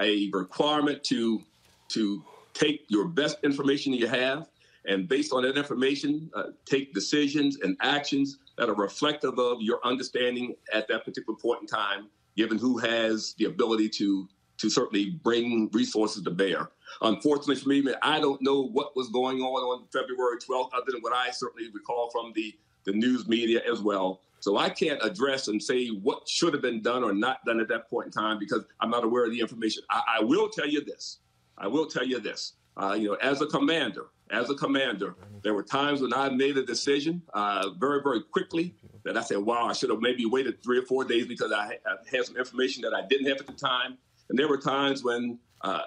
[0.00, 1.42] a requirement to
[1.88, 2.22] to
[2.54, 4.48] take your best information you have
[4.86, 9.80] and based on that information uh, take decisions and actions that are reflective of your
[9.84, 15.10] understanding at that particular point in time given who has the ability to to certainly
[15.22, 16.68] bring resources to bear.
[17.02, 21.00] Unfortunately for me i don't know what was going on on february 12th other than
[21.00, 25.48] what i certainly recall from the the news media as well so I can't address
[25.48, 28.39] and say what should have been done or not done at that point in time
[28.39, 29.82] because I'm not aware of the information.
[29.90, 31.19] I, I will tell you this.
[31.56, 32.55] I will tell you this.
[32.77, 36.56] Uh, you know, as a commander, as a commander, there were times when I made
[36.56, 38.74] a decision uh, very, very quickly
[39.05, 41.78] that I said, wow, I should have maybe waited three or four days because I,
[41.86, 43.98] I had some information that I didn't have at the time.
[44.28, 45.82] And there were times when uh,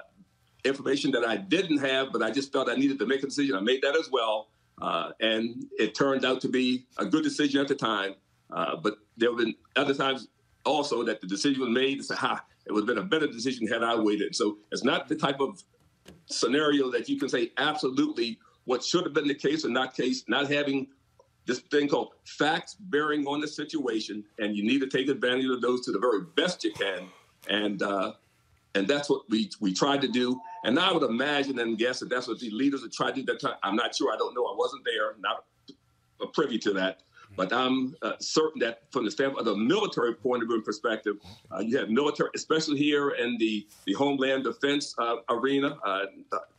[0.65, 3.56] information that I didn't have, but I just felt I needed to make a decision.
[3.56, 4.49] I made that as well.
[4.82, 8.15] Uh, and it turned out to be a good decision at the time.
[8.52, 10.28] Uh, but there have been other times
[10.65, 13.28] also that the decision was made and say, ha, it would have been a better
[13.28, 14.36] decision had I waited.
[14.36, 15.64] So it's not the type of
[16.26, 20.23] scenario that you can say absolutely what should have been the case or not case,
[20.28, 20.88] not having
[21.45, 25.61] this thing called facts bearing on the situation, and you need to take advantage of
[25.61, 27.07] those to the very best you can.
[27.49, 28.14] And uh,
[28.76, 30.40] and that's what we we tried to do.
[30.64, 33.26] And I would imagine and guess that that's what the leaders have tried to do.
[33.26, 33.56] That time.
[33.64, 34.14] I'm not sure.
[34.14, 34.45] I don't know.
[34.45, 35.15] I wasn't there.
[35.19, 35.45] Not
[36.34, 37.02] privy to that.
[37.36, 40.66] But I'm uh, certain that from the standpoint of the military point of view and
[40.66, 41.16] perspective,
[41.52, 46.06] uh, you have military, especially here in the, the Homeland Defense uh, arena, uh,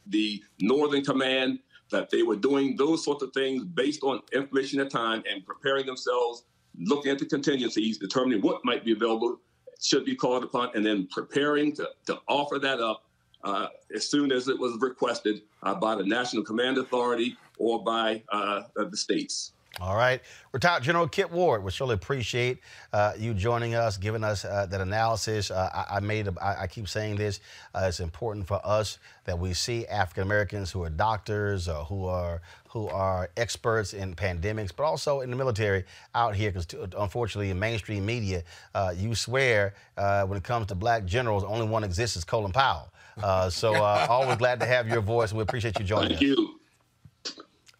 [0.06, 1.58] the Northern Command,
[1.90, 5.86] that they were doing those sorts of things based on information at time and preparing
[5.86, 6.44] themselves,
[6.78, 9.38] looking at the contingencies, determining what might be available,
[9.80, 13.04] should be called upon, and then preparing to, to offer that up
[13.44, 18.22] uh, as soon as it was requested uh, by the National Command Authority or by
[18.32, 19.52] uh, the states.
[19.80, 20.20] All right.
[20.52, 22.58] Retired General Kip Ward, we surely appreciate
[22.92, 25.50] uh, you joining us, giving us uh, that analysis.
[25.50, 27.40] Uh, I, I, made, a, I, I keep saying this.
[27.74, 32.06] Uh, it's important for us that we see African Americans who are doctors, or who
[32.06, 35.84] are who are experts in pandemics, but also in the military
[36.14, 36.52] out here.
[36.52, 36.66] Because
[36.98, 38.42] unfortunately, in mainstream media,
[38.74, 42.52] uh, you swear uh, when it comes to black generals, only one exists is Colin
[42.52, 42.92] Powell.
[43.50, 46.36] so always glad to have your voice, and we appreciate you joining Thank us.
[46.36, 46.61] Thank you.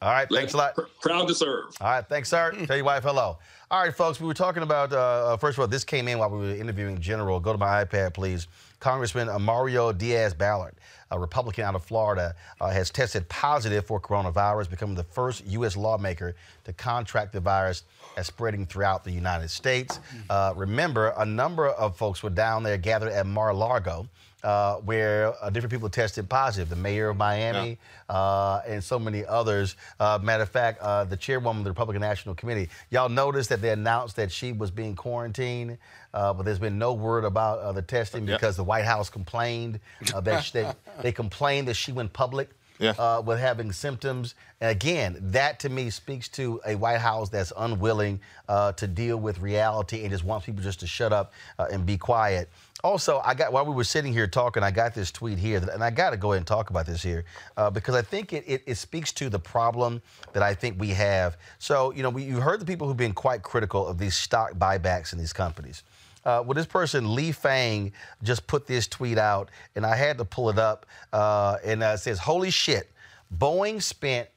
[0.03, 0.77] All right, thanks a lot.
[1.01, 1.67] Proud to serve.
[1.81, 2.51] All right, thanks, sir.
[2.67, 3.39] Tell your wife hello.
[3.71, 6.29] All right, folks, we were talking about, uh, first of all, this came in while
[6.29, 7.39] we were interviewing General.
[7.39, 8.49] Go to my iPad, please.
[8.81, 10.73] Congressman Mario Diaz-Balart,
[11.13, 15.77] a Republican out of Florida, uh, has tested positive for coronavirus, becoming the first U.S.
[15.77, 16.35] lawmaker
[16.65, 17.85] to contract the virus
[18.17, 20.01] as spreading throughout the United States.
[20.29, 24.09] Uh, remember, a number of folks were down there gathered at Mar-a-Lago.
[24.43, 26.69] Uh, where uh, different people tested positive.
[26.69, 27.79] The mayor of Miami
[28.09, 29.77] uh, and so many others.
[30.01, 32.69] Uh, matter of fact, uh, the chairwoman of the Republican National Committee.
[32.91, 35.79] Y'all noticed that they announced that she was being quarantined,
[36.13, 38.35] uh, but there's been no word about the testing Yeah.
[38.35, 39.79] because the White House complained
[40.23, 42.51] that she, they, they complained that she went public.
[42.79, 42.95] Yeah.
[42.99, 44.35] Uh, with having symptoms.
[44.61, 49.19] And again, that to me speaks to a White House that's unwilling uh, to deal
[49.19, 52.49] with reality and just wants people just to shut up uh, and be quiet.
[52.85, 55.73] Also, I got while we were sitting here talking, I got this tweet here, that,
[55.73, 57.25] and I got to go ahead and talk about this here
[57.57, 60.03] uh, because I think it, it, it speaks to the problem
[60.33, 61.37] that I think we have.
[61.59, 64.55] So, you know, we, you've heard the people who've been quite critical of these stock
[64.55, 65.85] buybacks in these companies.
[66.25, 67.93] Uh, well, this person, Lee Fang,
[68.23, 70.87] just put this tweet out, and I had to pull it up.
[71.13, 72.91] Uh, and uh, it says, Holy shit,
[73.37, 74.29] Boeing spent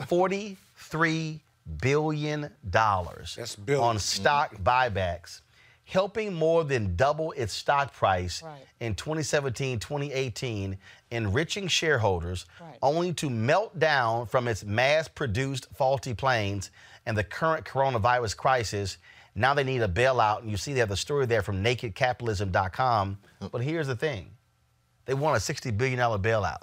[0.00, 1.40] $43
[1.80, 2.50] billion
[3.80, 5.41] on stock buybacks,
[5.92, 8.64] helping more than double its stock price Right.
[8.80, 10.78] in 2017, 2018,
[11.10, 12.78] enriching shareholders, Right.
[12.82, 16.70] only to melt down from its mass produced faulty planes
[17.04, 18.96] and the current coronavirus crisis.
[19.34, 20.40] Now they need a bailout.
[20.40, 23.18] And you see they have the story there from nakedcapitalism.com.
[23.50, 24.30] But here's the thing
[25.04, 26.62] they want a $60 billion bailout.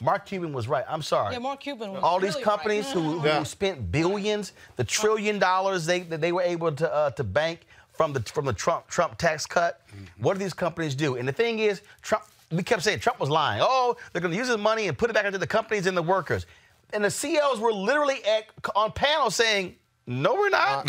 [0.00, 0.84] Mark Cuban was right.
[0.86, 1.32] I'm sorry.
[1.32, 2.92] Yeah, Mark Cuban was All these companies right.
[2.94, 3.42] who, who Yeah.
[3.44, 7.60] spent billions, the trillion dollars they, that they were able to, uh, to bank
[7.96, 9.82] from the, from the Trump, Trump tax cut,
[10.18, 11.16] what do these companies do?
[11.16, 13.60] And the thing is, Trump, we kept saying Trump was lying.
[13.64, 15.96] Oh, they're going to use his money and put it back into the companies and
[15.96, 16.46] the workers.
[16.92, 18.44] And the CEOs were literally at,
[18.74, 19.76] on panel saying,
[20.08, 20.86] no, we're not.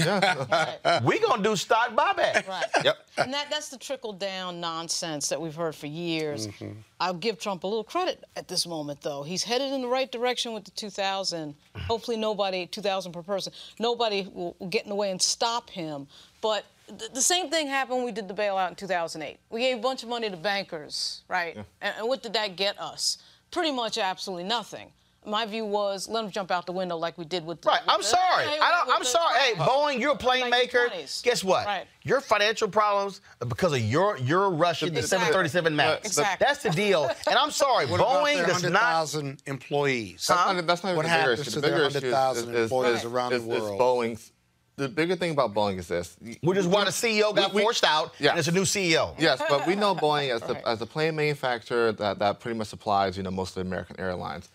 [1.03, 2.47] We're going to do stock buyback.
[2.47, 2.65] Right.
[2.83, 2.97] Yep.
[3.17, 6.47] And that, that's the trickle down nonsense that we've heard for years.
[6.47, 6.73] Mm-hmm.
[6.99, 9.23] I'll give Trump a little credit at this moment, though.
[9.23, 11.55] He's headed in the right direction with the 2,000.
[11.87, 16.07] Hopefully, nobody, 2,000 per person, nobody will, will get in the way and stop him.
[16.39, 19.37] But th- the same thing happened when we did the bailout in 2008.
[19.49, 21.55] We gave a bunch of money to bankers, right?
[21.81, 23.17] And, and what did that get us?
[23.51, 24.91] Pretty much absolutely nothing.
[25.25, 27.67] My view was let them jump out the window like we did with the.
[27.67, 28.45] Right, I'm the- sorry.
[28.47, 29.39] with I don't, I'm the- sorry.
[29.39, 30.87] Hey, Boeing, you're a plane maker.
[30.89, 31.21] 1920s.
[31.23, 31.65] Guess what?
[31.65, 31.85] Right.
[32.03, 35.25] Your financial problems are because of your your Russian the Exactly.
[35.27, 36.07] 737 Max.
[36.07, 36.45] Exactly.
[36.47, 37.11] That's the deal.
[37.29, 38.71] And I'm sorry, What about Boeing their does not.
[38.71, 40.25] 100,000 employees?
[40.27, 41.51] That's not, that's not What even the bigger happens issue.
[41.51, 43.81] to The bigger issue is- 100,000 is- employees is- around is- the is world?
[43.81, 44.31] Boeing's.
[44.77, 46.15] The bigger thing about Boeing is this.
[46.41, 48.29] Which is why the CEO got we- forced out, Yeah.
[48.31, 49.15] and it's a new CEO.
[49.17, 52.67] Yes, but we know Boeing as the as a plane manufacturer that, that pretty much
[52.67, 54.49] supplies you know most of the American airlines.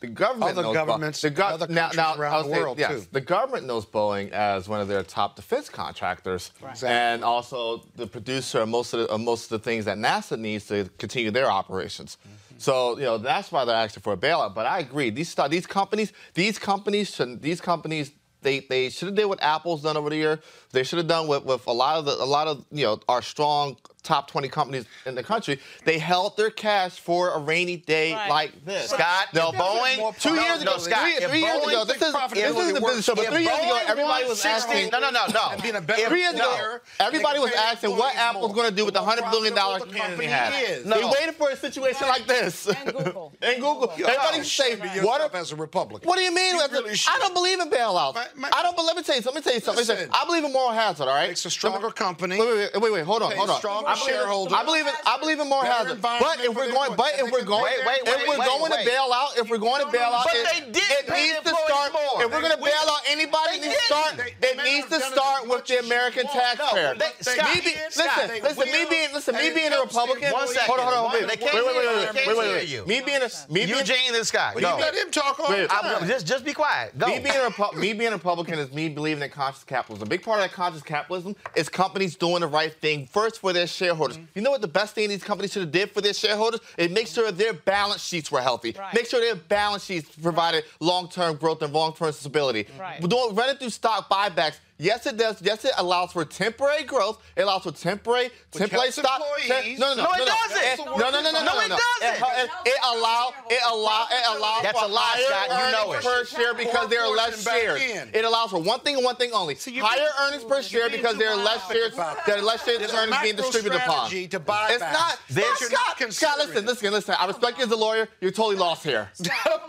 [0.00, 2.58] The government Other knows governments Bo- the in other now, now, around I'll the say,
[2.62, 3.06] world, yes, too.
[3.12, 6.88] The government knows Boeing as one of their top defense contractors, Exactly.
[6.88, 10.38] and also the producer of most of the, of most of the things that NASA
[10.38, 12.16] needs to continue their operations.
[12.26, 12.36] Mm-hmm.
[12.56, 14.54] So you know that's why they're asking for a bailout.
[14.54, 18.12] But I agree, these these companies, these companies, should, these companies.
[18.42, 20.40] They, they should have did what Apple's done over the year.
[20.72, 23.00] They should have done with, with a lot of the a lot of you know
[23.08, 25.58] our strong top 20 companies in the country.
[25.84, 28.28] They held their cash for a rainy day Right.
[28.28, 28.90] like this.
[28.90, 31.84] Scott, no Boeing- Two no, years no, ago, Scott, three, three years ago.
[31.84, 34.72] This is this isn't the business show, but three years ago, everybody was wants 60
[34.72, 34.90] asking.
[34.90, 35.62] No, no, no, no.
[35.62, 38.94] Being a better Three years ago, everybody was asking what Apple's going to do with
[38.94, 40.52] the The hundred billion dollar the company have.
[40.54, 40.84] is.
[40.84, 42.66] They waited for a situation like this.
[42.68, 43.32] And Google.
[43.42, 43.90] and Google.
[43.92, 44.94] Everybody say what?
[44.94, 46.06] Yourself as a Republican.
[46.08, 46.56] What do you mean?
[46.56, 47.12] You as a- should.
[47.14, 48.16] I don't believe in bailouts.
[48.16, 48.76] I don't.
[48.76, 49.42] But let me tell you something.
[49.42, 50.08] Let me tell you something.
[50.12, 51.04] I believe in moral hazard.
[51.08, 51.30] All right.
[51.30, 52.38] It's a stronger company.
[52.38, 53.04] Wait, wait, wait, wait, wait.
[53.04, 53.60] Hold on, hold on.
[53.96, 54.52] Stronger I believe, shareholders.
[54.54, 54.94] I believe in.
[55.06, 56.02] I believe in moral Better hazard.
[56.02, 58.80] But if we're going, but if we're going, pay Wait, if we're going wait.
[58.80, 61.40] to bail out, if we're going to bail out, But it, they did it needs
[61.44, 61.92] to start.
[61.92, 62.22] more.
[62.24, 64.12] If we're going to We- bail out anybody, it needs to start.
[64.42, 66.94] It needs to start with the American taxpayer.
[66.94, 68.72] they- Scott, Me be- Scott, listen, listen.
[68.72, 69.34] Me being, listen.
[69.36, 70.32] Me being a Republican.
[70.32, 70.66] One second.
[70.66, 71.12] Hold on, hold on.
[71.12, 71.88] Wait, They wait, can't wait, wait, hear you.
[71.88, 72.68] wait, They wait, can't wait, wait, hear wait.
[72.68, 72.86] you.
[72.86, 73.78] Me being a, me being.
[73.78, 74.54] Eugene and Scott.
[74.56, 74.76] You Go.
[74.80, 76.08] let him talk all Wait, the I'm- time.
[76.08, 76.96] just, just be quiet.
[76.98, 77.06] Go.
[77.06, 80.06] Me being, a Repu- me being a Republican is me believing in conscious capitalism.
[80.06, 83.52] A big part of that conscious capitalism is companies doing the right thing first for
[83.52, 84.18] their shareholders.
[84.18, 84.26] Mm-hmm.
[84.34, 86.60] You know what the best thing these companies should have did for their shareholders?
[86.76, 88.74] Is make sure their balance sheets were healthy.
[88.78, 88.94] Right.
[88.94, 92.66] Make sure their balance sheets provided long-term growth and long-term stability.
[92.78, 93.00] Right.
[93.00, 95.40] Doing, running through stock buybacks, yes it does.
[95.42, 97.22] Yes it allows for temporary growth.
[97.36, 99.20] It allows for temporary, temporary helps stock.
[99.20, 99.78] employees.
[99.78, 100.64] no, no, no, No, it no, doesn't.
[100.64, 101.78] It- No, no, no, no, No, it no.
[101.78, 102.02] doesn't.
[102.02, 105.66] It, it, it allow, it allow, it allows That's for a lie, higher Scott.
[105.66, 106.08] You know earnings it.
[106.08, 108.08] per share because there are less Portion back shares.
[108.08, 108.14] in.
[108.14, 110.88] It allows for one thing and one thing only: you're higher being- earnings per share
[110.88, 111.94] being because too there are less myopic shares.
[111.94, 114.06] about There are less shares There's and a earnings being macro distributed upon.
[114.06, 114.92] strategy to buy It's back.
[114.92, 115.18] not.
[115.28, 116.66] This- Scott, You're not Scott, considering listen, it.
[116.66, 117.14] listen, listen.
[117.18, 118.08] I respect you as a lawyer.
[118.20, 119.10] You're totally lost here.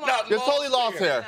[0.06, 1.26] Not You're totally lost here.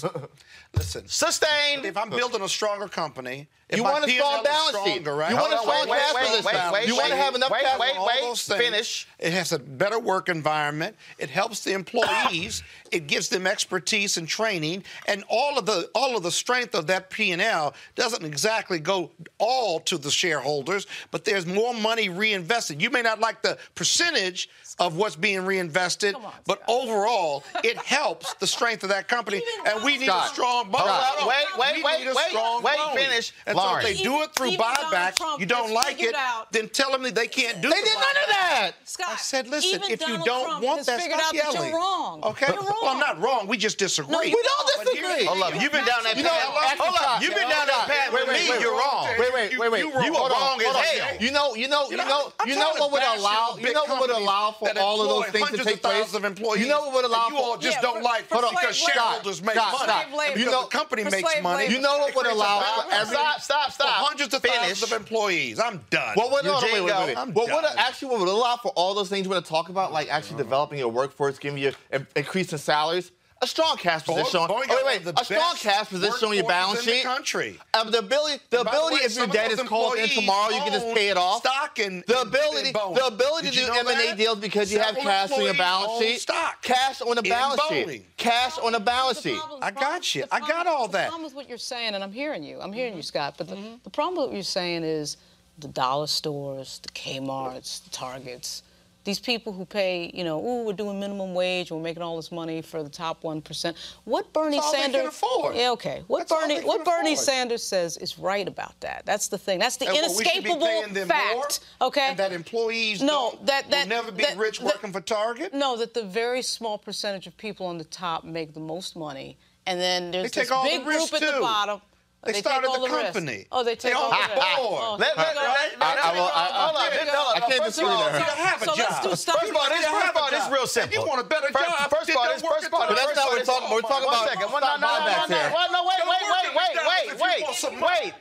[0.76, 1.84] Listen, sustained.
[1.84, 5.04] If I'm building a stronger company you want a strong balance sheet.
[5.04, 8.22] You want a strong cash for You want to have enough wait, cash wait, wait,
[8.22, 8.38] wait.
[8.38, 9.06] Finish.
[9.18, 10.96] It has a better work environment.
[11.18, 12.62] It helps the employees.
[12.90, 16.88] it gives them expertise and training, and all of the all of the strength of
[16.88, 22.08] that P and L doesn't exactly go all to the shareholders, but there's more money
[22.08, 22.82] reinvested.
[22.82, 24.48] You may not like the percentage
[24.78, 29.84] of what's being reinvested, on, but overall, it helps the strength of that company, and
[29.84, 30.30] we need Scott.
[30.30, 30.80] a strong bone.
[31.26, 33.32] Wait, wait, wait, wait, wait, finish.
[33.46, 36.52] And so if they do it through buyback, you don't like it, out.
[36.52, 37.70] then tell them that they can't do it.
[37.70, 38.72] They the did none of that.
[38.84, 41.56] Scott, I said, listen, if Donald you don't Trump want that, stop yelling.
[41.56, 42.20] That you're wrong.
[42.22, 42.46] Okay?
[42.52, 42.78] You're wrong.
[42.82, 43.46] Well, I'm not wrong.
[43.46, 44.12] We just disagree.
[44.12, 45.24] No, we don't disagree.
[45.24, 45.60] Hold up.
[45.60, 46.78] You've been down that path.
[46.78, 47.22] Hold up.
[47.22, 48.60] You've been down that path with me.
[48.60, 49.08] You're wrong.
[49.18, 49.84] Wait, wait, wait, wait.
[50.04, 51.16] You are wrong as hell.
[51.20, 54.10] You know, you know, you know, you know what would allow, you know what would
[54.10, 56.10] allow for all of those things to take place?
[56.14, 56.62] of employees.
[56.62, 60.38] You know what would allow you all just don't like because shareholders make money.
[60.40, 61.66] You know, the company makes money.
[61.66, 63.16] You know what would allow for every
[63.50, 63.86] stop, stop.
[63.86, 64.58] For hundreds of Finish.
[64.58, 65.58] thousands of employees.
[65.58, 66.14] I'm done.
[66.16, 67.62] Well, what, no, wait, wait, wait, I'm well, done.
[67.62, 70.40] what actually would allow for all those things we're to talk about, like actually uh
[70.40, 70.44] -huh.
[70.44, 71.72] developing your workforce, giving you
[72.16, 74.40] increasing salaries, a strong cash position.
[74.40, 77.02] Boeing, oh, wait, wait, a strong cash position on your balance sheet.
[77.02, 77.58] The country.
[77.74, 80.60] Um, the ability, the ability, the way, if your debt is called in tomorrow, you
[80.60, 81.40] can just pay it off.
[81.40, 85.08] Stock and the ability, the ability to do M and A deals because Several you
[85.08, 86.20] have cash on your balance sheet.
[86.20, 86.62] Stock.
[86.62, 88.16] Cash on the balance sheet.
[88.16, 89.40] Cash on the balance sheet.
[89.62, 90.24] I got you.
[90.30, 91.06] I got all that.
[91.06, 92.60] The problem with what you're saying, and I'm hearing you.
[92.60, 93.06] I'm hearing you, mm-hmm.
[93.06, 93.34] Scott.
[93.38, 93.76] But mm-hmm.
[93.84, 95.16] the problem with what you're saying is
[95.58, 98.62] the dollar stores, the Kmart's, the Targets
[99.04, 102.30] these people who pay, you know, ooh, we're doing minimum wage, we're making all this
[102.30, 103.76] money for the top one percent.
[104.04, 105.22] What Bernie Sanders?
[105.54, 106.04] Yeah, okay.
[106.06, 106.60] What That's Bernie?
[106.60, 107.16] What Bernie.
[107.16, 109.02] Sanders says is right about that.
[109.06, 109.58] That's the thing.
[109.58, 111.60] That's the and inescapable fact.
[111.80, 112.14] More, okay.
[112.14, 115.54] that employees no that that will never be that, rich that, working for Target.
[115.54, 119.38] No, that the very small percentage of people on the top make the most money,
[119.66, 121.80] and then there's this big the group at the bottom.
[122.20, 123.48] They, they started the, the company.
[123.48, 123.52] Risk.
[123.52, 124.36] Oh, they take all the risk.
[124.36, 125.72] Oh, let, let, right.
[125.72, 128.20] let, I, I, will, I, I, I, I can't disagree with her.
[128.60, 130.92] First of all, let's do First of all, this, first of all, this real simple.
[130.92, 133.16] If you want a better first, job, first of all, this first of But that's
[133.16, 133.72] not what we're talking about.
[133.72, 134.52] We're talking about second.
[134.52, 137.40] No, no, no, no, no, wait, wait, wait, wait, wait, wait,
[137.80, 138.12] wait, wait.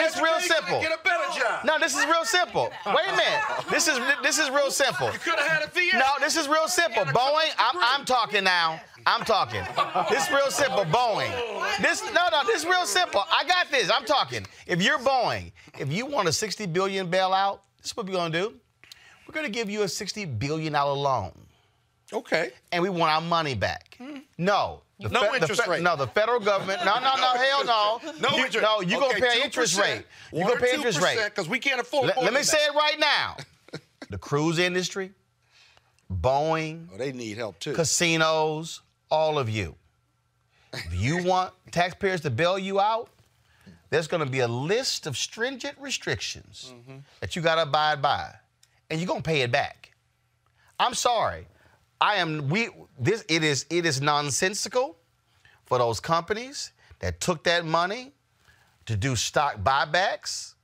[0.00, 0.80] This real simple.
[0.80, 1.60] Get a better job.
[1.68, 2.72] No, this is real simple.
[2.88, 3.68] Wait a minute.
[3.68, 5.12] This is this is real simple.
[5.12, 6.00] You could have had a VA.
[6.00, 7.04] No, this is real simple.
[7.12, 8.80] Boeing, I'm talking now.
[9.06, 9.60] I'm talking.
[10.08, 10.88] This is real simple.
[10.88, 11.28] Boeing.
[11.84, 13.24] This no, no, this is real simple.
[13.30, 13.90] I got this.
[13.90, 14.46] I'm talking.
[14.66, 18.30] If you're Boeing, if you want a 60 billion bailout, this is what we're gonna
[18.30, 18.54] do.
[19.26, 21.32] We're gonna give you a 60 billion dollar loan.
[22.12, 22.50] Okay.
[22.72, 23.96] And we want our money back.
[23.98, 24.18] Hmm.
[24.38, 24.82] No.
[25.00, 25.82] The no fe- interest fe- rate.
[25.82, 26.84] No, the federal government.
[26.84, 28.00] No, no, no, hell no.
[28.20, 28.62] no you, interest.
[28.62, 30.04] No, you're okay, gonna pay interest rate.
[30.32, 32.10] You're gonna pay interest rate because we can't afford.
[32.16, 33.36] L- let me say it right now.
[34.10, 35.10] the cruise industry,
[36.12, 36.88] Boeing.
[36.92, 37.72] Oh, they need help too.
[37.72, 39.74] Casinos, all of you.
[40.86, 43.08] If you want taxpayers to bail you out?
[43.90, 46.98] There's going to be a list of stringent restrictions mm-hmm.
[47.20, 48.28] that you got to abide by,
[48.90, 49.92] and you're going to pay it back.
[50.80, 51.46] I'm sorry.
[52.00, 52.68] I am we
[52.98, 54.96] this it is it is nonsensical
[55.64, 58.12] for those companies that took that money
[58.86, 60.54] to do stock buybacks.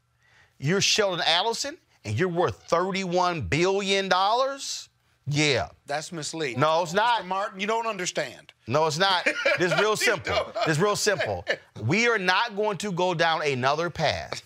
[0.58, 4.89] You're Sheldon Adelson and you're worth 31 billion dollars.
[5.30, 5.68] Yeah.
[5.86, 6.60] That's misleading.
[6.60, 7.22] No, it's not.
[7.22, 7.26] Mr.
[7.26, 8.52] Martin, you don't understand.
[8.66, 9.26] No, it's not.
[9.58, 10.52] It's real simple.
[10.66, 11.44] It's real simple.
[11.82, 14.42] We are not going to go down another path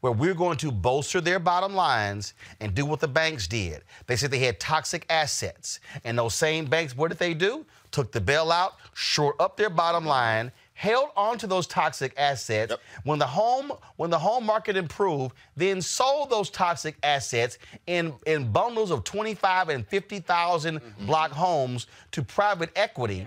[0.00, 3.82] where we're going to bolster their bottom lines and do what the banks did.
[4.06, 5.80] They said they had toxic assets.
[6.04, 7.66] And those same banks, what did they do?
[7.90, 12.70] Took the bailout, shore up their bottom line, held onto those toxic assets.
[12.70, 12.80] Yep.
[13.02, 18.52] When the home when the home market improved, then sold those toxic assets in in
[18.52, 21.06] bundles of 25 and 50,000 mm-hmm.
[21.06, 23.26] block homes to private equity.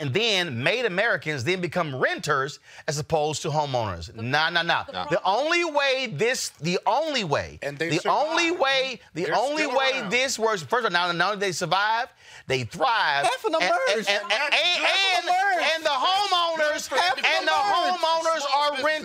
[0.00, 4.12] And then made Americans then become renters as opposed to homeowners.
[4.12, 5.04] No, nah, nah, nah.
[5.04, 8.26] The, only way this, the only way, and they the survive.
[8.26, 10.10] only way, the They're only way around.
[10.10, 10.64] this works.
[10.64, 12.08] First of all, now, now they survive,
[12.48, 13.28] they thrive.
[13.44, 16.13] And, and, and, and, and, and the home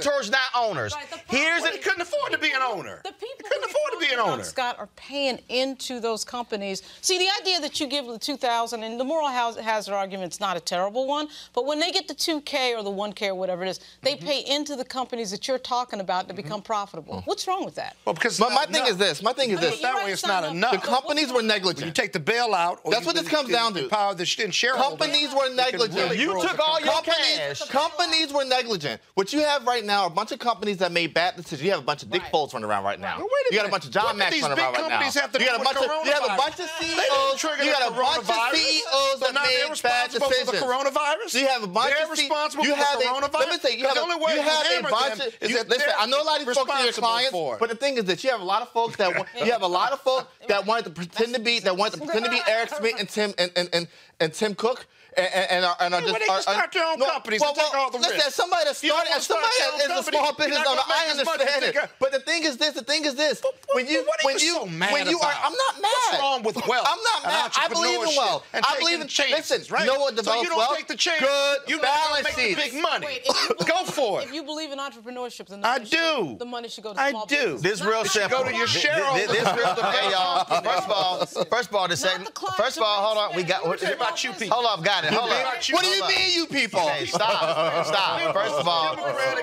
[0.01, 0.93] towards not owners.
[0.93, 3.01] Right, Here's that it couldn't afford to be an owner.
[3.03, 3.39] The people
[4.10, 4.44] being owner.
[4.44, 6.81] Scott are paying into those companies.
[7.02, 10.57] See, the idea that you give the 2,000 and the moral hazard argument is not
[10.57, 13.69] a terrible one, but when they get the 2K or the 1K or whatever it
[13.69, 14.26] is, they mm -hmm.
[14.26, 16.36] pay into the companies that you're talking about to mm-hmm.
[16.36, 16.73] become mm -hmm.
[16.73, 17.14] profitable.
[17.14, 17.27] Mm -hmm.
[17.30, 17.94] What's wrong with that?
[18.06, 19.22] Well, because my, my thing is this.
[19.22, 19.81] My thing is this.
[19.81, 20.72] that way, it's not enough.
[20.72, 21.86] The companies were negligent.
[21.90, 22.76] You take the bailout.
[22.94, 23.81] That's what this comes down to.
[23.99, 24.90] Power the shareholders.
[24.90, 26.15] Companies were negligent.
[26.23, 27.60] You took all your companies, cash.
[27.84, 29.02] Companies were negligent.
[29.14, 31.64] What you have right now are a bunch of companies that made bad decisions.
[31.65, 32.31] You have a bunch of dick right.
[32.31, 33.15] folds running around right now.
[33.52, 34.99] You got a bunch of do Mack these big right now.
[34.99, 37.43] have to you got a bunch of you have a bunch of CEOs.
[37.43, 38.55] You got a bunch of.
[38.55, 40.63] CEOs that made bad responsible for the decisions.
[40.63, 41.34] coronavirus?
[41.39, 43.39] You have a bunch They're of responsible you for the have a- coronavirus?
[43.39, 45.34] Let me say, you have the only way you have a bunch of.
[45.41, 47.57] is You, if listen, I know a lot of these folks are your clients, for
[47.59, 49.61] but the thing is that you have a lot of folks that want, you have
[49.61, 52.31] a lot of folks that wanted to pretend to be that wanted to pretend to
[52.31, 53.88] be Eric Schmidt and Tim and and, and,
[54.19, 54.85] and Tim Cook.
[55.20, 57.06] And, and, and are, and are Hey, just well, they can start their own no,
[57.12, 58.28] companies well, and take all the listen, risk.
[58.28, 60.64] as somebody that You started, as somebody start your that own is a small business
[60.66, 61.90] owner, I make as much as understand it.
[62.00, 63.44] But the thing is this, the thing is this.
[63.74, 65.34] When you what are when you you so mad when you are.
[65.44, 65.91] I'm not mad.
[66.10, 67.52] What's wrong with wealth I'm not and mad.
[67.60, 68.46] I believe in wealth.
[68.54, 69.86] and I believe in chances, Listen, right?
[69.86, 70.76] you know what So you don't wealth?
[70.78, 71.20] take the chance.
[71.20, 73.06] Good You balance make the big money.
[73.06, 74.26] Wait, believe- Go for it.
[74.30, 75.98] If you believe in entrepreneurship, then the I money should do.
[76.00, 77.18] go- the money should go to I do.
[77.28, 77.62] business.
[77.62, 78.38] This real the simple.
[78.40, 78.70] Go to your client.
[78.70, 79.28] Shareholders.
[79.28, 80.46] This, this real hey, y'all.
[80.64, 82.26] First of all, first of all, the second.
[82.26, 83.36] the First of all, hold on.
[83.36, 83.66] We got.
[83.68, 84.58] Let me you about you people.
[84.58, 85.09] Hold up, got it.
[85.14, 85.64] Hold What up.
[85.72, 86.80] What do you mean, you people?
[87.06, 88.34] Stop, stop.
[88.34, 88.95] First of all,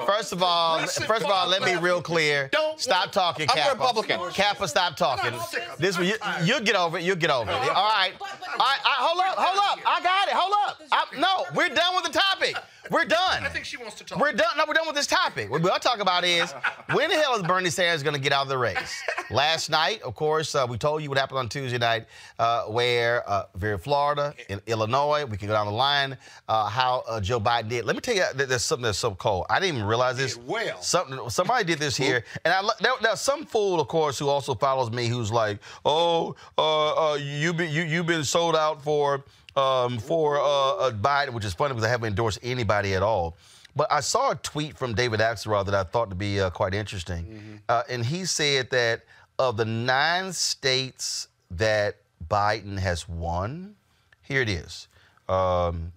[0.06, 2.48] first of all, first of all, let me be real clear.
[2.52, 3.70] Don't- Stop talking, Kappa.
[3.70, 4.20] I'm a Republican.
[4.32, 5.32] Kappa, stop talking.
[5.78, 6.14] This you,
[6.44, 7.04] you'll get over it.
[7.04, 7.54] You'll get over it.
[7.54, 8.12] All right.
[8.20, 8.80] All right.
[8.84, 9.34] I, hold up.
[9.38, 9.78] Hold up.
[9.86, 10.34] I got it.
[10.34, 10.80] Hold up.
[10.92, 12.56] I, no, we're done with the topic.
[12.90, 13.42] We're done.
[13.42, 14.20] I think she wants to talk.
[14.20, 14.46] We're done.
[14.56, 15.50] No, we're done with this topic.
[15.50, 16.52] What we'll talk about is
[16.92, 19.02] when the hell is Bernie Sanders going to get out of the race?
[19.30, 22.06] Last night, of course, uh, we told you what happened on Tuesday night,
[22.38, 26.18] uh, where uh, very Florida, in Illinois, we can go down the line,
[26.48, 27.84] uh, how uh, Joe Biden did.
[27.86, 29.46] Let me tell you, that there's something that's so cold.
[29.48, 30.36] I didn't even realize this.
[30.36, 30.80] Well.
[30.82, 34.54] Something, somebody did this here, and I, there, there's some fool, of course, who also
[34.54, 39.24] follows me, who's like, "Oh, uh, uh, you been you you've been sold out for
[39.56, 43.36] um, for uh, uh, Biden," which is funny because I haven't endorsed anybody at all.
[43.74, 46.74] But I saw a tweet from David Axelrod that I thought to be uh, quite
[46.74, 49.02] interesting, uh, and he said that
[49.38, 51.96] of the nine states that
[52.28, 53.76] Biden has won,
[54.22, 54.88] here it is.
[55.28, 55.92] Um,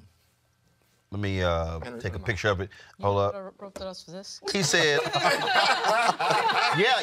[1.12, 2.70] let me uh, take a picture of it.
[3.02, 3.34] Hold up.
[3.34, 4.42] Wrote- wrote us for this.
[4.54, 7.02] He said, "Yeah, yeah,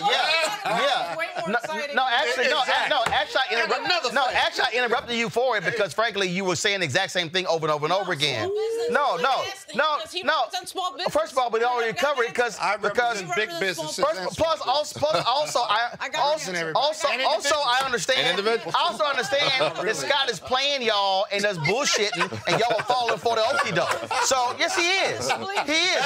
[0.65, 1.15] yeah."
[1.49, 1.59] No,
[1.95, 2.91] no, actually, no, Exactly.
[2.91, 4.15] no, actually, I And interrupted.
[4.15, 7.31] No, actually, I interrupted you for it because, frankly, you were saying the exact same
[7.31, 8.49] thing over and over and over again.
[8.49, 8.91] business.
[8.91, 10.35] No, no, Yes, no, he no.
[10.45, 11.13] represents small business.
[11.15, 14.05] First of all, we already covered it because I because represent big businesses.
[14.05, 16.73] First, and plus, small also, plus, also, I, I got also, it.
[16.77, 18.39] also, And also, I understand.
[18.39, 18.75] Individuals.
[18.77, 23.19] I also understand that Scott is playing y'all and does bullshitting, and y'all are falling
[23.19, 23.96] for the okie doke.
[24.25, 25.31] So yes, he is.
[25.67, 26.03] He is.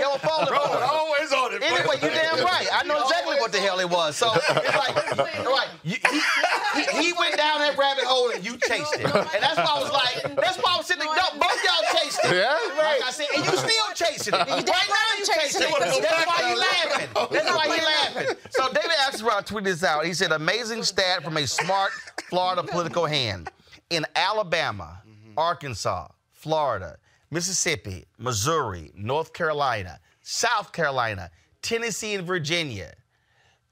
[0.00, 0.82] Y'all are falling for it.
[0.82, 1.62] Always on it.
[1.62, 2.66] Anyway, you damn right.
[2.72, 4.16] I know exactly what the hell it was.
[4.16, 8.94] So it's like, right, he, he, he went down that rabbit hole and you chased
[8.96, 9.04] it.
[9.04, 12.00] And that's why I was like, that's why I was sitting there, no, both y'all
[12.00, 12.36] chased it.
[12.36, 12.58] Yeah?
[12.78, 14.38] Like I said, and you still chasing it.
[14.38, 16.02] Right now you chasing it.
[16.02, 17.08] That's why you laughing.
[17.32, 18.36] That's why he laughing.
[18.50, 20.04] So David Axelrod tweeted this out.
[20.04, 21.90] He said, amazing stat from a smart
[22.28, 23.50] Florida political hand.
[23.90, 25.02] In Alabama,
[25.36, 26.08] Arkansas,
[26.40, 26.96] Florida,
[27.30, 31.30] Mississippi, Missouri, North Carolina, South Carolina,
[31.60, 32.94] Tennessee, and Virginia,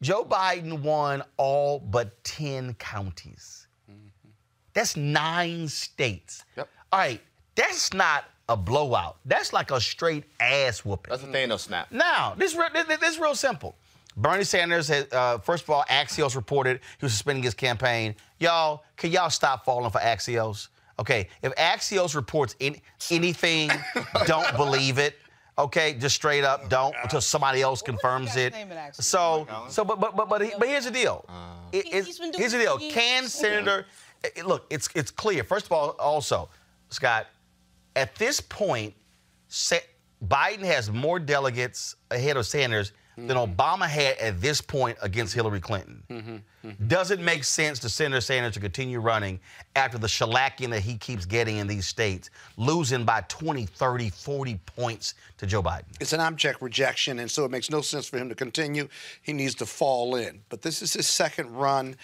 [0.03, 3.67] Joe Biden won all but 10 counties.
[4.75, 6.45] That's nine states.
[6.59, 6.69] Yep.
[6.93, 7.23] All right,
[7.55, 9.17] that's not a blowout.
[9.25, 11.11] That's like a straight ass whooping.
[11.11, 11.91] That's a Thanos snap.
[11.91, 13.77] Now, this this, this is real simple.
[14.15, 18.15] Bernie Sanders has, uh, first of all, Axios reported he was suspending his campaign.
[18.39, 20.69] Y'all, can y'all stop falling for Axios?
[21.01, 22.77] Okay, if Axios reports in,
[23.11, 23.71] anything,
[24.27, 25.15] don't believe it.
[25.57, 28.53] Okay, just straight up, don't until somebody else confirms it.
[28.53, 28.73] name?
[28.93, 31.25] So, so, but, but, but, but, but here's the deal.
[31.73, 32.79] It- He- it's- he's been doing here's the deal.
[32.79, 32.91] for.
[32.91, 33.87] Can Senator,
[34.25, 35.43] eh, look, it's it's clear.
[35.45, 36.49] First of all, also,
[36.91, 37.27] Scott,
[37.97, 38.95] at this point,
[39.49, 39.77] Sa-
[40.27, 42.93] Biden has more delegates ahead of Sanders
[43.27, 43.61] than mm-hmm.
[43.61, 46.03] Obama had at this point against Hillary Clinton.
[46.09, 46.37] Mm-hmm.
[46.69, 46.87] Mm-hmm.
[46.87, 49.41] Does it make sense to Senator Sanders to continue running
[49.77, 54.61] after the shellacking that he keeps getting in these states, losing by 20, 30, 40
[54.67, 55.85] points to Joe Biden?
[56.01, 58.89] It's an abject rejection, and so it makes no sense for him to continue.
[59.23, 60.41] He needs to fall in.
[60.49, 61.97] But this is his second run.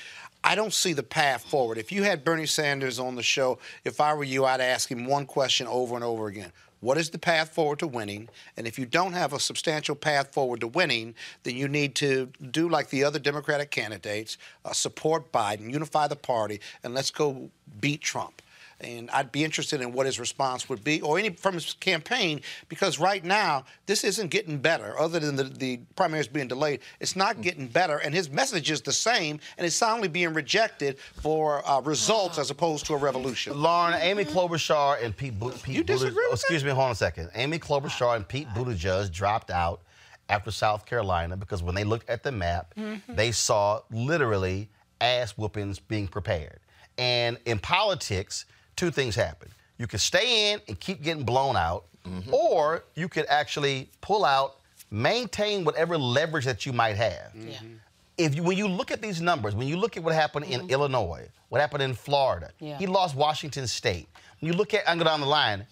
[0.46, 1.78] I don't see the path forward.
[1.78, 5.06] If you had Bernie Sanders on the show, if I were you, I'd ask him
[5.06, 6.52] one question over and over again.
[6.80, 8.28] What is the path forward to winning?
[8.56, 12.30] And if you don't have a substantial path forward to winning, then you need to
[12.50, 17.50] do like the other Democratic candidates, uh, support Biden, unify the party, and let's go
[17.80, 18.42] beat Trump.
[18.80, 22.40] And I'd be interested in what his response would be, or any from his campaign,
[22.68, 24.98] because right now this isn't getting better.
[24.98, 27.42] Other than the, the primaries being delayed, it's not mm.
[27.42, 31.80] getting better, and his message is the same, and it's soundly being rejected for uh,
[31.80, 33.60] results as opposed to a revolution.
[33.60, 34.36] Lauren, Amy mm-hmm.
[34.36, 36.16] Klobuchar and Pete, Bu- Pete You disagree Buttigieg.
[36.16, 37.30] with oh, excuse me, hold on a second.
[37.34, 39.80] Amy Klobuchar and Pete Buttigieg dropped out
[40.28, 43.14] after South Carolina because when they looked at the map, mm-hmm.
[43.14, 44.68] they saw literally
[45.00, 46.60] ass whoopings being prepared.
[46.96, 48.46] And in politics,
[48.76, 49.48] two things happen.
[49.78, 52.32] You can stay in and keep getting blown out, mm-hmm.
[52.32, 54.56] or you could actually pull out,
[54.90, 57.32] maintain whatever leverage that you might have.
[57.34, 57.74] Mm-hmm.
[58.16, 60.60] if you, when you look at these numbers, when you look at what happened in
[60.60, 60.70] mm-hmm.
[60.70, 62.78] Illinois, what happened in Florida, Yeah.
[62.78, 64.08] he lost Washington State.
[64.40, 65.66] When you look at, I go down the line,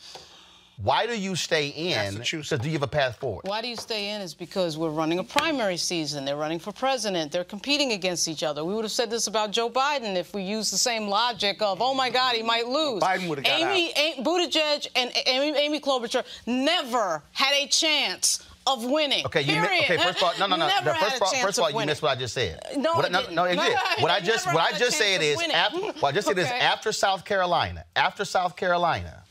[0.82, 2.18] why do you stay in?
[2.18, 3.42] Because do you have a path forward?
[3.46, 4.20] Why do you stay in?
[4.20, 6.24] Is because we're running a primary season.
[6.24, 7.30] They're running for president.
[7.30, 8.64] They're competing against each other.
[8.64, 11.80] We would have said this about Joe Biden if we used the same logic of,
[11.80, 13.02] oh my God, he might lose.
[13.02, 18.84] Biden would've got Amy, Amy Buttigieg and Amy, Amy Klobuchar never had a chance of
[18.84, 19.24] winning.
[19.26, 19.96] Okay, you mi- okay.
[19.98, 20.66] First of all, no, no, no.
[20.68, 21.86] Never The had first a of all, first of all, of you winning.
[21.88, 22.60] missed what I just said.
[22.76, 23.34] No, what, I no, didn't.
[23.34, 23.76] no, you No, did.
[23.98, 26.28] What I never just, what I a just said chance is, after, what I just
[26.28, 29.22] said is, after South Carolina, after South Carolina,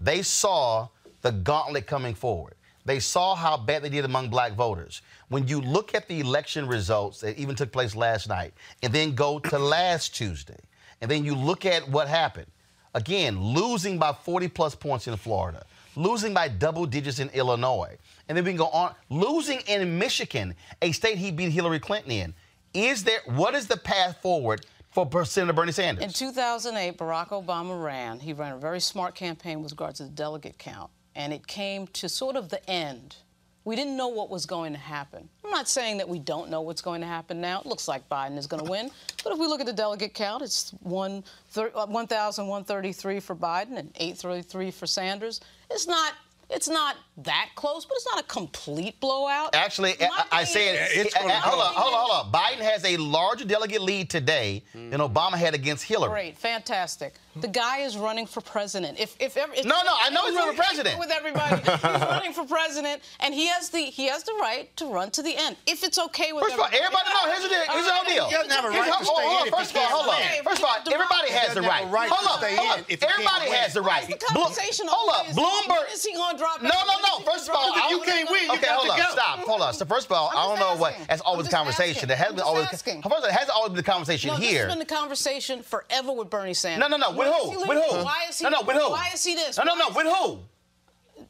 [0.00, 0.88] they saw
[1.22, 2.54] the gauntlet coming forward.
[2.84, 5.02] They saw how bad they did among black voters.
[5.28, 9.14] When you look at the election results that even took place last night, and then
[9.14, 10.58] go to last Tuesday,
[11.00, 12.46] and then you look at what happened,
[12.94, 15.64] again, losing by 40 plus points in Florida,
[15.94, 17.96] losing by double digits in Illinois,
[18.28, 22.12] and then we can go on, losing in Michigan, a state he beat Hillary Clinton
[22.12, 22.34] in.
[22.72, 26.04] Is there, what is the path forward for Senator Bernie Sanders?
[26.04, 28.20] In 2008, Barack Obama ran.
[28.20, 31.86] He ran a very smart campaign with regards to the delegate count, and it came
[31.88, 33.16] to sort of the end.
[33.64, 35.28] We didn't know what was going to happen.
[35.44, 37.60] I'm not saying that we don't know what's going to happen now.
[37.60, 38.90] It looks like Biden is going to win.
[39.22, 43.76] But if we look at the delegate count, it's one thir- uh, 1,133 for Biden
[43.76, 45.40] and 833 for Sanders.
[45.70, 46.14] It's not.
[46.48, 49.54] It's not that close, but it's not a complete blowout.
[49.54, 52.32] Actually, I, I said, It's uh, gonna uh, hold on, hold on, hold on.
[52.32, 56.10] Biden has a larger delegate lead today than Obama had against Hillary.
[56.10, 57.14] Great, fantastic.
[57.36, 58.98] The guy is running for president.
[58.98, 60.98] If if ever, if, No, no, I know he's running for president.
[60.98, 64.86] With everybody, he's running for president, and he has the he has the right to
[64.86, 65.54] run to the end.
[65.66, 67.30] If it's okay with First of all, everybody know.
[67.30, 67.62] Here's the deal.
[67.70, 68.26] Here's the whole deal.
[68.26, 69.46] He doesn't have a right to hold on, stay hold on.
[69.46, 70.42] in First of all, hold on.
[70.42, 71.86] First of all, everybody has the right.
[71.86, 72.78] He doesn't have a right Hold on, stay hold in on.
[72.90, 74.06] if he can't Everybody has the right.
[74.10, 75.26] The conversation Hold up.
[75.30, 75.86] Bloomberg.
[75.86, 76.82] When is he gonna drop No, out?
[76.82, 77.24] no, When no.
[77.24, 77.90] First of all, dropping out?
[77.90, 78.74] I When is he gonna Okay, go?
[78.74, 78.98] hold on.
[79.12, 79.38] Stop.
[79.40, 79.74] Hold on.
[79.74, 80.96] So first of all, I don't know what.
[81.08, 82.08] That's always the conversation.
[82.08, 82.64] There hasn't been always.
[82.64, 83.02] First asking.
[83.04, 84.66] of all, it hasn't always been the conversation No, this here.
[84.66, 86.88] has been the conversation forever with Bernie Sanders.
[86.88, 87.16] No, no, no.
[87.16, 87.50] With Why who?
[87.52, 88.04] is he With who?
[88.04, 88.44] Why is he?
[88.44, 88.62] No, no.
[88.62, 88.90] With who?
[88.90, 89.58] Why is he this?
[89.58, 89.88] No, no, no.
[89.94, 90.38] With who?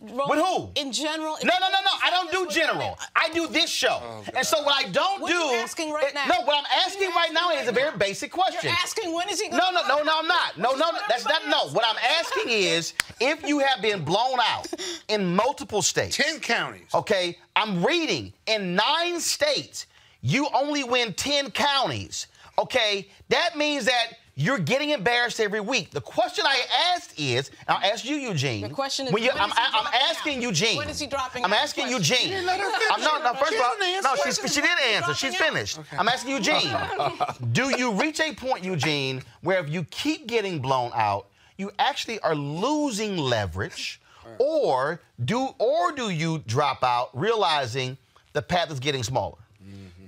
[0.02, 0.70] Roland, With who?
[0.76, 1.36] In general.
[1.44, 1.90] No, no, no, no.
[2.02, 2.98] I don't do general.
[3.14, 4.00] I do this show.
[4.02, 5.36] Oh, and so what I don't What do.
[5.36, 6.24] are you asking right now?
[6.26, 8.60] No, what I'm asking right now is a very basic question.
[8.62, 10.18] You're asking when is he No, gonna no, no, no.
[10.20, 10.58] I'm not.
[10.58, 11.46] No, no, no, that's not.
[11.48, 14.66] No, what I'm asking is if you have been blown out
[15.08, 16.88] in multiple states, 10 counties.
[16.94, 19.86] Okay, I'm reading in nine states,
[20.22, 22.26] you only win 10 counties.
[22.58, 24.06] Okay, that means that
[24.40, 25.90] you're getting embarrassed every week.
[25.90, 26.62] The question I
[26.94, 28.62] asked is, I'll ask you, Eugene.
[28.62, 30.42] The question is, when you, when I'm, is he I'm asking out?
[30.42, 30.76] Eugene.
[30.78, 31.58] When is he dropping I'm out?
[31.58, 32.22] asking Eugene.
[32.22, 32.88] You didn't let her finish.
[32.90, 35.14] I'm not, no, first She of all, no, When she, didn't answer.
[35.14, 35.46] She's out?
[35.46, 35.78] finished.
[35.92, 36.74] I'm asking Eugene.
[37.52, 41.26] do you reach a point, Eugene, where if you keep getting blown out,
[41.58, 44.00] you actually are losing leverage,
[44.38, 47.98] or do or do you drop out, realizing
[48.32, 49.36] the path is getting smaller?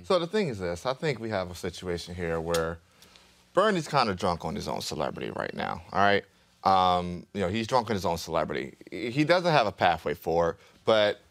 [0.03, 2.79] So the thing is this: I think we have a situation here where
[3.53, 5.81] Bernie's kind of drunk on his own celebrity right now.
[5.91, 6.23] All right,
[6.63, 8.75] um, you know he's drunk on his own celebrity.
[8.91, 11.21] He doesn't have a pathway forward, but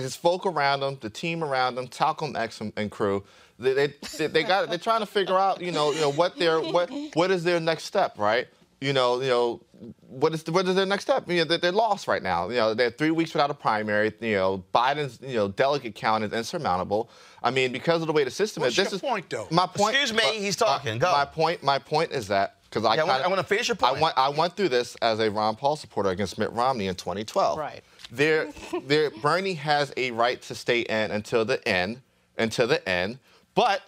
[0.00, 3.24] his folk around him, the team around him, Talcum X and, crew,
[3.58, 6.60] they, they, they got they're trying to figure out, you know, you know what their
[6.60, 8.48] what what is their next step, right?
[8.82, 9.60] You know, you know,
[10.08, 11.28] what is what is their next step?
[11.28, 12.48] You know, they're, they're lost right now.
[12.48, 14.12] You know, they're three weeks without a primary.
[14.20, 17.08] You know, Biden's you know delegate count is insurmountable.
[17.42, 18.84] I mean, because of the way the system What's is.
[18.84, 19.46] This your is point, though?
[19.50, 19.94] My point.
[19.96, 20.94] Excuse me, he's talking.
[20.94, 21.12] My, Go.
[21.12, 21.62] My point.
[21.62, 23.88] My point is that because I Yeah, I wanna- kinda- I wanna finish your I
[23.90, 24.00] point.
[24.02, 27.58] went I went through this as a Ron Paul supporter against Mitt Romney in 2012.
[27.58, 27.82] Right.
[28.10, 28.48] There,
[28.84, 29.10] there.
[29.10, 32.02] Bernie has a right to stay in until the end,
[32.36, 33.18] until the end.
[33.54, 33.82] But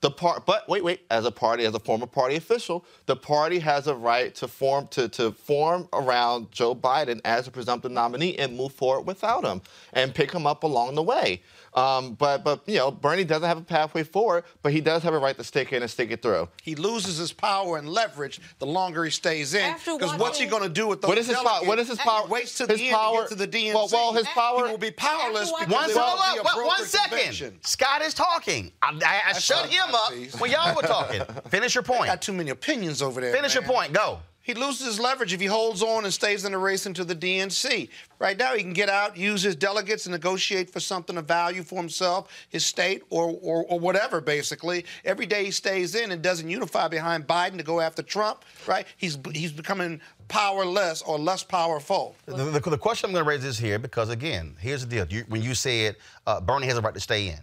[0.00, 0.10] the
[0.46, 1.00] but wait, wait.
[1.10, 4.86] As a party, as a former party official, the party has a right to form
[4.88, 9.60] to to form around Joe Biden as a presumptive nominee and move forward without him
[9.92, 11.42] and pick him up along the way.
[11.74, 15.14] Um, but but you know, Bernie doesn't have a pathway forward, but he does have
[15.14, 16.48] a right to stick in and stick it through.
[16.62, 19.74] He loses his power and leverage the longer he stays in.
[19.84, 21.44] Because what's he going to do with those What is his power?
[21.44, 21.68] delegates?
[21.68, 22.26] What is his power?
[22.26, 23.74] waits to his the end power, to get to the DNC.
[23.74, 24.66] Well, well, his power.
[24.66, 27.58] He will be powerless After because One, hold will be up, a one- one convention.
[27.62, 28.72] Scott is talking.
[28.82, 30.38] I, I, I shut him up Please.
[30.40, 31.22] when y'all were talking.
[31.48, 32.06] Finish your point.
[32.06, 33.32] Got too many opinions over there.
[33.34, 33.92] Finish your point.
[33.92, 34.20] Go.
[34.48, 37.14] He loses his leverage if he holds on and stays in the race into the
[37.14, 37.90] DNC.
[38.18, 41.62] Right now, he can get out, use his delegates, and negotiate for something of value
[41.62, 44.86] for himself, his state, or, or, or whatever, basically.
[45.04, 48.86] Every day he stays in and doesn't unify behind Biden to go after Trump, right?
[48.96, 52.16] He's, he's becoming powerless or less powerful.
[52.24, 55.06] The, the, the question I'm going to raise is here because, again, here's the deal.
[55.10, 55.96] You, when you said
[56.26, 57.40] uh, Bernie has a right to stay in,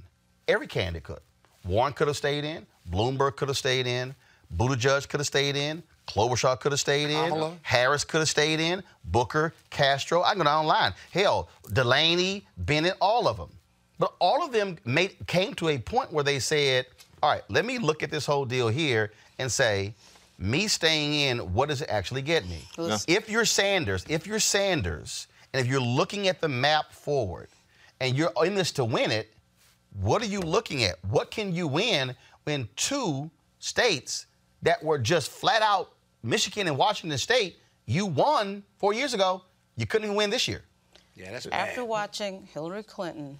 [0.48, 1.20] every candidate could.
[1.66, 2.66] Warren could have stayed in.
[2.90, 4.16] Bloomberg could have stayed in.
[4.58, 5.84] Buttigieg could have stayed in.
[6.08, 7.30] Klobuchar could have stayed in.
[7.30, 7.58] Kamala.
[7.62, 8.84] Harris could have stayed in.
[9.06, 10.24] Booker, Castro.
[10.24, 10.94] I can go down the line.
[11.12, 13.50] Hell, Delaney, Bennet, all of them.
[13.98, 16.86] But all of them made, came to a point where they said,
[17.24, 19.94] all right, let me look at this whole deal here and say,
[20.38, 22.60] me staying in, what does it actually get me?
[22.78, 22.98] No.
[23.08, 27.48] If you're Sanders, if you're Sanders, and if you're looking at the map forward
[28.02, 29.34] and you're in this to win it,
[30.02, 31.04] what are you looking at?
[31.06, 32.14] What can you win
[32.44, 34.26] when two states
[34.62, 35.94] that were just flat out
[36.26, 39.44] Michigan and Washington State, you won four years ago.
[39.78, 40.64] You couldn't even win this year.
[41.16, 41.70] Yeah, that's bad.
[41.70, 43.38] After watching Hillary Clinton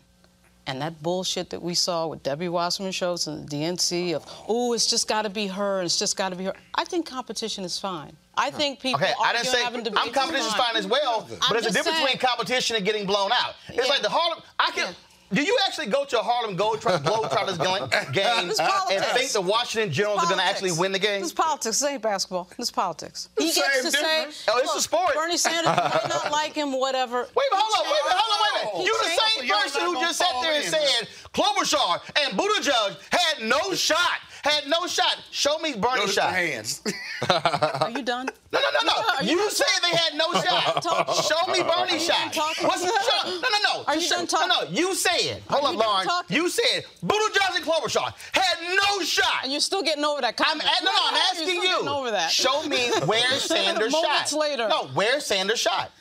[0.68, 4.74] and that bullshit that we saw with Debbie Wasserman Schultz and the DNC of, oh,
[4.74, 6.54] it's just got to be her, and it's just got to be her.
[6.76, 8.16] I think competition is fine.
[8.38, 9.64] I think people okay, I didn't say.
[9.64, 12.06] I'm competition is fine as well, but there's a difference saying.
[12.06, 13.56] between competition and getting blown out.
[13.70, 13.94] It's yeah.
[13.94, 14.44] like the Harlem.
[14.60, 14.88] I can.
[14.90, 14.94] Yeah.
[15.34, 17.58] Do you actually go to a Harlem Gold try, to blow Globetrotters
[18.14, 21.24] game and think the Washington Generals are going to actually win the game?
[21.24, 21.80] It's politics.
[21.80, 22.50] This ain't basketball.
[22.60, 23.30] It's politics.
[23.38, 24.36] He Same gets to difference.
[24.36, 25.16] say, oh, it's a sport.
[25.16, 27.22] Bernie Sanders might not like him, whatever.
[27.36, 28.86] Wait, hold on, wait, hold on, wait hold on.
[28.86, 33.74] You're the same person who just sat there and said Klobuchar and Buttigieg had no
[33.74, 35.18] shot had no shot.
[35.32, 36.32] Show me Bernie shot.
[36.34, 36.84] hands.
[37.30, 38.30] Are you done?
[38.54, 39.22] No, no, no, no.
[39.26, 40.84] You, you said they had no shot.
[41.26, 42.36] Show me Bernie shot.
[42.62, 42.92] What's show?
[43.26, 43.84] No, no, no.
[43.88, 44.50] Are you done talking?
[44.50, 44.70] No, no.
[44.70, 45.42] You said.
[45.50, 46.08] Hold up, Lauren.
[46.30, 49.44] You said Buddha Johnson Klobuchar had no shot.
[49.44, 50.38] And you're still getting over that.
[50.38, 50.64] Comment.
[50.64, 51.88] I'm, no, no, I'm asking you.
[51.88, 52.30] Over that.
[52.30, 54.04] Show me where Sanders shot.
[54.04, 54.68] Moments later.
[54.70, 55.92] No, where Sanders shot.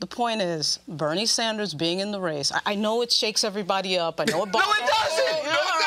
[0.00, 3.98] The point is, Bernie Sanders being in the race, I, I know it shakes everybody
[3.98, 4.18] up.
[4.18, 4.66] I know it bothers.
[4.66, 5.44] no, it doesn't.
[5.44, 5.52] Yeah.
[5.52, 5.79] No,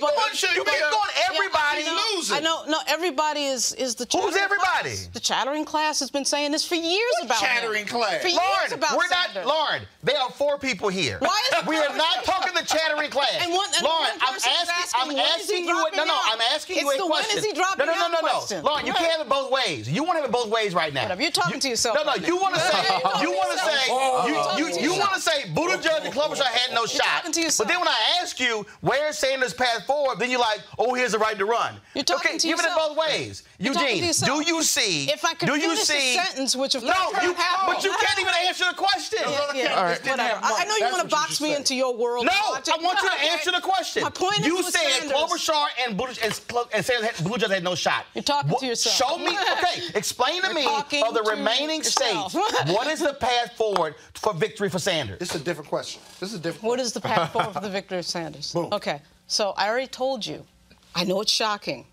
[0.00, 2.36] pick on uh, should you pick on everybody yeah, I losing.
[2.36, 4.96] I know, no, everybody is is the who's everybody?
[4.96, 5.08] Class.
[5.12, 7.88] The chattering class has been saying this for years what about chattering him.
[7.88, 8.22] class.
[8.22, 9.44] For Lord, years about we're Sanders.
[9.44, 11.18] not Lauren, There are four people here.
[11.20, 13.36] Why is we are not talking the chattering class?
[13.40, 15.76] And one, and Lauren, one I'm asking, asking, I'm asking you.
[15.96, 17.00] No, no, I'm asking you a question.
[17.00, 17.10] It's the.
[17.10, 18.62] When is he dropping no, no, no, no, no, no.
[18.62, 19.88] Lauren, you can't have it both ways.
[19.88, 21.12] You want to have it both ways right now.
[21.14, 21.96] You're talking to yourself.
[21.96, 22.80] No, no, you want to say,
[23.20, 27.24] you want to say, you want to say, Buttigieg and Klobuchar had no shot.
[27.24, 31.12] But then when I ask you, where's Sanders' path forward, then you're like, oh, here's
[31.12, 31.74] the right to run.
[31.94, 32.76] You're talking okay, to yourself.
[32.76, 33.42] Give it both ways.
[33.58, 35.10] You're Eugene, do you see?
[35.10, 36.88] If I could do you see, a sentence, which of no,
[37.22, 37.74] you, happen.
[37.74, 39.18] but you can't even answer the question.
[39.22, 39.74] Yeah, yeah, yeah.
[39.74, 40.00] All right.
[40.00, 40.40] Whatever.
[40.42, 41.56] I, I know you want to box me say.
[41.56, 42.26] into your world.
[42.26, 43.28] No, I, want you to okay.
[43.30, 44.02] answer the question.
[44.02, 45.50] My point you is, you said Sanders.
[45.84, 46.40] And Blue, and,
[46.72, 48.06] and Sanders Blue Jays had no shot.
[48.14, 48.96] You're talking what, to yourself.
[48.96, 49.36] Show me.
[49.60, 52.34] Okay, explain to me of the remaining states.
[52.66, 55.18] what is the path forward for victory for Sanders?
[55.18, 56.00] This is a different question.
[56.20, 56.64] This is a different.
[56.64, 58.52] What is the path forward for the victory of Sanders?
[58.52, 58.68] Boom.
[58.72, 59.00] Okay.
[59.30, 60.44] So I already told you.
[60.92, 61.86] I know it's shocking,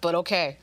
[0.00, 0.58] but okay.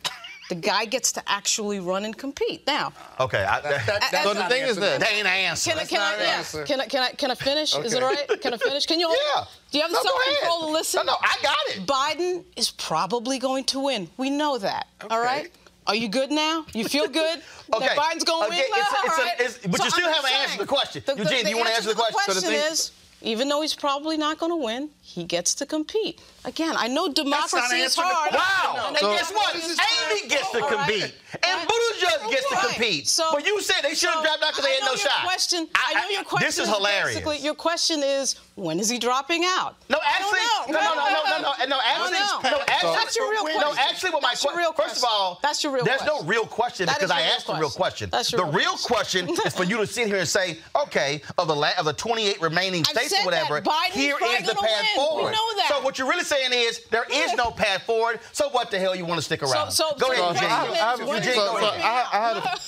[0.50, 2.92] The guy gets to actually run and compete now.
[3.22, 3.42] Okay.
[3.42, 5.00] I, that, that, that, so the thing is this.
[5.00, 5.70] That ain't an answer.
[5.72, 6.64] Can, I, I, an answer.
[6.66, 7.74] can, I, can, I, can I finish?
[7.74, 7.86] okay.
[7.86, 8.42] Is it all right?
[8.42, 8.86] Can I finish?
[8.86, 9.16] Can you all?
[9.36, 9.46] Yeah.
[9.72, 11.06] Do you have no, self-control to listen?
[11.06, 11.86] No, no, I got it.
[11.88, 14.10] Biden is probably going to win.
[14.18, 14.88] We know that.
[15.02, 15.16] Okay.
[15.16, 15.50] All right?
[15.88, 16.66] Are you good now?
[16.74, 17.42] You feel good?
[17.74, 17.88] okay.
[17.88, 18.68] That Biden's going to okay.
[18.70, 18.82] win?
[18.82, 21.04] It's, it's, a, it's, but so you still haven't answered the question.
[21.06, 22.16] The, Eugene, the, do you want to answer the question?
[22.16, 22.92] question so the thing, is,
[23.22, 26.22] even though he's probably not going to win, he gets to compete.
[26.46, 28.34] Again, I know democracy is hard.
[28.34, 28.94] Wow.
[28.98, 29.56] So guess what?
[29.56, 31.14] Amy gets to compete.
[31.44, 33.08] And Buttigieg gets to compete.
[33.08, 35.24] So, but you said they should have dropped out because they had no shot.
[35.24, 36.48] Question, I, know your question.
[36.48, 37.44] This is hilarious.
[37.44, 39.76] Your question is when is he dropping out?
[39.90, 43.42] No, actually, no, no, no, no, no, no, no, actually, no, actually, that's your real
[43.44, 43.62] question.
[43.62, 44.74] No, actually, what my that's your question.
[44.76, 45.86] First of all, that's your real.
[45.86, 46.26] There's question.
[46.26, 47.56] no real question that because I asked question.
[47.56, 48.10] the real question.
[48.12, 51.22] That's your the real question, question is for you to sit here and say, okay,
[51.38, 53.62] of the la- of the 28 remaining I states or whatever,
[53.92, 54.86] here is the path win.
[54.96, 55.26] forward.
[55.26, 55.68] We know that.
[55.70, 58.20] So what you're really saying is there is no path forward.
[58.32, 59.72] So what the hell you want to stick around?
[59.72, 60.52] So, so go so ahead, Eugene.
[60.52, 60.66] I,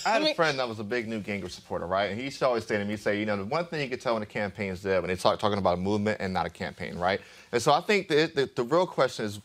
[0.05, 2.11] had a friend that was a big Newt Gingrich supporter, right?
[2.11, 3.89] And he used to always say to me, say, you know, the one thing you
[3.89, 6.49] could tell when the campaign's dead, when they start talking about movement and not a
[6.49, 7.21] campaign, right?
[7.51, 9.39] And so I think the, the, the real question is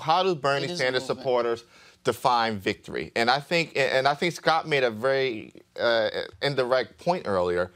[0.00, 1.64] how do Bernie Sanders supporters
[2.04, 3.12] define victory?
[3.16, 6.10] And I think and I think Scott made a very uh,
[6.42, 7.70] indirect point earlier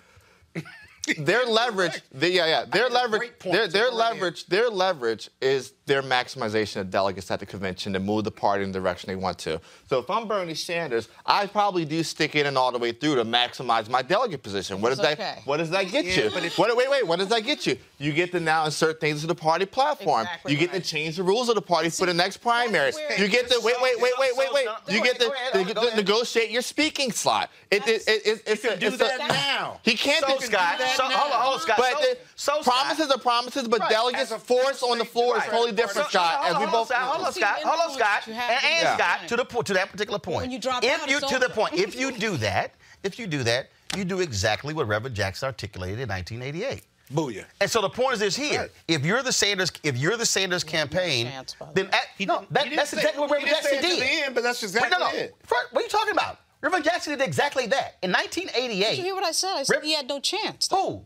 [1.18, 6.80] their leverage, the, yeah, yeah, their leverage, their, their leverage, their leverage is their maximization
[6.80, 9.60] of delegates at the convention to move the party in the direction they want to.
[9.88, 13.16] So if I'm Bernie Sanders, I probably do stick in and all the way through
[13.16, 14.80] to maximize my delegate position.
[14.80, 15.14] What does okay.
[15.14, 15.46] that?
[15.46, 16.50] What does that get yeah, you?
[16.56, 17.06] What, wait, wait.
[17.06, 17.76] What does that get you?
[17.98, 20.22] You get to now insert things to the party platform.
[20.22, 20.82] Exactly you get right.
[20.82, 22.98] to change the rules of the party for the next primaries.
[23.18, 24.68] You get to wait, wait, wait, wait, wait, wait.
[24.88, 27.50] You get to negotiate your speaking slot.
[27.70, 29.80] It, it, it, it, it's, you can do that now.
[29.82, 31.16] He can't do that so, now.
[31.16, 31.76] Hold on, hold on, Scott.
[31.78, 33.16] But so, so promises Scott.
[33.16, 33.90] are promises, but right.
[33.90, 35.44] delegates forced on the floor right.
[35.44, 36.42] is totally different, so, Scott.
[36.44, 37.58] So, hold on, as we both Scott, hold on, Scott.
[37.62, 38.22] Hold on, Scott.
[38.26, 38.96] And, and yeah.
[38.96, 40.42] Scott, to the to that particular point.
[40.42, 43.26] When you drop if out, you to the point, if you do that, if you
[43.26, 46.82] do that, you do exactly what Reverend Jackson articulated in 1988.
[47.12, 47.44] Booyah.
[47.60, 48.60] And so the point is this here.
[48.60, 48.70] Right.
[48.86, 52.92] If you're the Sanders if you're the Sanders campaign, chance, then at, no, that, that's
[52.92, 54.34] exactly what Reverend Jackson did.
[54.34, 55.18] But that's exactly no, no.
[55.18, 55.34] it.
[55.42, 56.38] First, what are you talking about?
[56.62, 58.90] Reverend Jackson did exactly that in 1988.
[58.90, 59.54] Did you hear what I said?
[59.56, 60.68] I said Rev- he had no chance.
[60.70, 61.02] Who?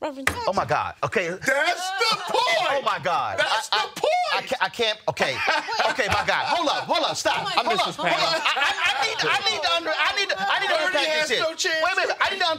[0.00, 0.44] Reverend Jackson.
[0.48, 0.94] Oh my God.
[1.04, 1.28] Okay.
[1.28, 2.68] That's the point.
[2.70, 3.38] Oh my God.
[3.38, 4.12] That's I- the point.
[4.34, 4.98] I can't, I can't.
[5.08, 5.32] Okay,
[5.90, 6.44] okay, my God.
[6.50, 7.46] Hold up, hold up, stop.
[7.46, 8.20] I hold up, hold up.
[8.20, 10.86] I, I, I need, I need to under, I need to, I need to Bernie
[10.98, 11.80] unpack this no chance.
[11.80, 11.95] Wait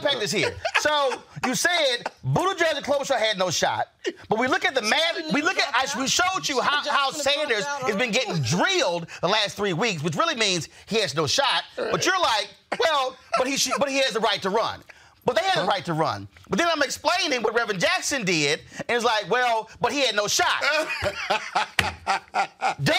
[0.08, 0.54] a minute, I need to unpack this here.
[0.80, 3.88] So you said Buttigieg and Klobuchar had no shot,
[4.28, 5.32] but we look at the man.
[5.32, 5.68] We look at.
[5.74, 10.02] I, we showed you how, how Sanders has been getting drilled the last three weeks,
[10.02, 11.64] which really means he has no shot.
[11.76, 12.48] But you're like,
[12.80, 14.80] well, but he should, but he has the right to run.
[15.24, 16.26] But they had the right to run.
[16.48, 20.16] But then I'm explaining what Reverend Jackson did, and it's like, well, but he had
[20.16, 20.62] no shot.
[22.82, 22.94] Duh!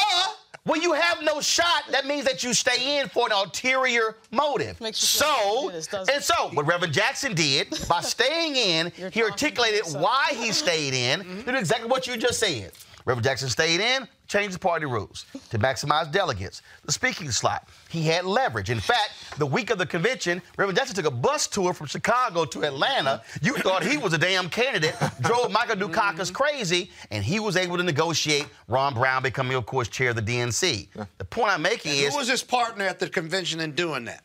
[0.69, 4.77] When you have no shot, that means that you stay in for an ulterior motive.
[4.93, 10.51] So, this, and so, what Reverend Jackson did by staying in, he articulated why he
[10.51, 11.21] stayed in.
[11.21, 12.71] He did exactly what you just said.
[13.09, 16.61] Reverend Jackson stayed in, changed the party rules to maximize delegates.
[16.85, 18.69] The speaking slot, he had leverage.
[18.69, 22.45] In fact, the week of the convention, Reverend Jackson took a bus tour from Chicago
[22.45, 23.23] to Atlanta.
[23.41, 27.77] You thought he was a damn candidate, drove Michael Dukakis crazy, and he was able
[27.77, 30.89] to negotiate Ron Brown becoming, of course, chair of the DNC.
[31.17, 34.21] The point I'm making is Who was his partner at the convention in doing that?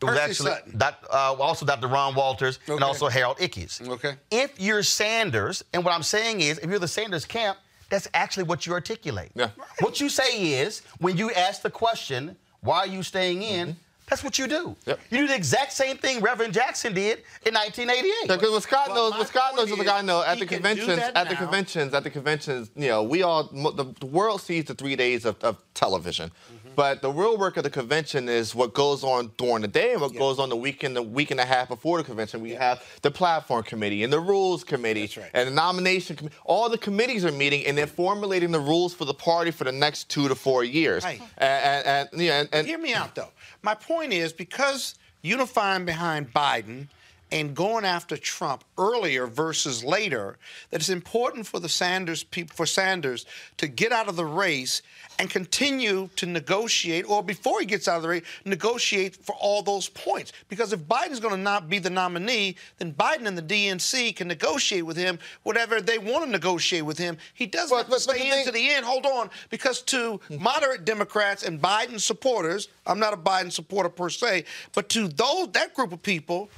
[0.00, 1.86] it was Percy actually doc- uh, also Dr.
[1.86, 3.86] Ron Walters and also Harold Ickes.
[3.86, 4.14] Okay.
[4.30, 7.58] If you're Sanders, and what I'm saying is, if you're the Sanders camp,
[7.92, 9.30] that's actually what you articulate.
[9.34, 9.50] Yeah.
[9.80, 13.76] What you say is, when you ask the question, why are you staying in?
[14.08, 14.74] That's what you do.
[14.86, 15.00] Yep.
[15.10, 18.28] You do the exact same thing Reverend Jackson did in 1988.
[18.28, 20.46] Because what Scott Well, knows, what Scott knows is like I is, know at the
[20.46, 24.40] conventions, that at the conventions, at the conventions, you know, we all the, the world
[24.40, 26.61] sees the three days of, of television, Mm-hmm.
[26.74, 30.00] But the real work of the convention is what goes on during the day and
[30.00, 32.40] what goes on the weekend, the week and a half before the convention.
[32.40, 35.30] We have the platform committee and the rules committee right.
[35.34, 36.36] and the nomination committee.
[36.44, 39.72] All the committees are meeting and they're formulating the rules for the party for the
[39.72, 41.04] next two to four years.
[41.04, 41.20] Right.
[41.38, 43.30] And, and, and, yeah, and, and Hear me out, though.
[43.62, 46.88] My point is because unifying behind Biden
[47.32, 50.36] and going after Trump earlier versus later,
[50.70, 53.24] that it's important for the Sanders people, for Sanders
[53.56, 54.82] to get out of the race
[55.18, 59.62] and continue to negotiate, or before he gets out of the race, negotiate for all
[59.62, 60.32] those points.
[60.48, 64.28] Because if Biden's going to not be the nominee, then Biden and the DNC can
[64.28, 67.18] negotiate with him whatever they want to negotiate with him.
[67.34, 68.84] He doesn't But- have to but- but stay the in thing- to the end.
[68.86, 74.08] Hold on, because to moderate Democrats and Biden supporters, I'm not a Biden supporter per
[74.10, 76.50] se, but to those that group of people,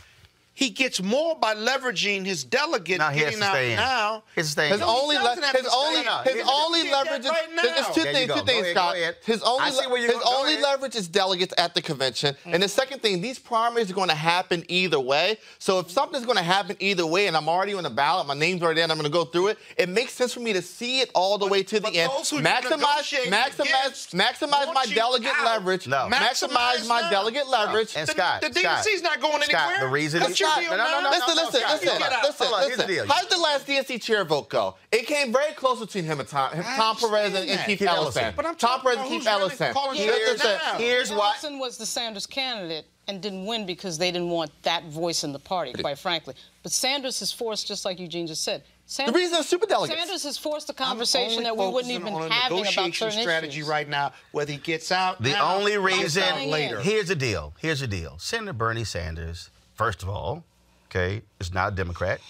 [0.57, 3.77] he gets more by leveraging his delegate Now he has getting to out stay in.
[3.77, 4.23] now.
[4.37, 4.81] His stay His.
[4.81, 6.05] No, only, le- his only, in.
[6.37, 8.29] his only gonna see that leverage is right there's two There you things.
[8.29, 8.95] Two Go things, ahead, Scott.
[8.95, 9.17] go ahead.
[9.25, 10.23] His only, I see where you're his.
[10.23, 10.63] Go only ahead.
[10.63, 14.15] leverage is delegates at the convention, and the second thing, these primaries are going to
[14.15, 15.39] happen either way.
[15.59, 18.35] So if something's going to happen either way, and I'm already on the ballot, my
[18.35, 20.63] name's already in, I'm going to go through it, it makes sense for me to
[20.63, 22.11] see it all the way to the end.
[22.13, 25.45] those who you Maximize, maximize, maximize my delegate out.
[25.45, 25.87] leverage.
[25.89, 26.09] No.
[26.11, 26.55] Maximize
[26.85, 27.95] Maximize my delegate leverage.
[27.97, 29.81] And Scott, the Scott, DNC's not going anywhere.
[29.81, 31.01] the reason Cut is your Scott, deal no, no, no, now.
[31.01, 31.89] no, Listen, no, listen, listen,
[32.23, 33.09] listen, Hold on, here's the listen.
[33.09, 34.77] How did the last DNC chair vote go?
[34.93, 37.61] It came very close between him and Tom, Tom Perez and, and.
[37.67, 38.23] Keith Keith Ellison.
[38.23, 38.35] Ellison.
[38.37, 39.75] But I'm Tom talking Perez and Keith who's Ellison.
[39.95, 40.43] Here's shots
[40.73, 41.29] the- Here's why.
[41.31, 45.33] Ellison was the Sanders candidate and didn't win because they didn't want that voice in
[45.33, 46.35] the party, quite frankly.
[46.63, 49.99] But Sanders is forced, just like Eugene just said, The Sanders, reason they're super delegates.
[50.01, 52.71] Sanders has forced a I'm conversation that we wouldn't focusing even on a having about
[52.71, 53.69] negotiation certain strategy issues.
[53.69, 54.13] right now.
[54.33, 56.81] Whether he gets out, The now, only or gets out reason later.
[56.81, 57.53] Here's the deal.
[57.59, 58.17] Here's the deal.
[58.19, 60.45] Senator Bernie Sanders, first of all,
[60.87, 62.21] okay, is not a Democrat.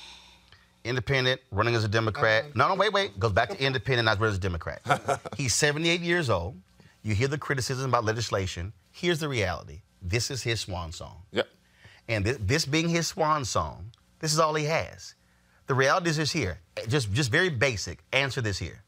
[0.85, 2.55] Independent, running as a Democrat.
[2.55, 3.19] No, no, wait, wait.
[3.19, 4.83] Goes back to independent, not running as a Democrat.
[5.37, 6.61] He's 78 years old.
[7.03, 8.73] You hear the criticism about legislation.
[8.91, 9.81] Here's the reality.
[10.03, 11.23] This is his swan song.
[11.33, 11.49] Yep.
[12.09, 13.91] And this, this being his swan song,
[14.21, 15.15] this is all he has.
[15.67, 16.61] The reality is this here.
[16.89, 18.01] Just, just very basic.
[18.13, 18.83] Answer this here.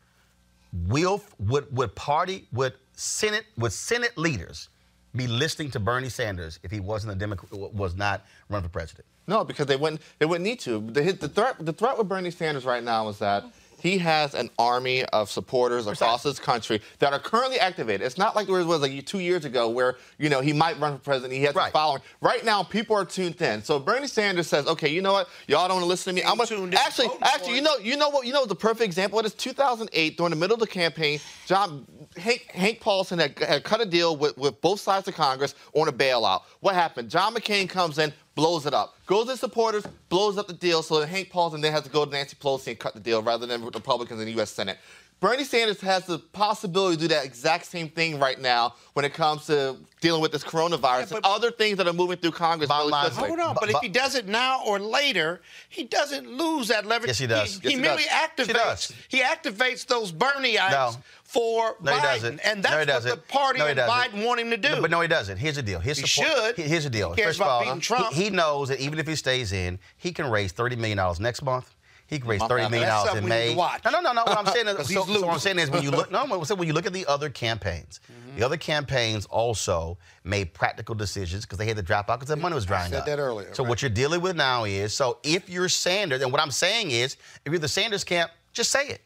[0.88, 4.68] Will would would party would Senate would Senate leaders
[5.16, 9.06] be listening to Bernie Sanders if he wasn't a Democrat was not running for president?
[9.26, 10.00] No, because they wouldn't.
[10.18, 10.80] They wouldn't need to.
[10.80, 11.56] The, the threat.
[11.58, 13.44] The threat with Bernie Sanders right now is that
[13.78, 18.06] he has an army of supporters across this country that are currently activated.
[18.06, 20.98] It's not like there was like two years ago where you know he might run
[20.98, 21.34] for president.
[21.34, 22.02] He has a following.
[22.20, 23.62] Right now, people are tuned in.
[23.62, 25.28] So Bernie Sanders says, "Okay, you know what?
[25.46, 26.26] Y'all don't want to listen to me.
[26.26, 28.26] I'm gonna actually, actually, you know, you know what?
[28.26, 29.18] You know the perfect example.
[29.18, 31.20] It is 2008 during the middle of the campaign.
[31.46, 31.86] John
[32.16, 35.88] Hank, Hank Paulson had, had cut a deal with, with both sides of Congress on
[35.88, 36.42] a bailout.
[36.60, 37.10] What happened?
[37.10, 38.94] John McCain comes in, blows it up.
[39.06, 42.04] Goes to supporters, blows up the deal, so that Hank Paulson then has to go
[42.04, 44.50] to Nancy Pelosi and cut the deal rather than Republicans in the U.S.
[44.50, 44.78] Senate.
[45.18, 49.14] Bernie Sanders has the possibility to do that exact same thing right now when it
[49.14, 52.92] comes to dealing with this coronavirus and other things that are moving through Congress really.
[52.92, 55.40] Hold on, but, But- if he does it now or later,
[55.70, 57.08] he doesn't lose that leverage.
[57.08, 57.48] Yes, he does.
[57.48, 58.12] He, Yes, he he merely does.
[58.12, 58.46] activates.
[58.46, 58.92] He does.
[59.08, 60.92] He activates those Bernieites No.
[61.24, 62.40] for No, Biden, he doesn't.
[62.40, 63.10] and No, that's he what doesn't.
[63.10, 63.80] the party No, he and.
[63.80, 64.68] Biden want him to do.
[64.68, 65.38] No, but no, he doesn't.
[65.38, 65.80] Here's the deal.
[65.80, 66.66] His He support- should.
[66.66, 67.10] Here's the deal.
[67.14, 68.12] He cares First of all, beating Trump.
[68.12, 71.42] He, he knows that even if he stays in, he can raise $30 million next
[71.42, 71.72] month.
[72.08, 73.54] He raised thirty million dollars in May.
[73.54, 74.22] No, no, no, no.
[74.24, 76.68] What I'm saying is, so, so what I'm saying is, when you look, no, when
[76.68, 78.38] you look at the other campaigns, Mm-hmm.
[78.40, 82.36] the other campaigns also made practical decisions because they had to drop out because their
[82.36, 83.06] money was drying said up.
[83.06, 86.40] that earlier, So what you're dealing with now is, so if you're Sanders, and what
[86.40, 89.00] I'm saying is, if you're the Sanders camp, just say it.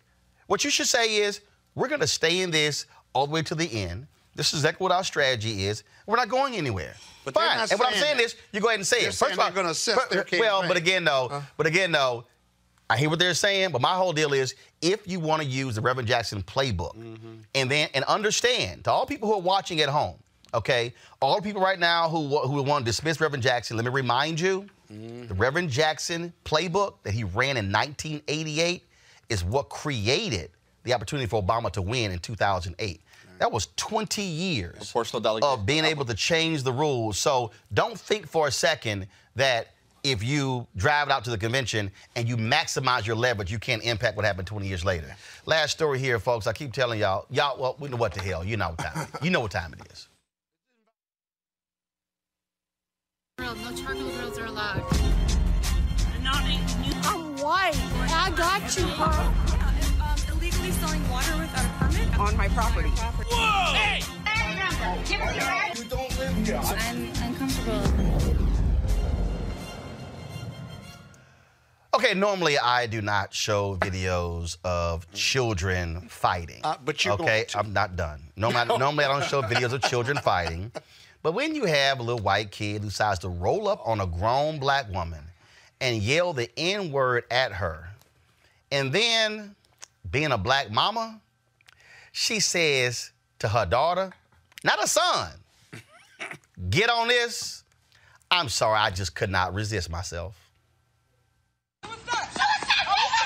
[0.48, 1.40] What you should say is,
[1.76, 4.08] we're going to stay in this all the way to the end.
[4.34, 5.84] This is exactly what our strategy is.
[6.06, 6.94] We're not going anywhere.
[7.24, 7.60] But Fine.
[7.70, 8.24] and what I'm saying that.
[8.24, 9.14] is, you go ahead and say They're it.
[9.14, 12.24] saying they're gonna assess but- their Well, but again, though, but again, though,
[12.90, 15.76] I hear what they're saying, but my whole deal is if you want to use
[15.76, 16.94] the Reverend Jackson playbook,
[17.54, 20.16] and then and understand to all people who are watching at home,
[20.52, 20.92] okay,
[21.22, 24.40] all the people right now who who want to dismiss Reverend Jackson, let me remind
[24.40, 24.66] you,
[25.28, 28.82] the Reverend Jackson playbook that he ran in 1988
[29.28, 30.50] is what created
[30.82, 33.00] the opportunity for Obama to win in 2008.
[33.38, 34.90] That was 20 years
[35.44, 37.18] of being able to change the rules.
[37.18, 39.06] So don't think for a second
[39.36, 39.68] that
[40.02, 43.82] if you drive it out to the convention and you maximize your leverage, you can't
[43.82, 45.14] impact what happened 20 years later.
[45.46, 46.46] Last story here, folks.
[46.46, 48.44] I keep telling y'all, y'all, well, we know what the hell.
[48.44, 49.08] You know what time.
[49.12, 49.24] it is.
[49.24, 50.08] You know what time it is.
[53.38, 54.84] No charcoal grills are allowed.
[57.02, 57.72] I'm white.
[58.12, 59.32] I got you, huh?
[60.00, 62.90] Um, illegally selling water without a permit On my property.
[62.90, 63.74] Whoa!
[63.74, 64.02] Hey!
[65.10, 66.60] You don't live here.
[66.62, 68.09] I'm uncomfortable.
[71.92, 76.60] Okay, normally I do not show videos of children fighting.
[76.62, 77.46] Uh, but you're okay.
[77.54, 78.22] I'm not done.
[78.36, 80.70] Normally, I, normally I don't show videos of children fighting,
[81.22, 84.06] but when you have a little white kid who decides to roll up on a
[84.06, 85.24] grown black woman
[85.80, 87.88] and yell the N word at her,
[88.70, 89.56] and then
[90.08, 91.20] being a black mama,
[92.12, 93.10] she says
[93.40, 94.12] to her daughter,
[94.62, 95.32] not a son,
[96.68, 97.64] get on this.
[98.30, 100.36] I'm sorry, I just could not resist myself.
[101.82, 102.14] 什么三？
[102.26, 103.19] 什么三？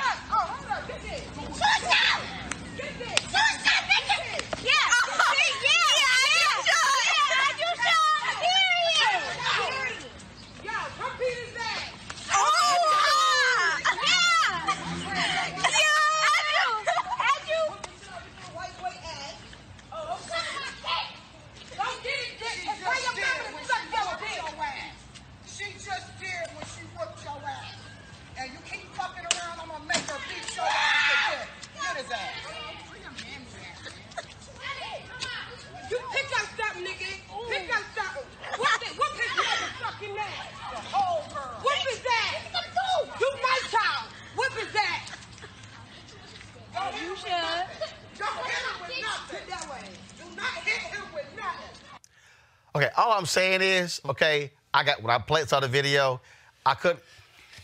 [53.35, 56.21] Saying is, okay, I got when I played saw the video,
[56.65, 57.01] I couldn't.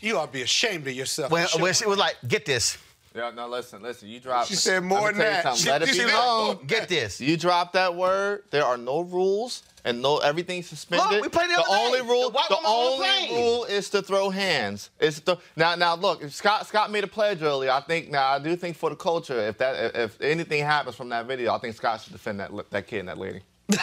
[0.01, 1.31] You ought to be ashamed of yourself.
[1.31, 2.77] When, when she was like, "Get this,"
[3.15, 4.07] Yeah, no, listen, listen.
[4.09, 4.47] You dropped.
[4.47, 5.43] She said more than tell you that.
[5.43, 5.63] something.
[5.63, 6.57] She- Let it she be said- known.
[6.59, 7.19] Oh, get this.
[7.21, 8.43] You dropped that word.
[8.51, 11.09] There are no rules and no everything suspended.
[11.11, 12.07] Look, we played the other only day.
[12.07, 12.29] rule.
[12.29, 14.89] The The, woman on the only rule is to throw hands.
[14.99, 15.75] It's to now.
[15.75, 16.23] Now look.
[16.23, 17.69] If Scott Scott made a pledge earlier.
[17.71, 21.09] I think now I do think for the culture, if that if anything happens from
[21.09, 23.41] that video, I think Scott should defend that that kid and that lady.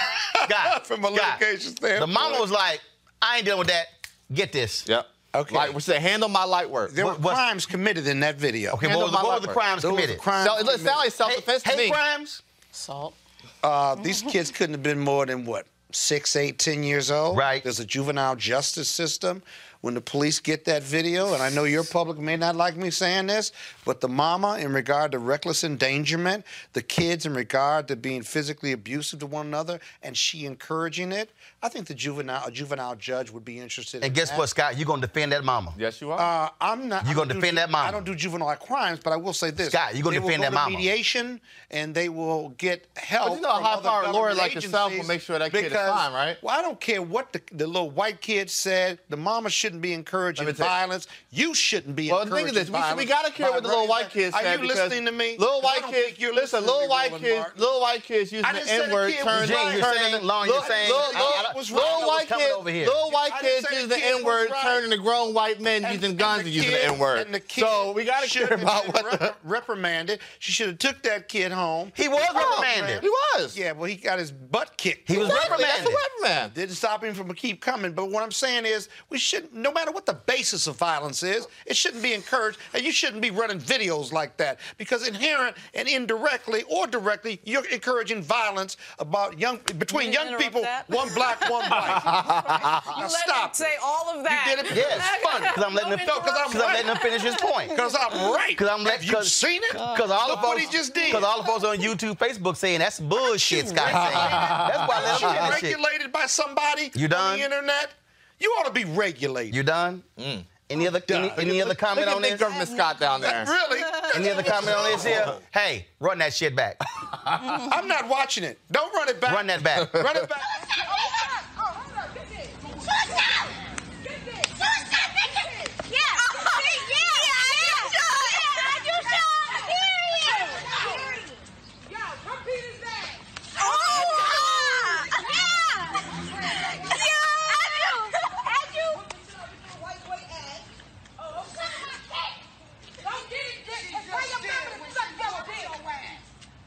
[0.49, 1.41] God, From a God.
[1.41, 2.13] litigation The standpoint.
[2.13, 2.81] mama was like,
[3.23, 3.87] "I ain't dealing with that.
[4.33, 5.07] Get this." Yep.
[5.35, 5.55] Okay.
[5.55, 6.93] Like we said, handle my light work.
[6.93, 8.73] There were What- what's- crimes committed in that video.
[8.73, 10.19] Okay, Handle what, was the, my what were the crimes Those committed?
[10.19, 11.91] crimes So, it sounds like self-defense to hate me.
[11.91, 12.43] crimes.
[12.73, 13.15] Salt.
[13.63, 17.37] Uh, these kids couldn't have been more than what six, eight, ten years old.
[17.37, 17.63] Right.
[17.63, 19.43] There's a juvenile justice system.
[19.81, 22.91] When the police get that video, and I know your public may not like me
[22.91, 23.53] saying this,
[23.85, 28.73] but the mama in regard to reckless endangerment, the kids in regard to being physically
[28.73, 31.31] abusive to one another, and she encouraging it,
[31.63, 33.99] I think the juvenile a juvenile judge would be interested.
[33.99, 34.39] And in guess that.
[34.39, 34.77] what, Scott?
[34.77, 35.73] You're gonna defend that mama.
[35.79, 36.47] Yes, you are.
[36.47, 37.05] Uh, I'm not.
[37.05, 37.89] You I gonna don't do defend that mama?
[37.89, 40.27] I don't do juvenile crimes, but I will say this: Scott, You're gonna they will
[40.29, 40.77] defend go that to mama?
[40.77, 41.41] mediation,
[41.71, 43.29] and they will get help.
[43.31, 45.59] But you know, a from other high-powered lawyer like yourself will make sure that kid
[45.67, 46.37] is because- fine, right?
[46.43, 48.99] Well, I don't care what the, the little white kid said.
[49.09, 51.07] The mama shouldn't be encouraging Let me tell you- violence.
[51.31, 53.55] You shouldn't be Well, the encouraging thing is this: we, should, we gotta care by
[53.57, 55.37] what the little white that- kids Are you listening to me?
[55.39, 56.61] Little 'Cause I white kids, you're listen.
[56.63, 59.13] listening Little white kids, little white kids using the didn't say the N word.
[59.13, 61.85] kid Turn, was you're turning saying, you're little- saying, little- I- I- little- was little
[61.87, 61.93] right.
[61.93, 62.29] I was white
[62.65, 66.17] kids, little white kids using the the N word, turning to grown white men using
[66.17, 67.19] guns and using the N word.
[67.27, 70.21] and the kid So we gotta care about what reprimanded.
[70.39, 71.93] She should have took that kid home.
[71.95, 73.03] He was Oh, reprimanded.
[73.03, 73.57] He was.
[73.57, 75.09] Yeah, well, he got his butt kicked.
[75.11, 75.93] He was Exactly, That's reprimanded.
[75.93, 76.55] a reprimand.
[76.55, 77.93] Didn't stop him from keep coming.
[77.93, 81.47] But what I'm saying is, we shouldn't no matter what the basis of violence is,
[81.67, 85.89] it shouldn't be encouraged, and you shouldn't be running videos like that because inherent and
[85.89, 90.89] indirectly or directly, you're encouraging violence about young between young people, that?
[90.89, 92.83] one black, one white.
[92.97, 93.51] You now let stop.
[93.51, 94.47] him say all of that.
[94.49, 94.77] You did it.
[94.77, 94.97] Yes.
[94.97, 95.47] It's funny.
[95.49, 96.07] Because I'm letting him.
[96.07, 97.71] No, 'cause I'm Because I'm letting him finish his point.
[97.71, 98.49] Because I'm right.
[98.51, 99.09] Because I'm letting.
[99.09, 99.73] Have you seen it?
[99.73, 100.71] Because all the Look what folks.
[100.71, 101.07] he just did.
[101.13, 103.69] Because all the folks on YouTube, Facebook saying that's bullshit.
[103.69, 103.95] Scott saying.
[103.95, 105.77] That's why I let him You're finish it.
[105.77, 107.39] regulated by somebody You on done?
[107.39, 107.91] the internet.
[108.41, 109.55] You ought to be regulated.
[109.55, 110.03] You done?
[110.19, 110.45] Mm.
[110.71, 112.33] Any other any, any other comment Look on at this?
[112.33, 113.45] Big Government Scott down there.
[113.49, 113.83] Really?
[114.15, 115.27] Any other comment on this here?
[115.53, 116.77] Hey, run that shit back.
[117.25, 118.59] I'm not watching it.
[118.71, 119.33] Don't run it back.
[119.35, 119.93] Run that back.
[119.95, 120.43] Run it back.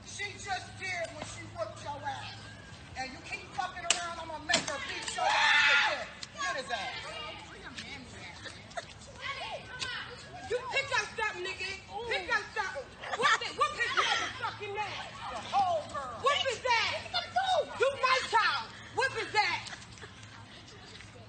[0.05, 2.35] She just did when she whooped your ass.
[2.97, 6.07] And you keep fucking around, I'm gonna make her beat your ass again.
[6.35, 7.01] Get his ass.
[10.49, 11.69] You pick up something, nigga.
[12.09, 12.85] Pick up something.
[13.17, 13.53] Whoop it.
[13.57, 15.09] Whoop his motherfucking ass.
[15.55, 16.19] Oh, girl.
[16.21, 16.95] Whoop his ass.
[17.79, 18.67] You my child.
[18.95, 19.71] Whoop his ass.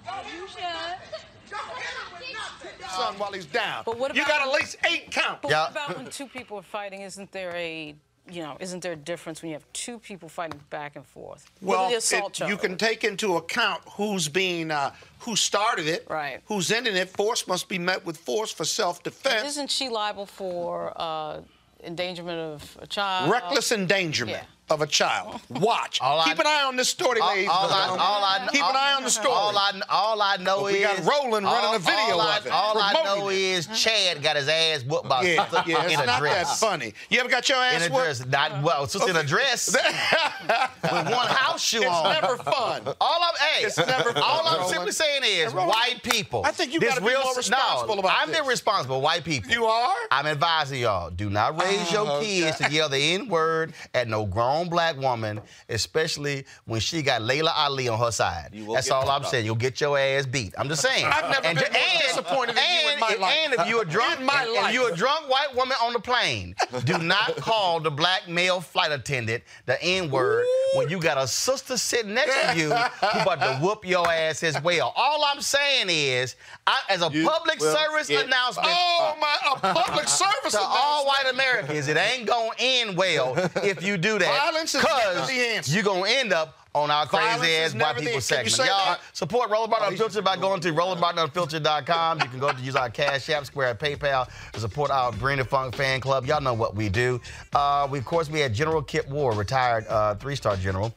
[0.05, 1.23] Don't you should.
[1.49, 2.75] Don't hit him with nothing.
[2.81, 2.89] dog.
[2.91, 3.83] Son while he's down.
[3.85, 5.39] But what you about- got at least eight counts.
[5.41, 7.01] But what about when two people are fighting?
[7.01, 7.95] Isn't there a
[8.31, 11.45] you know, isn't there a difference when you have two people fighting back and forth?
[11.61, 16.39] Well, it- you can take into account who's being, uh, who started it, Right.
[16.45, 17.09] Who's ending it.
[17.09, 19.45] Force must be met with force for self-defense.
[19.49, 21.41] Isn't she liable for uh,
[21.83, 23.29] endangerment of a child?
[23.29, 25.39] Reckless endangerment of a child.
[25.49, 25.99] Watch.
[26.01, 27.49] All I- Keep an eye on this story, All, ladies.
[27.49, 29.33] all I, all I, Keep an eye on the story.
[29.35, 32.21] All I, all I know We is We got Roland running all- a video all
[32.21, 33.35] I, of it, All I know it.
[33.37, 36.59] is Chad got his ass whooped by yeah, sister yeah, it's in a not dress.
[36.59, 36.93] that funny.
[37.09, 37.85] You ever got your ass whooped?
[37.85, 39.75] In a dress, not well, sister in a dress
[40.83, 42.13] with one house shoe It's on.
[42.13, 42.81] never fun.
[42.99, 46.43] All I'm, hey, It's never fun, all I'm simply saying is, Roland, white people.
[46.45, 48.37] I think you this gotta be more responsible no, about I'm this.
[48.37, 49.01] being responsible.
[49.01, 49.51] White people.
[49.51, 49.93] You are?
[50.11, 54.07] I'm advising y'all: do not raise your Oh, kids to yell the N word at
[54.07, 58.49] no grown black woman, especially when she got Laila Ali on her side.
[58.73, 59.25] That's all I'm up.
[59.27, 59.45] saying.
[59.45, 60.53] You'll get your ass beat.
[60.57, 61.05] I'm just saying.
[61.05, 63.35] I've never and, been more and- disappointed in you in my life.
[63.45, 64.67] And if you're a drunk, In my and- life.
[64.67, 68.61] if you're a drunk white woman on the plane, do not call the black male
[68.61, 70.45] flight attendant the N word
[70.75, 74.43] when you got a sister sitting next to you who about to whoop your ass
[74.43, 74.93] as well.
[74.95, 76.35] All I'm saying is,
[76.67, 79.37] I, as a You public service announcement, Oh my!
[79.53, 83.33] A public service to all white Americans, it ain't gonna end well
[83.63, 84.42] if you do that.
[84.43, 85.73] Violence is never the answer.
[85.73, 88.57] you're gonna end up on our Violence crazy ass white people segment.
[88.57, 92.19] Y'all support Martin Unfiltered by going to rolandmartinunfiltered.com.
[92.19, 95.37] You can go to use our Cash App, Square, at PayPal to support our Bring
[95.37, 96.25] the Funk fan club.
[96.25, 97.21] Y'all know what we do.
[97.53, 100.93] Uh, we, of course, we had General Kip Ward, retired uh, three-star general.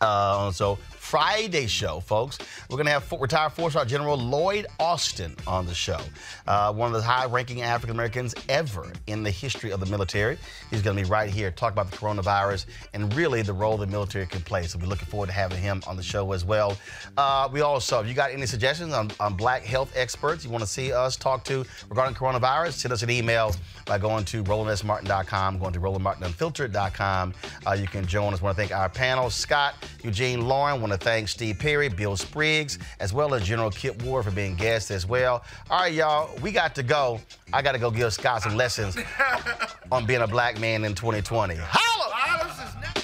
[0.00, 0.78] Uh, so
[1.14, 2.38] Friday show, folks.
[2.68, 6.00] We're gonna have retired four-star General Lloyd Austin on the show.
[6.44, 10.36] Uh, one of the high-ranking African Americans ever in the history of the military.
[10.72, 14.26] He's gonna be right here, talk about the coronavirus and really the role the military
[14.26, 14.64] can play.
[14.64, 16.76] So we're looking forward to having him on the show as well.
[17.16, 20.64] Uh, we also, if you got any suggestions on, on black health experts you want
[20.64, 23.54] to see us talk to regarding coronavirus, send us an email
[23.86, 27.34] by going to RolandSMartin.com, going to RolandMartinUnfiltered.com.
[27.64, 28.42] Uh, you can join us.
[28.42, 30.80] want to thank our panel, Scott, Eugene Lauren.
[30.80, 34.56] want to thank Steve Perry, Bill Spriggs, as well as General Kip Ward for being
[34.56, 35.44] guests as well.
[35.70, 37.20] All right, y'all, we got to go.
[37.52, 38.96] I got to go give Scott some lessons
[39.92, 41.56] on being a black man in 2020.
[41.58, 43.03] Holla!